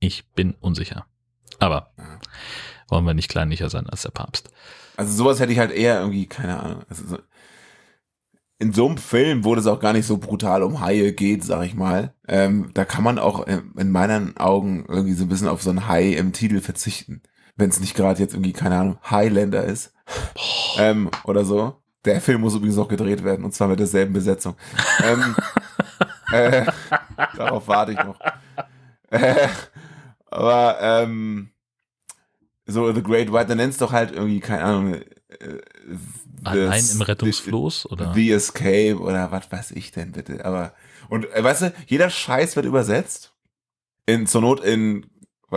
Ich 0.00 0.26
bin 0.32 0.54
unsicher. 0.60 1.06
Aber 1.58 1.92
Ja. 1.98 2.18
wollen 2.88 3.04
wir 3.04 3.14
nicht 3.14 3.28
kleinlicher 3.30 3.70
sein 3.70 3.86
als 3.88 4.02
der 4.02 4.10
Papst. 4.10 4.50
Also 4.96 5.12
sowas 5.14 5.40
hätte 5.40 5.52
ich 5.52 5.58
halt 5.58 5.72
eher 5.72 6.00
irgendwie, 6.00 6.26
keine 6.26 6.60
Ahnung. 6.60 6.82
Also 6.88 7.06
so, 7.06 7.18
in 8.58 8.72
so 8.72 8.86
einem 8.86 8.98
Film, 8.98 9.44
wo 9.44 9.54
das 9.54 9.66
auch 9.66 9.80
gar 9.80 9.92
nicht 9.92 10.06
so 10.06 10.16
brutal 10.18 10.62
um 10.62 10.80
Haie 10.80 11.12
geht, 11.12 11.44
sag 11.44 11.64
ich 11.66 11.74
mal, 11.74 12.14
ähm, 12.28 12.70
da 12.74 12.84
kann 12.84 13.04
man 13.04 13.18
auch 13.18 13.46
ähm, 13.48 13.74
in 13.76 13.90
meinen 13.90 14.36
Augen 14.36 14.86
irgendwie 14.88 15.14
so 15.14 15.24
ein 15.24 15.28
bisschen 15.28 15.48
auf 15.48 15.62
so 15.62 15.70
ein 15.70 15.88
Hai 15.88 16.10
im 16.12 16.32
Titel 16.32 16.60
verzichten. 16.60 17.22
Wenn 17.56 17.70
es 17.70 17.80
nicht 17.80 17.94
gerade 17.94 18.20
jetzt 18.20 18.34
irgendwie, 18.34 18.52
keine 18.52 18.78
Ahnung, 18.78 18.98
Highlander 19.10 19.64
ist. 19.64 19.92
Ähm, 20.78 21.10
oder 21.24 21.44
so. 21.44 21.82
Der 22.04 22.20
Film 22.20 22.42
muss 22.42 22.54
übrigens 22.54 22.78
auch 22.78 22.88
gedreht 22.88 23.24
werden, 23.24 23.44
und 23.44 23.54
zwar 23.54 23.68
mit 23.68 23.78
derselben 23.78 24.12
Besetzung. 24.12 24.56
ähm, 25.02 25.34
äh, 26.32 26.66
darauf 27.36 27.66
warte 27.68 27.92
ich 27.92 27.98
noch. 27.98 28.18
Äh, 29.10 29.48
aber 30.26 30.78
ähm, 30.80 31.50
so 32.66 32.92
The 32.92 33.02
Great 33.02 33.32
White, 33.32 33.46
dann 33.46 33.58
nennst 33.58 33.80
doch 33.80 33.92
halt 33.92 34.12
irgendwie, 34.12 34.40
keine 34.40 34.64
Ahnung, 34.64 34.94
äh, 34.94 35.02
Allein 36.44 36.70
das- 36.70 36.94
im 36.94 37.02
Rettungsfloß 37.02 37.90
oder? 37.90 38.12
The 38.14 38.32
Escape 38.32 38.98
oder 38.98 39.30
was 39.32 39.50
weiß 39.50 39.70
ich 39.72 39.92
denn 39.92 40.12
bitte. 40.12 40.44
Aber, 40.44 40.74
und 41.08 41.30
äh, 41.32 41.42
weißt 41.42 41.62
du, 41.62 41.72
jeder 41.86 42.10
Scheiß 42.10 42.56
wird 42.56 42.66
übersetzt. 42.66 43.32
In, 44.06 44.26
zur 44.26 44.42
Not 44.42 44.60
in, 44.62 45.06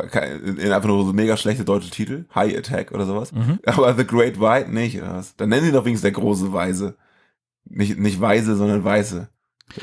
in 0.01 0.71
einfach 0.71 0.87
nur 0.87 1.05
so 1.05 1.13
mega 1.13 1.37
schlechte 1.37 1.63
deutsche 1.65 1.89
Titel. 1.89 2.25
High 2.35 2.57
Attack 2.57 2.91
oder 2.91 3.05
sowas. 3.05 3.31
Mhm. 3.31 3.59
Aber 3.65 3.93
The 3.95 4.05
Great 4.05 4.39
White 4.39 4.71
nicht, 4.71 4.97
oder 5.01 5.15
was? 5.15 5.35
Dann 5.35 5.49
nennen 5.49 5.65
sie 5.65 5.71
doch 5.71 5.85
wenigstens 5.85 6.03
der 6.03 6.11
große 6.21 6.51
Weise. 6.53 6.95
Nicht, 7.65 7.97
nicht 7.99 8.19
Weise, 8.21 8.55
sondern 8.55 8.83
Weiße. 8.83 9.29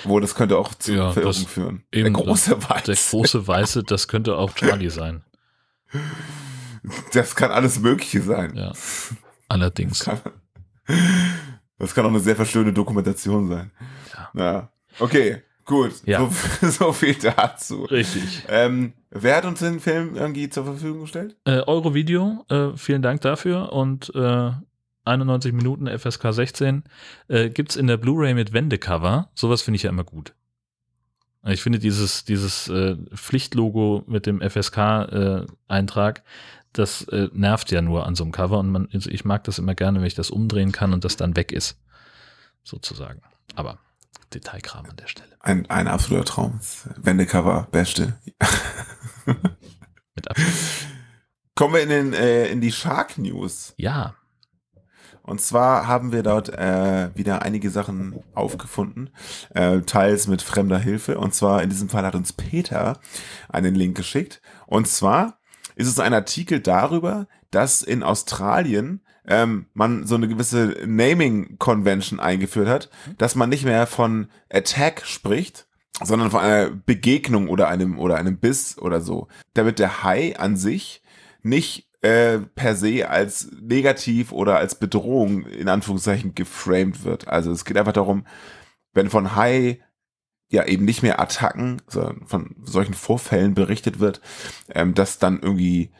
Wo 0.04 0.18
das 0.18 0.34
könnte 0.34 0.56
auch 0.56 0.72
zu 0.74 0.94
Ja, 0.94 1.12
Verirrung 1.12 1.32
das- 1.34 1.44
führen. 1.44 1.84
der 1.92 2.10
große 2.10 2.56
Weiße. 2.70 2.84
Der 2.86 2.94
große 2.96 3.46
Weiße, 3.46 3.82
das 3.84 4.08
könnte 4.08 4.36
auch 4.36 4.54
Charlie 4.54 4.88
sein. 4.90 5.22
Das 7.12 7.34
kann 7.34 7.50
alles 7.50 7.78
Mögliche 7.80 8.20
sein. 8.22 8.54
Ja. 8.56 8.72
Allerdings. 9.48 10.00
Kann, 10.00 10.18
das 11.78 11.94
kann 11.94 12.04
auch 12.06 12.10
eine 12.10 12.20
sehr 12.20 12.36
verschönte 12.36 12.72
Dokumentation 12.72 13.48
sein. 13.48 13.70
Ja. 14.34 14.40
Ja. 14.42 14.68
Okay, 14.98 15.42
gut. 15.64 15.92
Ja. 16.06 16.28
So, 16.60 16.68
so 16.68 16.92
viel 16.92 17.14
dazu. 17.14 17.84
Richtig. 17.84 18.44
Ähm, 18.48 18.92
wer 19.10 19.36
hat 19.36 19.44
uns 19.44 19.60
den 19.60 19.80
Film 19.80 20.16
irgendwie 20.16 20.48
zur 20.48 20.64
Verfügung 20.64 21.02
gestellt? 21.02 21.36
Äh, 21.44 21.60
Eurovideo, 21.66 22.44
äh, 22.48 22.76
vielen 22.76 23.02
Dank 23.02 23.20
dafür 23.22 23.72
und 23.72 24.14
äh, 24.14 24.52
91 25.04 25.52
Minuten 25.52 25.86
FSK 25.86 26.32
16 26.32 26.84
äh, 27.28 27.50
gibt's 27.50 27.76
in 27.76 27.86
der 27.86 27.96
Blu-ray 27.96 28.34
mit 28.34 28.52
Wendecover. 28.52 29.30
Sowas 29.34 29.62
finde 29.62 29.76
ich 29.76 29.82
ja 29.82 29.90
immer 29.90 30.04
gut. 30.04 30.34
Ich 31.46 31.62
finde 31.62 31.78
dieses, 31.78 32.24
dieses 32.24 32.68
äh, 32.68 32.96
Pflichtlogo 33.14 34.02
mit 34.06 34.24
dem 34.24 34.40
FSK-Eintrag, 34.40 36.22
das 36.72 37.02
äh, 37.08 37.28
nervt 37.32 37.70
ja 37.70 37.82
nur 37.82 38.06
an 38.06 38.14
so 38.14 38.24
einem 38.24 38.32
Cover 38.32 38.58
und 38.58 38.70
man, 38.70 38.88
also 38.92 39.10
ich 39.10 39.26
mag 39.26 39.44
das 39.44 39.58
immer 39.58 39.74
gerne, 39.74 39.98
wenn 40.00 40.06
ich 40.06 40.14
das 40.14 40.30
umdrehen 40.30 40.72
kann 40.72 40.94
und 40.94 41.04
das 41.04 41.16
dann 41.16 41.36
weg 41.36 41.52
ist. 41.52 41.78
Sozusagen. 42.62 43.20
Aber 43.54 43.78
Detailkram 44.32 44.86
an 44.88 44.96
der 44.96 45.06
Stelle. 45.06 45.33
Ein, 45.44 45.68
ein 45.68 45.88
absoluter 45.88 46.24
Traum. 46.24 46.58
Wendecover, 46.96 47.68
beste. 47.70 48.18
Mit. 49.26 50.26
Kommen 51.54 51.74
wir 51.74 51.82
in, 51.82 51.88
den, 51.90 52.12
äh, 52.14 52.46
in 52.46 52.62
die 52.62 52.72
Shark 52.72 53.18
News. 53.18 53.74
Ja. 53.76 54.14
Und 55.20 55.42
zwar 55.42 55.86
haben 55.86 56.12
wir 56.12 56.22
dort 56.22 56.48
äh, 56.48 57.10
wieder 57.14 57.42
einige 57.42 57.68
Sachen 57.68 58.22
aufgefunden, 58.34 59.10
äh, 59.50 59.80
teils 59.82 60.28
mit 60.28 60.40
fremder 60.40 60.78
Hilfe. 60.78 61.18
Und 61.18 61.34
zwar 61.34 61.62
in 61.62 61.68
diesem 61.68 61.90
Fall 61.90 62.06
hat 62.06 62.14
uns 62.14 62.32
Peter 62.32 62.98
einen 63.50 63.74
Link 63.74 63.98
geschickt. 63.98 64.40
Und 64.66 64.88
zwar 64.88 65.40
ist 65.76 65.88
es 65.88 65.98
ein 65.98 66.14
Artikel 66.14 66.60
darüber, 66.60 67.26
dass 67.50 67.82
in 67.82 68.02
Australien 68.02 69.03
ähm, 69.26 69.66
man 69.74 70.06
so 70.06 70.14
eine 70.14 70.28
gewisse 70.28 70.76
Naming 70.86 71.58
Convention 71.58 72.20
eingeführt 72.20 72.68
hat, 72.68 72.90
dass 73.18 73.34
man 73.34 73.48
nicht 73.48 73.64
mehr 73.64 73.86
von 73.86 74.28
Attack 74.50 75.06
spricht, 75.06 75.66
sondern 76.02 76.30
von 76.30 76.40
einer 76.40 76.70
Begegnung 76.70 77.48
oder 77.48 77.68
einem 77.68 77.98
oder 77.98 78.16
einem 78.16 78.38
Biss 78.38 78.78
oder 78.78 79.00
so. 79.00 79.28
Damit 79.54 79.78
der 79.78 80.02
Hai 80.02 80.36
an 80.38 80.56
sich 80.56 81.02
nicht 81.42 81.88
äh, 82.02 82.38
per 82.38 82.76
se 82.76 83.08
als 83.08 83.50
negativ 83.60 84.32
oder 84.32 84.58
als 84.58 84.74
Bedrohung 84.74 85.46
in 85.46 85.68
Anführungszeichen 85.68 86.34
geframed 86.34 87.04
wird. 87.04 87.28
Also 87.28 87.50
es 87.50 87.64
geht 87.64 87.78
einfach 87.78 87.92
darum, 87.92 88.26
wenn 88.92 89.08
von 89.08 89.36
Hai 89.36 89.80
ja 90.50 90.66
eben 90.66 90.84
nicht 90.84 91.02
mehr 91.02 91.20
Attacken, 91.20 91.80
sondern 91.88 92.26
von 92.26 92.56
solchen 92.62 92.94
Vorfällen 92.94 93.54
berichtet 93.54 94.00
wird, 94.00 94.20
ähm, 94.68 94.94
dass 94.94 95.18
dann 95.18 95.40
irgendwie 95.40 95.92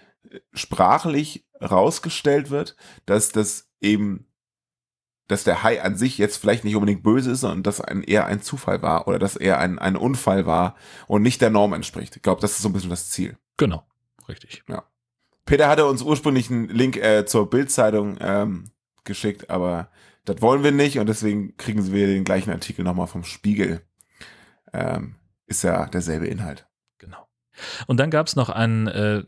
sprachlich 0.52 1.46
rausgestellt 1.64 2.50
wird, 2.50 2.76
dass 3.06 3.30
das 3.30 3.68
eben, 3.80 4.26
dass 5.28 5.44
der 5.44 5.62
Hai 5.62 5.82
an 5.82 5.96
sich 5.96 6.18
jetzt 6.18 6.36
vielleicht 6.36 6.64
nicht 6.64 6.76
unbedingt 6.76 7.02
böse 7.02 7.32
ist, 7.32 7.40
sondern 7.40 7.62
dass 7.62 7.80
ein, 7.80 8.02
eher 8.02 8.26
ein 8.26 8.42
Zufall 8.42 8.82
war 8.82 9.08
oder 9.08 9.18
dass 9.18 9.36
er 9.36 9.58
ein, 9.58 9.78
ein 9.78 9.96
Unfall 9.96 10.46
war 10.46 10.76
und 11.06 11.22
nicht 11.22 11.40
der 11.40 11.50
Norm 11.50 11.72
entspricht. 11.72 12.16
Ich 12.16 12.22
glaube, 12.22 12.40
das 12.40 12.52
ist 12.52 12.62
so 12.62 12.68
ein 12.68 12.72
bisschen 12.72 12.90
das 12.90 13.10
Ziel. 13.10 13.38
Genau, 13.56 13.86
richtig. 14.28 14.62
Ja. 14.68 14.84
Peter 15.46 15.68
hatte 15.68 15.86
uns 15.86 16.02
ursprünglich 16.02 16.50
einen 16.50 16.68
Link 16.68 16.96
äh, 16.96 17.26
zur 17.26 17.50
Bildzeitung 17.50 18.16
ähm, 18.20 18.70
geschickt, 19.04 19.50
aber 19.50 19.90
das 20.24 20.40
wollen 20.40 20.64
wir 20.64 20.72
nicht 20.72 20.98
und 20.98 21.06
deswegen 21.06 21.56
kriegen 21.56 21.92
wir 21.92 22.06
den 22.06 22.24
gleichen 22.24 22.50
Artikel 22.50 22.84
nochmal 22.84 23.06
vom 23.06 23.24
Spiegel. 23.24 23.82
Ähm, 24.72 25.16
ist 25.46 25.62
ja 25.62 25.86
derselbe 25.86 26.26
Inhalt. 26.26 26.66
Genau. 26.98 27.28
Und 27.86 28.00
dann 28.00 28.10
gab 28.10 28.26
es 28.26 28.36
noch 28.36 28.48
einen 28.48 28.86
äh, 28.86 29.22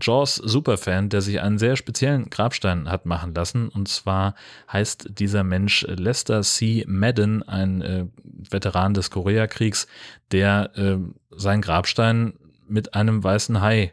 Jaws 0.00 0.36
Superfan, 0.36 1.08
der 1.08 1.20
sich 1.20 1.40
einen 1.40 1.58
sehr 1.58 1.76
speziellen 1.76 2.30
Grabstein 2.30 2.88
hat 2.88 3.06
machen 3.06 3.34
lassen. 3.34 3.68
Und 3.68 3.88
zwar 3.88 4.34
heißt 4.72 5.18
dieser 5.18 5.44
Mensch 5.44 5.82
Lester 5.88 6.42
C. 6.42 6.84
Madden, 6.86 7.42
ein 7.42 7.82
äh, 7.82 8.06
Veteran 8.50 8.94
des 8.94 9.10
Koreakriegs, 9.10 9.86
der 10.30 10.70
äh, 10.76 10.98
seinen 11.30 11.62
Grabstein 11.62 12.34
mit 12.68 12.94
einem 12.94 13.22
weißen 13.22 13.60
Hai, 13.60 13.92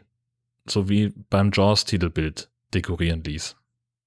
so 0.68 0.88
wie 0.88 1.12
beim 1.28 1.50
Jaws-Titelbild, 1.52 2.50
dekorieren 2.72 3.22
ließ. 3.24 3.56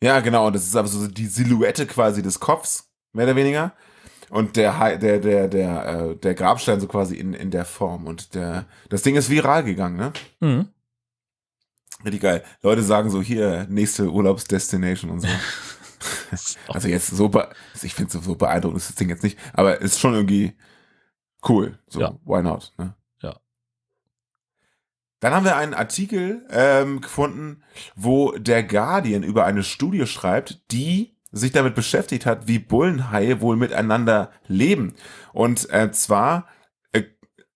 Ja, 0.04 0.20
genau. 0.20 0.48
Und 0.48 0.56
das 0.56 0.66
ist 0.66 0.76
aber 0.76 0.88
so 0.88 1.08
die 1.08 1.28
Silhouette 1.28 1.86
quasi 1.86 2.22
des 2.22 2.40
Kopfs, 2.40 2.90
mehr 3.14 3.26
oder 3.26 3.36
weniger. 3.36 3.74
Und 4.30 4.56
der, 4.56 4.80
Hai- 4.80 4.98
der, 4.98 5.20
der, 5.20 5.48
der, 5.48 5.86
äh, 5.86 6.16
der 6.16 6.34
Grabstein 6.34 6.80
so 6.80 6.88
quasi 6.88 7.16
in, 7.16 7.34
in 7.34 7.52
der 7.52 7.66
Form. 7.66 8.08
Und 8.08 8.34
der, 8.34 8.66
das 8.90 9.04
Ding 9.04 9.16
ist 9.16 9.30
viral 9.30 9.64
gegangen, 9.64 9.96
ne? 9.98 10.12
Mhm. 10.40 10.68
Richtig 12.04 12.22
geil. 12.22 12.44
Leute 12.62 12.84
sagen 12.84 13.10
so, 13.10 13.22
hier, 13.22 13.66
nächste 13.70 14.12
Urlaubsdestination 14.12 15.12
und 15.12 15.20
so. 15.22 15.28
Also 16.68 16.88
jetzt 16.88 17.08
so, 17.08 17.30
be 17.30 17.50
ich 17.82 17.94
finde 17.94 18.12
so 18.12 18.36
beeindruckend 18.36 18.78
ist 18.82 18.90
das 18.90 18.96
Ding 18.96 19.10
jetzt 19.10 19.24
nicht, 19.24 19.38
aber 19.54 19.82
ist 19.82 20.00
schon 20.00 20.14
irgendwie 20.14 20.54
cool. 21.48 21.80
So, 21.88 22.02
Ja. 22.02 22.14
why 22.26 22.42
not? 22.42 22.74
Ne? 22.78 22.94
Ja. 23.22 23.40
Dann 25.20 25.34
haben 25.34 25.46
wir 25.46 25.56
einen 25.56 25.74
Artikel 25.74 26.46
ähm, 26.50 27.02
gefunden, 27.02 27.64
wo 27.96 28.32
der 28.34 28.64
Guardian 28.64 29.24
über 29.24 29.46
eine 29.46 29.64
Studie 29.64 30.06
schreibt, 30.08 30.62
die 30.72 31.16
sich 31.32 31.52
damit 31.52 31.74
beschäftigt 31.76 32.26
hat, 32.26 32.48
wie 32.48 32.60
Bullenhaie 32.60 33.42
wohl 33.42 33.56
miteinander 33.56 34.32
leben. 34.48 34.94
Und 35.32 35.70
äh, 35.72 35.92
zwar 35.92 36.48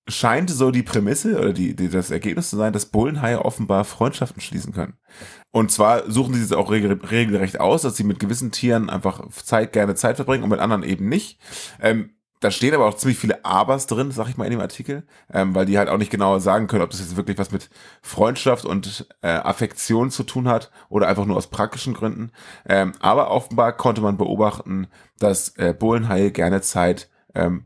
scheint 0.08 0.49
so 0.49 0.72
die 0.72 0.84
Prämisse 0.84 1.38
oder 1.38 1.53
die, 1.53 1.76
die, 1.76 1.89
das 1.89 2.12
Ergebnis 2.12 2.49
zu 2.49 2.58
sein, 2.58 2.74
dass 2.74 2.86
Bullenhaie 2.86 3.43
offenbar 3.43 3.84
Freundschaften 3.84 4.41
schließen 4.41 4.74
können. 4.74 4.93
Und 5.51 5.72
zwar 5.72 6.10
suchen 6.10 6.34
sie 6.34 6.41
es 6.41 6.53
auch 6.53 6.72
regel, 6.72 6.93
regelrecht 6.93 7.60
aus, 7.60 7.82
dass 7.82 7.97
sie 7.97 8.03
mit 8.03 8.20
gewissen 8.20 8.51
Tieren 8.51 8.89
einfach 8.89 9.28
Zeit, 9.30 9.74
gerne 9.74 9.95
Zeit 9.95 10.16
verbringen 10.16 10.43
und 10.43 10.49
mit 10.49 10.60
anderen 10.60 10.84
eben 10.84 11.10
nicht. 11.10 11.39
Ähm, 11.82 12.12
da 12.39 12.51
stehen 12.51 12.76
aber 12.76 12.86
auch 12.86 12.95
ziemlich 12.95 13.18
viele 13.18 13.43
Abers 13.43 13.88
drin, 13.88 14.12
sag 14.12 14.30
ich 14.30 14.38
mal 14.38 14.45
in 14.45 14.51
dem 14.51 14.62
Artikel, 14.62 15.08
ähm, 15.34 15.55
weil 15.55 15.66
die 15.66 15.78
halt 15.78 15.89
auch 15.89 15.97
nicht 15.97 16.12
genau 16.12 16.38
sagen 16.38 16.68
können, 16.68 16.84
ob 16.84 16.91
das 16.91 16.99
jetzt 16.99 17.18
wirklich 17.18 17.39
was 17.39 17.51
mit 17.51 17.70
Freundschaft 18.01 18.64
und 18.64 19.08
äh, 19.22 19.30
Affektion 19.30 20.12
zu 20.12 20.24
tun 20.24 20.47
hat 20.47 20.72
oder 20.89 21.08
einfach 21.08 21.26
nur 21.26 21.36
aus 21.36 21.47
praktischen 21.47 21.95
Gründen. 21.95 22.32
Ähm, 22.68 22.93
aber 22.99 23.32
offenbar 23.32 23.74
konnte 23.74 24.01
man 24.01 24.18
beobachten, 24.18 24.88
dass 25.18 25.55
äh, 25.58 25.74
Bullenhaie 25.74 26.32
gerne 26.32 26.62
Zeit 26.62 27.10
ähm, 27.34 27.66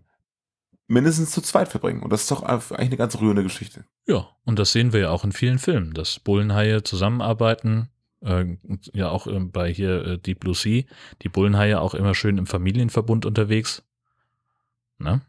mindestens 0.92 1.32
zu 1.32 1.42
zweit 1.42 1.70
verbringen. 1.70 2.04
Und 2.04 2.12
das 2.12 2.24
ist 2.24 2.32
doch 2.32 2.44
eigentlich 2.44 2.80
eine 2.80 2.98
ganz 2.98 3.18
rührende 3.20 3.44
Geschichte. 3.44 3.86
Ja, 4.06 4.30
und 4.44 4.60
das 4.60 4.74
sehen 4.74 4.94
wir 4.94 5.00
ja 5.00 5.10
auch 5.10 5.24
in 5.24 5.32
vielen 5.32 5.58
Filmen, 5.58 5.94
dass 5.94 6.20
Bullenhaie 6.20 6.84
zusammenarbeiten. 6.84 7.89
Äh, 8.22 8.58
ja, 8.94 9.10
auch 9.10 9.26
äh, 9.26 9.39
bei 9.39 9.72
hier 9.72 10.06
äh, 10.06 10.18
Deep 10.20 10.42
Blue 10.42 10.54
Sea, 10.54 10.84
die 11.22 11.30
Bullenhaie 11.30 11.80
auch 11.80 11.94
immer 11.94 12.14
schön 12.14 12.38
im 12.38 12.46
Familienverbund 12.46 13.26
unterwegs. 13.26 13.84
Ne? 15.00 15.22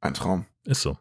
Ein 0.00 0.14
Traum. 0.14 0.46
Ist 0.64 0.82
so. 0.82 0.96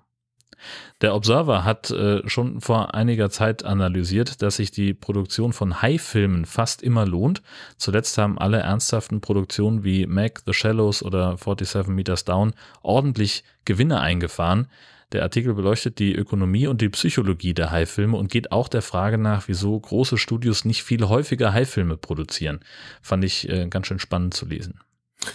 Der 1.02 1.16
Observer 1.16 1.64
hat 1.64 1.90
äh, 1.92 2.28
schon 2.28 2.62
vor 2.62 2.94
einiger 2.94 3.30
Zeit 3.30 3.66
analysiert, 3.66 4.42
dass 4.42 4.58
sich 4.58 4.72
die 4.72 4.94
Produktion 4.94 5.54
von 5.54 5.82
Hai-Filmen 5.82 6.46
fast 6.46 6.82
immer 6.84 7.06
lohnt. 7.06 7.42
Zuletzt 7.78 8.18
haben 8.18 8.38
alle 8.38 8.60
ernsthaften 8.60 9.22
Produktionen 9.22 9.84
wie 9.84 10.06
Mac, 10.06 10.42
The 10.46 10.54
Shallows 10.54 11.04
oder 11.04 11.38
47 11.38 11.88
Meters 11.88 12.26
Down 12.26 12.54
ordentlich 12.82 13.44
Gewinne 13.66 14.00
eingefahren. 14.00 14.68
Der 15.12 15.24
Artikel 15.24 15.54
beleuchtet 15.54 16.00
die 16.00 16.16
Ökonomie 16.16 16.68
und 16.68 16.80
die 16.80 16.90
Psychologie 16.90 17.54
der 17.54 17.72
Hai-Filme 17.72 18.16
und 18.16 18.32
geht 18.32 18.52
auch 18.52 18.70
der 18.70 18.82
Frage 18.82 19.18
nach, 19.18 19.48
wieso 19.48 19.78
große 19.78 20.18
Studios 20.18 20.64
nicht 20.64 20.84
viel 20.84 21.08
häufiger 21.10 21.52
Hai-Filme 21.54 21.98
produzieren. 21.98 22.62
Fand 23.02 23.26
ich 23.26 23.50
äh, 23.50 23.68
ganz 23.68 23.88
schön 23.88 24.00
spannend 24.00 24.34
zu 24.34 24.46
lesen. 24.46 24.80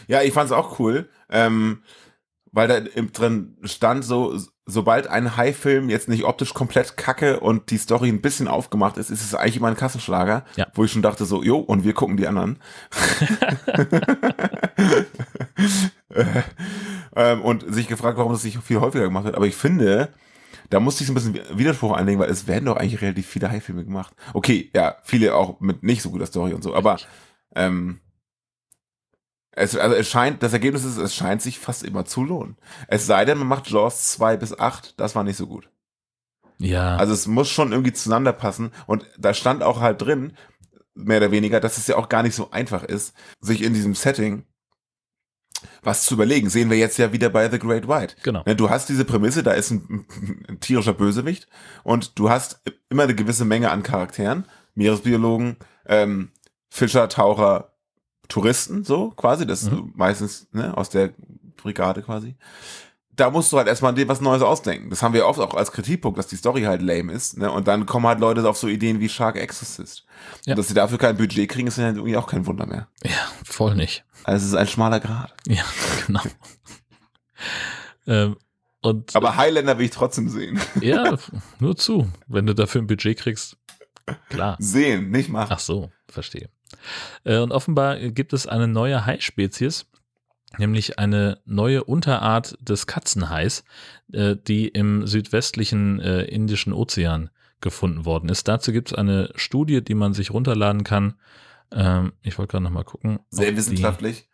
Ja, 0.09 0.23
ich 0.23 0.33
fand's 0.33 0.53
auch 0.53 0.79
cool, 0.79 1.09
ähm, 1.29 1.83
weil 2.53 2.69
da 2.69 2.81
drin 2.81 3.59
stand 3.65 4.05
so, 4.05 4.39
sobald 4.69 5.07
ein 5.07 5.37
High-Film 5.37 5.89
jetzt 5.89 6.09
nicht 6.09 6.25
optisch 6.25 6.53
komplett 6.53 6.97
kacke 6.97 7.39
und 7.39 7.71
die 7.71 7.79
Story 7.79 8.09
ein 8.09 8.21
bisschen 8.21 8.49
aufgemacht 8.49 8.97
ist, 8.97 9.11
ist 9.11 9.23
es 9.23 9.35
eigentlich 9.35 9.57
immer 9.59 9.69
ein 9.69 9.77
Kassenschlager, 9.77 10.45
Ja. 10.57 10.67
wo 10.75 10.85
ich 10.85 10.91
schon 10.91 11.03
dachte 11.03 11.25
so, 11.25 11.43
jo, 11.43 11.59
und 11.59 11.85
wir 11.85 11.95
gucken 11.95 12.17
die 12.17 12.27
anderen. 12.27 12.59
Äh, 16.11 16.25
ähm, 17.17 17.43
und 17.43 17.65
sich 17.73 17.87
gefragt, 17.89 18.19
warum 18.19 18.33
das 18.33 18.45
nicht 18.45 18.59
viel 18.63 18.81
häufiger 18.81 19.05
gemacht 19.05 19.25
wird. 19.25 19.37
Aber 19.37 19.47
ich 19.47 19.55
finde, 19.57 20.09
da 20.71 20.81
musste 20.81 21.03
ich 21.03 21.07
so 21.09 21.13
ein 21.13 21.15
bisschen 21.15 21.39
Widerspruch 21.59 21.93
einlegen, 21.93 22.21
weil 22.21 22.31
es 22.31 22.47
werden 22.49 22.65
doch 22.67 22.77
eigentlich 22.77 23.01
relativ 23.01 23.27
viele 23.27 23.51
High-Filme 23.51 23.85
gemacht. 23.85 24.15
Okay, 24.35 24.71
ja, 24.75 24.97
viele 25.05 25.35
auch 25.35 25.61
mit 25.61 25.83
nicht 25.83 26.03
so 26.03 26.11
guter 26.11 26.27
Story 26.27 26.53
und 26.55 26.63
so, 26.65 26.75
aber 26.75 26.97
ähm, 27.55 28.01
es, 29.57 29.77
also 29.77 29.97
es 29.97 30.09
scheint, 30.09 30.43
das 30.43 30.53
Ergebnis 30.53 30.85
ist, 30.85 30.99
es 30.99 31.15
scheint 31.15 31.43
sich 31.43 31.59
fast 31.59 31.83
immer 31.83 32.05
zu 32.05 32.23
lohnen. 32.23 32.57
Es 32.89 33.07
sei 33.07 33.25
denn, 33.25 33.39
man 33.39 33.49
macht 33.49 33.69
Jaws 33.69 34.13
2 34.13 34.37
bis 34.37 34.57
8, 34.59 35.01
das 35.01 35.15
war 35.15 35.25
nicht 35.25 35.37
so 35.37 35.47
gut. 35.47 35.69
Ja, 36.59 36.97
Also 36.97 37.13
es 37.13 37.27
muss 37.27 37.49
schon 37.49 37.73
irgendwie 37.73 37.93
zueinander 37.93 38.33
passen 38.33 38.71
und 38.87 39.05
da 39.19 39.35
stand 39.35 39.63
auch 39.63 39.81
halt 39.81 40.01
drin, 40.01 40.37
mehr 40.95 41.19
oder 41.19 41.31
weniger, 41.31 41.61
dass 41.61 41.77
es 41.77 41.87
ja 41.87 41.97
auch 41.97 42.09
gar 42.09 42.23
nicht 42.23 42.35
so 42.35 42.51
einfach 42.51 42.83
ist, 42.85 43.15
sich 43.41 43.63
in 43.63 43.75
diesem 43.75 43.95
Setting 43.95 44.45
was 45.83 46.05
zu 46.05 46.15
überlegen. 46.15 46.49
Sehen 46.51 46.71
wir 46.71 46.77
jetzt 46.77 46.99
ja 46.99 47.13
wieder 47.13 47.29
bei 47.31 47.51
The 47.51 47.59
Great 47.59 47.89
White. 47.89 48.17
genau. 48.23 48.43
Ne, 48.47 48.57
Du 48.57 48.71
hast 48.71 48.89
diese 48.89 49.05
Prämisse, 49.05 49.43
da 49.43 49.53
ist 49.53 49.71
ein, 49.71 50.07
ein 50.49 50.61
tierischer 50.61 50.93
Bösewicht 50.95 51.49
und 51.83 52.19
du 52.19 52.31
hast 52.31 52.61
immer 52.89 53.05
eine 53.05 53.15
gewisse 53.15 53.45
Menge 53.45 53.71
an 53.71 53.83
Charakteren, 53.83 54.47
Meeresbiologen, 54.75 55.57
ähm, 55.87 56.31
Fischer, 56.69 57.09
Taucher, 57.09 57.76
Touristen, 58.29 58.85
so 58.85 59.11
quasi, 59.11 59.47
das 59.47 59.63
ist 59.65 59.73
Mhm. 59.73 59.93
meistens 59.95 60.47
ne, 60.53 60.77
aus 60.77 60.89
der 60.91 61.11
Brigade 61.57 62.03
quasi. 62.03 62.37
Da 63.15 63.31
musst 63.31 63.51
du 63.51 63.57
halt 63.57 63.67
erstmal 63.67 63.95
dir 63.95 64.07
was 64.09 64.21
Neues 64.21 64.43
ausdenken. 64.43 64.91
Das 64.91 65.03
haben 65.03 65.15
wir 65.15 65.27
oft 65.27 65.41
auch 65.41 65.55
als 65.55 65.73
Kritikpunkt, 65.73 66.19
dass 66.19 66.27
die 66.27 66.37
Story 66.37 66.63
halt 66.65 66.83
lame 66.83 67.13
ist. 67.13 67.39
Ne? 67.39 67.51
Und 67.51 67.67
dann 67.67 67.87
kommen 67.87 68.07
halt 68.07 68.21
Leute 68.21 68.47
auf 68.47 68.59
so 68.59 68.69
Ideen 68.69 69.01
wie 69.01 69.09
Shark 69.09 69.37
Exorcist. 69.37 70.05
Ja. 70.45 70.53
Und 70.53 70.59
dass 70.59 70.69
sie 70.69 70.75
dafür 70.75 70.99
kein 70.99 71.17
Budget 71.17 71.49
kriegen, 71.49 71.67
ist 71.67 71.79
ja 71.79 71.87
irgendwie 71.89 72.17
auch 72.19 72.27
kein 72.27 72.45
Wunder 72.47 72.67
mehr. 72.67 72.89
Ja, 73.05 73.11
voll 73.43 73.75
nicht. 73.75 74.05
Also 74.25 74.45
es 74.45 74.53
ist 74.53 74.59
ein 74.59 74.67
schmaler 74.67 75.01
Grad. 75.01 75.33
Ja, 75.47 75.63
genau. 76.07 76.21
ähm, 78.07 78.37
und 78.83 79.17
Aber 79.17 79.37
Highlander 79.37 79.79
will 79.79 79.87
ich 79.87 79.91
trotzdem 79.93 80.29
sehen. 80.29 80.61
ja, 80.81 81.17
nur 81.59 81.77
zu, 81.77 82.09
wenn 82.27 82.47
du 82.47 82.55
dafür 82.55 82.83
ein 82.83 82.87
Budget 82.87 83.19
kriegst. 83.19 83.57
Klar. 84.29 84.57
Sehen, 84.61 85.11
nicht 85.11 85.31
machen. 85.31 85.49
Ach 85.53 85.59
so, 85.59 85.91
verstehe. 86.09 86.49
Äh, 87.25 87.39
und 87.39 87.53
offenbar 87.53 87.99
gibt 87.99 88.33
es 88.33 88.47
eine 88.47 88.69
neue 88.69 89.07
Hai-Spezies, 89.07 89.87
nämlich 90.59 90.99
eine 90.99 91.41
neue 91.45 91.85
Unterart 91.85 92.57
des 92.61 92.87
Katzenhais, 92.87 93.65
äh, 94.13 94.37
die 94.37 94.69
im 94.69 95.07
südwestlichen 95.07 96.01
äh, 96.01 96.23
Indischen 96.23 96.73
Ozean 96.73 97.31
gefunden 97.61 98.05
worden 98.05 98.29
ist. 98.29 98.49
Dazu 98.49 98.73
gibt 98.73 98.93
es 98.93 98.99
eine 98.99 99.31
Studie, 99.35 99.83
die 99.83 99.95
man 99.95 100.15
sich 100.15 100.31
runterladen 100.31 100.85
kann. 100.85 101.15
Ähm, 101.73 102.13
ich 102.23 102.39
wollte 102.39 102.53
gerade 102.53 102.65
noch 102.65 102.71
mal 102.71 102.85
gucken. 102.85 103.21
Sehr 103.31 103.57
wissenschaftlich. 103.57 104.29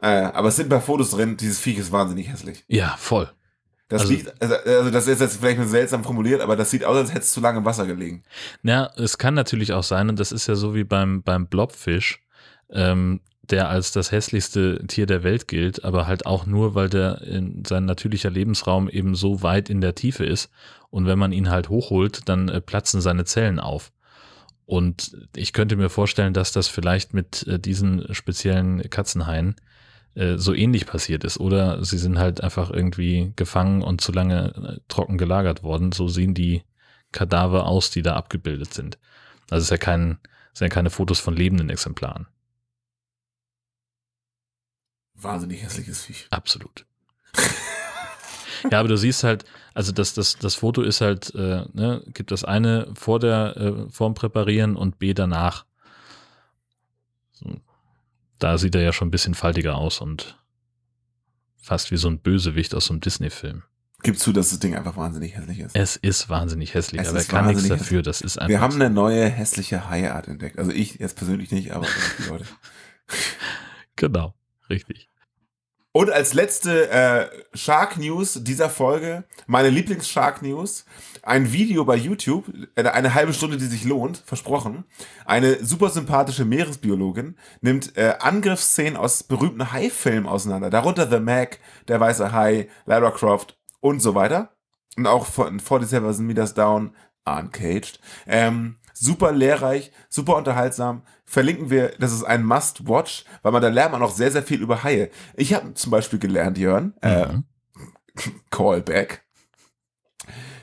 Äh, 0.00 0.06
aber 0.06 0.48
es 0.48 0.56
sind 0.56 0.66
ein 0.66 0.70
paar 0.70 0.80
Fotos 0.80 1.10
drin, 1.10 1.36
dieses 1.36 1.60
Viech 1.60 1.78
ist 1.78 1.92
wahnsinnig 1.92 2.28
hässlich. 2.28 2.64
Ja, 2.68 2.96
voll. 2.98 3.30
Das 3.90 4.02
Also- 4.02 4.14
liegt, 4.14 4.40
also, 4.40 4.54
also 4.54 4.90
das 4.90 5.06
ist 5.08 5.20
jetzt 5.20 5.36
vielleicht 5.38 5.58
nur 5.58 5.66
seltsam 5.66 6.02
formuliert, 6.04 6.40
aber 6.40 6.56
das 6.56 6.70
sieht 6.70 6.84
aus, 6.84 6.96
als 6.96 7.10
hätte 7.10 7.20
es 7.20 7.32
zu 7.32 7.40
lange 7.40 7.58
im 7.58 7.64
Wasser 7.66 7.86
gelegen. 7.86 8.22
Ja, 8.62 8.90
es 8.96 9.18
kann 9.18 9.34
natürlich 9.34 9.72
auch 9.74 9.82
sein, 9.82 10.08
und 10.08 10.18
das 10.18 10.32
ist 10.32 10.46
ja 10.46 10.54
so 10.54 10.74
wie 10.74 10.84
beim, 10.84 11.22
beim 11.22 11.46
Blobfisch, 11.48 12.22
ähm, 12.70 13.20
der 13.42 13.68
als 13.68 13.90
das 13.90 14.12
hässlichste 14.12 14.86
Tier 14.86 15.06
der 15.06 15.24
Welt 15.24 15.48
gilt, 15.48 15.84
aber 15.84 16.06
halt 16.06 16.24
auch 16.24 16.46
nur, 16.46 16.76
weil 16.76 16.88
der 16.88 17.20
in 17.22 17.64
sein 17.66 17.84
natürlicher 17.84 18.30
Lebensraum 18.30 18.88
eben 18.88 19.16
so 19.16 19.42
weit 19.42 19.68
in 19.68 19.80
der 19.80 19.96
Tiefe 19.96 20.24
ist. 20.24 20.50
Und 20.90 21.06
wenn 21.06 21.18
man 21.18 21.32
ihn 21.32 21.50
halt 21.50 21.68
hochholt, 21.68 22.28
dann 22.28 22.48
äh, 22.48 22.60
platzen 22.60 23.00
seine 23.00 23.24
Zellen 23.24 23.58
auf. 23.58 23.90
Und 24.66 25.16
ich 25.34 25.52
könnte 25.52 25.74
mir 25.74 25.88
vorstellen, 25.88 26.32
dass 26.32 26.52
das 26.52 26.68
vielleicht 26.68 27.12
mit 27.12 27.44
äh, 27.48 27.58
diesen 27.58 28.14
speziellen 28.14 28.88
Katzenhaien 28.88 29.56
äh, 30.14 30.36
so 30.38 30.54
ähnlich 30.54 30.86
passiert 30.86 31.24
ist. 31.24 31.38
Oder 31.38 31.84
sie 31.84 31.98
sind 31.98 32.18
halt 32.18 32.42
einfach 32.42 32.70
irgendwie 32.70 33.32
gefangen 33.36 33.82
und 33.82 34.00
zu 34.00 34.12
lange 34.12 34.54
äh, 34.54 34.80
trocken 34.88 35.18
gelagert 35.18 35.62
worden. 35.62 35.92
So 35.92 36.08
sehen 36.08 36.34
die 36.34 36.62
Kadaver 37.12 37.66
aus, 37.66 37.90
die 37.90 38.02
da 38.02 38.16
abgebildet 38.16 38.74
sind. 38.74 38.98
Also 39.50 39.62
es 39.62 39.64
ist 39.64 39.70
ja 39.70 39.76
kein, 39.76 40.18
sind 40.52 40.66
ja 40.66 40.74
keine 40.74 40.90
Fotos 40.90 41.20
von 41.20 41.34
lebenden 41.34 41.70
Exemplaren. 41.70 42.26
Wahnsinnig 45.14 45.62
hässliches 45.62 46.02
Viech. 46.04 46.26
Absolut. 46.30 46.86
ja, 48.70 48.80
aber 48.80 48.88
du 48.88 48.96
siehst 48.96 49.22
halt, 49.22 49.44
also 49.74 49.92
das, 49.92 50.14
das, 50.14 50.36
das 50.38 50.54
Foto 50.54 50.82
ist 50.82 51.00
halt, 51.00 51.34
äh, 51.34 51.64
ne, 51.72 52.02
gibt 52.06 52.30
das 52.30 52.44
eine 52.44 52.90
vor 52.94 53.18
der 53.18 53.56
äh, 53.56 53.90
vorm 53.90 54.14
Präparieren 54.14 54.76
und 54.76 54.98
B 54.98 55.14
danach. 55.14 55.66
Da 58.40 58.58
sieht 58.58 58.74
er 58.74 58.82
ja 58.82 58.92
schon 58.92 59.08
ein 59.08 59.10
bisschen 59.12 59.34
faltiger 59.34 59.76
aus 59.76 60.00
und 60.00 60.38
fast 61.56 61.90
wie 61.92 61.96
so 61.96 62.08
ein 62.08 62.18
Bösewicht 62.18 62.74
aus 62.74 62.86
so 62.86 62.94
einem 62.94 63.00
Disney-Film. 63.00 63.62
Gib 64.02 64.18
zu, 64.18 64.32
dass 64.32 64.48
das 64.48 64.58
Ding 64.60 64.74
einfach 64.74 64.96
wahnsinnig 64.96 65.36
hässlich 65.36 65.58
ist. 65.60 65.76
Es 65.76 65.96
ist 65.96 66.30
wahnsinnig 66.30 66.72
hässlich, 66.72 67.02
Es 67.02 67.08
aber 67.08 67.18
er 67.18 67.24
kann 67.24 67.46
nichts 67.48 67.68
dafür. 67.68 68.00
Das 68.02 68.22
ist 68.22 68.38
einfach. 68.38 68.48
Wir 68.48 68.62
haben 68.62 68.74
eine 68.76 68.88
neue 68.88 69.28
hässliche 69.28 69.90
Haiart 69.90 70.26
entdeckt. 70.26 70.58
Also 70.58 70.70
ich 70.70 70.94
jetzt 70.94 71.16
persönlich 71.16 71.50
nicht, 71.52 71.72
aber 71.72 71.86
die 72.18 72.28
Leute. 72.30 72.46
genau, 73.96 74.34
richtig. 74.70 75.09
Und 75.92 76.10
als 76.10 76.34
letzte 76.34 76.88
äh, 76.88 77.28
Shark 77.52 77.96
News 77.96 78.38
dieser 78.44 78.70
Folge, 78.70 79.24
meine 79.48 79.70
Lieblings-Shark 79.70 80.40
News, 80.40 80.84
ein 81.22 81.52
Video 81.52 81.84
bei 81.84 81.96
YouTube, 81.96 82.44
äh, 82.76 82.84
eine 82.84 83.14
halbe 83.14 83.32
Stunde, 83.32 83.56
die 83.56 83.66
sich 83.66 83.84
lohnt, 83.84 84.18
versprochen. 84.18 84.84
Eine 85.24 85.64
super 85.64 85.90
sympathische 85.90 86.44
Meeresbiologin 86.44 87.36
nimmt 87.60 87.96
äh, 87.96 88.14
Angriffsszenen 88.20 88.96
aus 88.96 89.24
berühmten 89.24 89.72
Hai-Filmen 89.72 90.28
auseinander, 90.28 90.70
darunter 90.70 91.10
The 91.10 91.18
Mac, 91.18 91.58
Der 91.88 91.98
Weiße 91.98 92.30
Hai, 92.30 92.68
Lara 92.86 93.10
Croft 93.10 93.58
und 93.80 94.00
so 94.00 94.14
weiter. 94.14 94.54
Und 94.96 95.08
auch 95.08 95.26
von 95.26 95.58
47 95.58 96.24
Meters 96.24 96.54
Down, 96.54 96.94
Uncaged. 97.24 98.00
Ähm, 98.26 98.76
super 99.00 99.32
lehrreich, 99.32 99.90
super 100.10 100.36
unterhaltsam. 100.36 101.02
Verlinken 101.24 101.70
wir, 101.70 101.88
das 101.98 102.12
ist 102.12 102.22
ein 102.24 102.44
Must-Watch, 102.44 103.24
weil 103.42 103.52
man 103.52 103.62
da 103.62 103.68
lernt 103.68 103.92
man 103.92 104.02
auch 104.02 104.12
sehr, 104.12 104.30
sehr 104.30 104.42
viel 104.42 104.60
über 104.60 104.82
Haie. 104.84 105.10
Ich 105.34 105.54
habe 105.54 105.72
zum 105.74 105.90
Beispiel 105.90 106.18
gelernt, 106.18 106.58
Jörn, 106.58 106.94
äh, 107.00 107.26
Mhm. 107.32 107.44
Callback, 108.50 109.24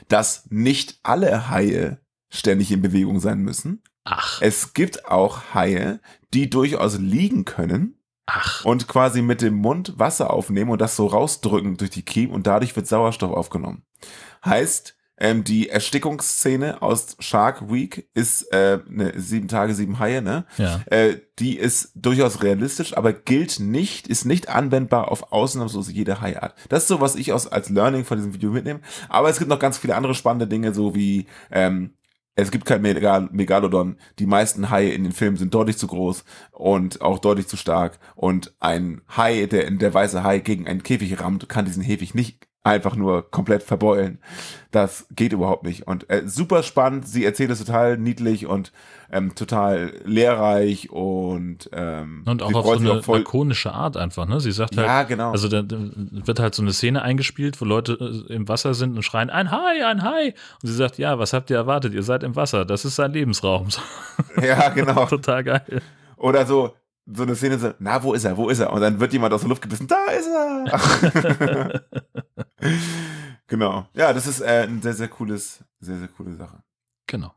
dass 0.08 0.46
nicht 0.50 1.00
alle 1.02 1.50
Haie 1.50 1.98
ständig 2.30 2.70
in 2.70 2.82
Bewegung 2.82 3.20
sein 3.20 3.40
müssen. 3.40 3.82
Ach, 4.04 4.40
Es 4.40 4.72
gibt 4.74 5.06
auch 5.06 5.54
Haie, 5.54 6.00
die 6.32 6.48
durchaus 6.48 6.98
liegen 6.98 7.44
können 7.44 7.98
ach, 8.26 8.64
und 8.64 8.86
quasi 8.86 9.20
mit 9.22 9.42
dem 9.42 9.54
Mund 9.54 9.98
Wasser 9.98 10.30
aufnehmen 10.30 10.70
und 10.70 10.80
das 10.80 10.94
so 10.96 11.06
rausdrücken 11.06 11.76
durch 11.76 11.90
die 11.90 12.04
Kiemen 12.04 12.32
und 12.34 12.46
dadurch 12.46 12.76
wird 12.76 12.86
Sauerstoff 12.86 13.32
aufgenommen. 13.32 13.84
Heißt, 14.44 14.96
ähm, 15.20 15.44
die 15.44 15.68
Erstickungsszene 15.68 16.82
aus 16.82 17.16
Shark 17.18 17.70
Week 17.70 18.08
ist 18.14 18.42
äh, 18.52 18.78
ne, 18.88 19.12
sieben 19.16 19.48
Tage, 19.48 19.74
sieben 19.74 19.98
Haie, 19.98 20.22
ne? 20.22 20.44
ja. 20.56 20.80
Äh, 20.86 21.16
die 21.38 21.56
ist 21.56 21.92
durchaus 21.94 22.42
realistisch, 22.42 22.96
aber 22.96 23.12
gilt 23.12 23.60
nicht, 23.60 24.08
ist 24.08 24.24
nicht 24.24 24.48
anwendbar 24.48 25.10
auf 25.10 25.32
ausnahmslos 25.32 25.90
jede 25.90 26.20
Haiart. 26.20 26.54
Das 26.68 26.82
ist 26.82 26.88
so, 26.88 27.00
was 27.00 27.14
ich 27.14 27.32
aus, 27.32 27.46
als 27.46 27.68
Learning 27.68 28.04
von 28.04 28.18
diesem 28.18 28.34
Video 28.34 28.50
mitnehme. 28.50 28.80
Aber 29.08 29.28
es 29.28 29.38
gibt 29.38 29.50
noch 29.50 29.58
ganz 29.58 29.78
viele 29.78 29.96
andere 29.96 30.14
spannende 30.14 30.46
Dinge, 30.46 30.74
so 30.74 30.94
wie 30.94 31.26
ähm, 31.50 31.94
es 32.34 32.52
gibt 32.52 32.66
kein 32.66 32.82
Megal 32.82 33.28
Megalodon. 33.32 33.96
Die 34.20 34.26
meisten 34.26 34.70
Haie 34.70 34.92
in 34.92 35.02
den 35.02 35.12
Filmen 35.12 35.36
sind 35.36 35.52
deutlich 35.54 35.76
zu 35.76 35.88
groß 35.88 36.24
und 36.52 37.00
auch 37.00 37.18
deutlich 37.18 37.48
zu 37.48 37.56
stark. 37.56 37.98
Und 38.14 38.54
ein 38.60 39.00
Hai, 39.16 39.46
der 39.46 39.68
der 39.72 39.92
weiße 39.92 40.22
Hai 40.22 40.38
gegen 40.38 40.68
einen 40.68 40.84
Käfig 40.84 41.20
rammt, 41.20 41.48
kann 41.48 41.64
diesen 41.64 41.82
Käfig 41.82 42.14
nicht 42.14 42.47
einfach 42.64 42.96
nur 42.96 43.30
komplett 43.30 43.62
verbeulen. 43.62 44.18
Das 44.70 45.06
geht 45.10 45.32
überhaupt 45.32 45.64
nicht. 45.64 45.86
Und 45.86 46.10
äh, 46.10 46.22
super 46.26 46.62
spannend. 46.62 47.08
Sie 47.08 47.24
erzählt 47.24 47.50
es 47.50 47.64
total 47.64 47.96
niedlich 47.96 48.46
und 48.46 48.72
ähm, 49.10 49.34
total 49.34 49.92
lehrreich 50.04 50.90
und 50.90 51.70
ähm, 51.72 52.24
Und 52.26 52.42
auch 52.42 52.52
auf 52.54 52.66
so 52.66 52.72
eine 52.92 53.02
voll. 53.02 53.18
lakonische 53.20 53.72
Art 53.72 53.96
einfach, 53.96 54.26
ne? 54.26 54.40
Sie 54.40 54.52
sagt 54.52 54.76
halt, 54.76 54.86
Ja, 54.86 55.02
genau. 55.04 55.30
also 55.30 55.48
da, 55.48 55.62
da 55.62 55.76
wird 55.96 56.40
halt 56.40 56.54
so 56.54 56.60
eine 56.62 56.72
Szene 56.74 57.00
eingespielt, 57.00 57.58
wo 57.60 57.64
Leute 57.64 58.26
äh, 58.28 58.32
im 58.34 58.48
Wasser 58.48 58.74
sind 58.74 58.94
und 58.96 59.02
schreien, 59.02 59.30
ein 59.30 59.50
Hai, 59.50 59.86
ein 59.86 60.02
Hai. 60.02 60.34
Und 60.62 60.68
sie 60.68 60.74
sagt, 60.74 60.98
ja, 60.98 61.18
was 61.18 61.32
habt 61.32 61.48
ihr 61.48 61.56
erwartet? 61.56 61.94
Ihr 61.94 62.02
seid 62.02 62.22
im 62.22 62.36
Wasser, 62.36 62.66
das 62.66 62.84
ist 62.84 62.96
sein 62.96 63.12
Lebensraum. 63.12 63.68
ja, 64.42 64.68
genau. 64.68 65.06
Total 65.06 65.42
geil. 65.42 65.80
Oder 66.18 66.44
so, 66.44 66.74
so 67.06 67.22
eine 67.22 67.34
Szene 67.34 67.58
so, 67.58 67.72
na, 67.78 68.02
wo 68.02 68.12
ist 68.12 68.24
er, 68.24 68.36
wo 68.36 68.50
ist 68.50 68.58
er? 68.58 68.70
Und 68.72 68.82
dann 68.82 69.00
wird 69.00 69.14
jemand 69.14 69.32
aus 69.32 69.40
der 69.40 69.48
Luft 69.48 69.62
gebissen, 69.62 69.86
da 69.86 70.04
ist 70.12 70.28
er! 70.28 71.80
genau. 73.46 73.86
Ja, 73.94 74.12
das 74.12 74.26
ist 74.26 74.40
äh, 74.40 74.66
ein 74.68 74.82
sehr, 74.82 74.94
sehr 74.94 75.08
cooles, 75.08 75.64
sehr, 75.80 75.98
sehr 75.98 76.08
coole 76.08 76.34
Sache. 76.34 76.62
Genau. 77.06 77.34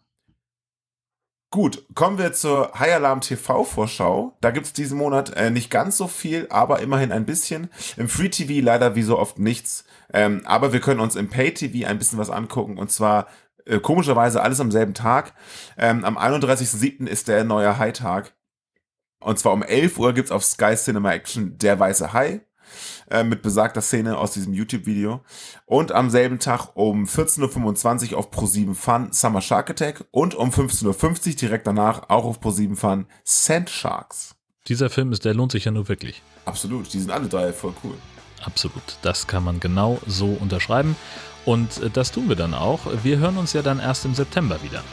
Gut, 1.53 1.83
kommen 1.95 2.17
wir 2.17 2.31
zur 2.31 2.71
High 2.79 2.93
Alarm 2.93 3.19
TV 3.19 3.65
Vorschau. 3.65 4.37
Da 4.39 4.51
gibt's 4.51 4.71
diesen 4.71 4.97
Monat 4.97 5.35
äh, 5.35 5.49
nicht 5.49 5.69
ganz 5.69 5.97
so 5.97 6.07
viel, 6.07 6.47
aber 6.49 6.79
immerhin 6.79 7.11
ein 7.11 7.25
bisschen. 7.25 7.69
Im 7.97 8.07
Free 8.07 8.29
TV 8.29 8.63
leider 8.63 8.95
wie 8.95 9.03
so 9.03 9.19
oft 9.19 9.37
nichts. 9.37 9.83
Ähm, 10.13 10.43
aber 10.45 10.71
wir 10.71 10.79
können 10.79 11.01
uns 11.01 11.17
im 11.17 11.29
Pay 11.29 11.53
TV 11.53 11.85
ein 11.89 11.97
bisschen 11.97 12.19
was 12.19 12.29
angucken 12.29 12.77
und 12.77 12.89
zwar 12.89 13.27
äh, 13.65 13.79
komischerweise 13.79 14.41
alles 14.41 14.61
am 14.61 14.71
selben 14.71 14.93
Tag. 14.93 15.33
Ähm, 15.77 16.05
am 16.05 16.17
31.07. 16.17 17.05
ist 17.05 17.27
der 17.27 17.43
neue 17.43 17.77
High-Tag. 17.77 18.33
Und 19.19 19.37
zwar 19.37 19.51
um 19.51 19.61
11 19.61 19.99
Uhr 19.99 20.13
gibt's 20.13 20.31
auf 20.31 20.45
Sky 20.45 20.75
Cinema 20.75 21.11
Action 21.11 21.57
Der 21.57 21.77
Weiße 21.77 22.13
Hai 22.13 22.45
äh, 23.09 23.23
mit 23.23 23.41
besagter 23.41 23.81
Szene 23.81 24.17
aus 24.17 24.31
diesem 24.31 24.53
YouTube-Video. 24.53 25.21
Und 25.65 25.91
am 25.91 26.09
selben 26.09 26.39
Tag 26.39 26.75
um 26.75 27.05
14.25 27.05 28.11
Uhr 28.11 28.19
auf 28.19 28.31
Pro7 28.31 28.73
Fun 28.73 29.11
Summer 29.11 29.41
Shark 29.41 29.69
Attack 29.69 30.05
und 30.11 30.35
um 30.35 30.49
15.50 30.49 31.29
Uhr 31.29 31.35
direkt 31.35 31.67
danach 31.67 32.09
auch 32.09 32.25
auf 32.25 32.39
Pro7 32.39 32.75
Fun 32.75 33.05
Sand 33.23 33.69
Sharks. 33.69 34.35
Dieser 34.67 34.89
Film 34.89 35.11
ist, 35.11 35.25
der 35.25 35.33
lohnt 35.33 35.51
sich 35.51 35.65
ja 35.65 35.71
nur 35.71 35.87
wirklich. 35.87 36.21
Absolut, 36.45 36.93
die 36.93 36.99
sind 36.99 37.11
alle 37.11 37.27
drei 37.27 37.51
voll 37.51 37.73
cool. 37.83 37.95
Absolut. 38.43 38.83
Das 39.01 39.27
kann 39.27 39.43
man 39.43 39.59
genau 39.59 39.99
so 40.07 40.27
unterschreiben. 40.27 40.95
Und 41.45 41.81
äh, 41.81 41.89
das 41.89 42.11
tun 42.11 42.29
wir 42.29 42.35
dann 42.35 42.53
auch. 42.53 42.81
Wir 43.03 43.17
hören 43.17 43.37
uns 43.37 43.53
ja 43.53 43.61
dann 43.61 43.79
erst 43.79 44.05
im 44.05 44.13
September 44.13 44.61
wieder. 44.63 44.83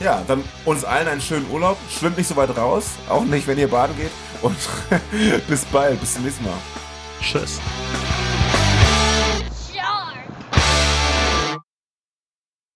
Ja, 0.00 0.22
dann 0.26 0.42
uns 0.64 0.84
allen 0.84 1.06
einen 1.06 1.20
schönen 1.20 1.48
Urlaub. 1.50 1.76
Schwimmt 1.90 2.16
nicht 2.16 2.26
so 2.26 2.36
weit 2.36 2.56
raus, 2.56 2.86
auch 3.08 3.24
nicht, 3.24 3.46
wenn 3.46 3.58
ihr 3.58 3.68
baden 3.68 3.94
geht. 3.96 4.10
Und 4.40 4.56
bis 5.48 5.64
bald, 5.66 6.00
bis 6.00 6.14
zum 6.14 6.24
nächsten 6.24 6.44
Mal. 6.44 6.54
Tschüss. 7.20 7.60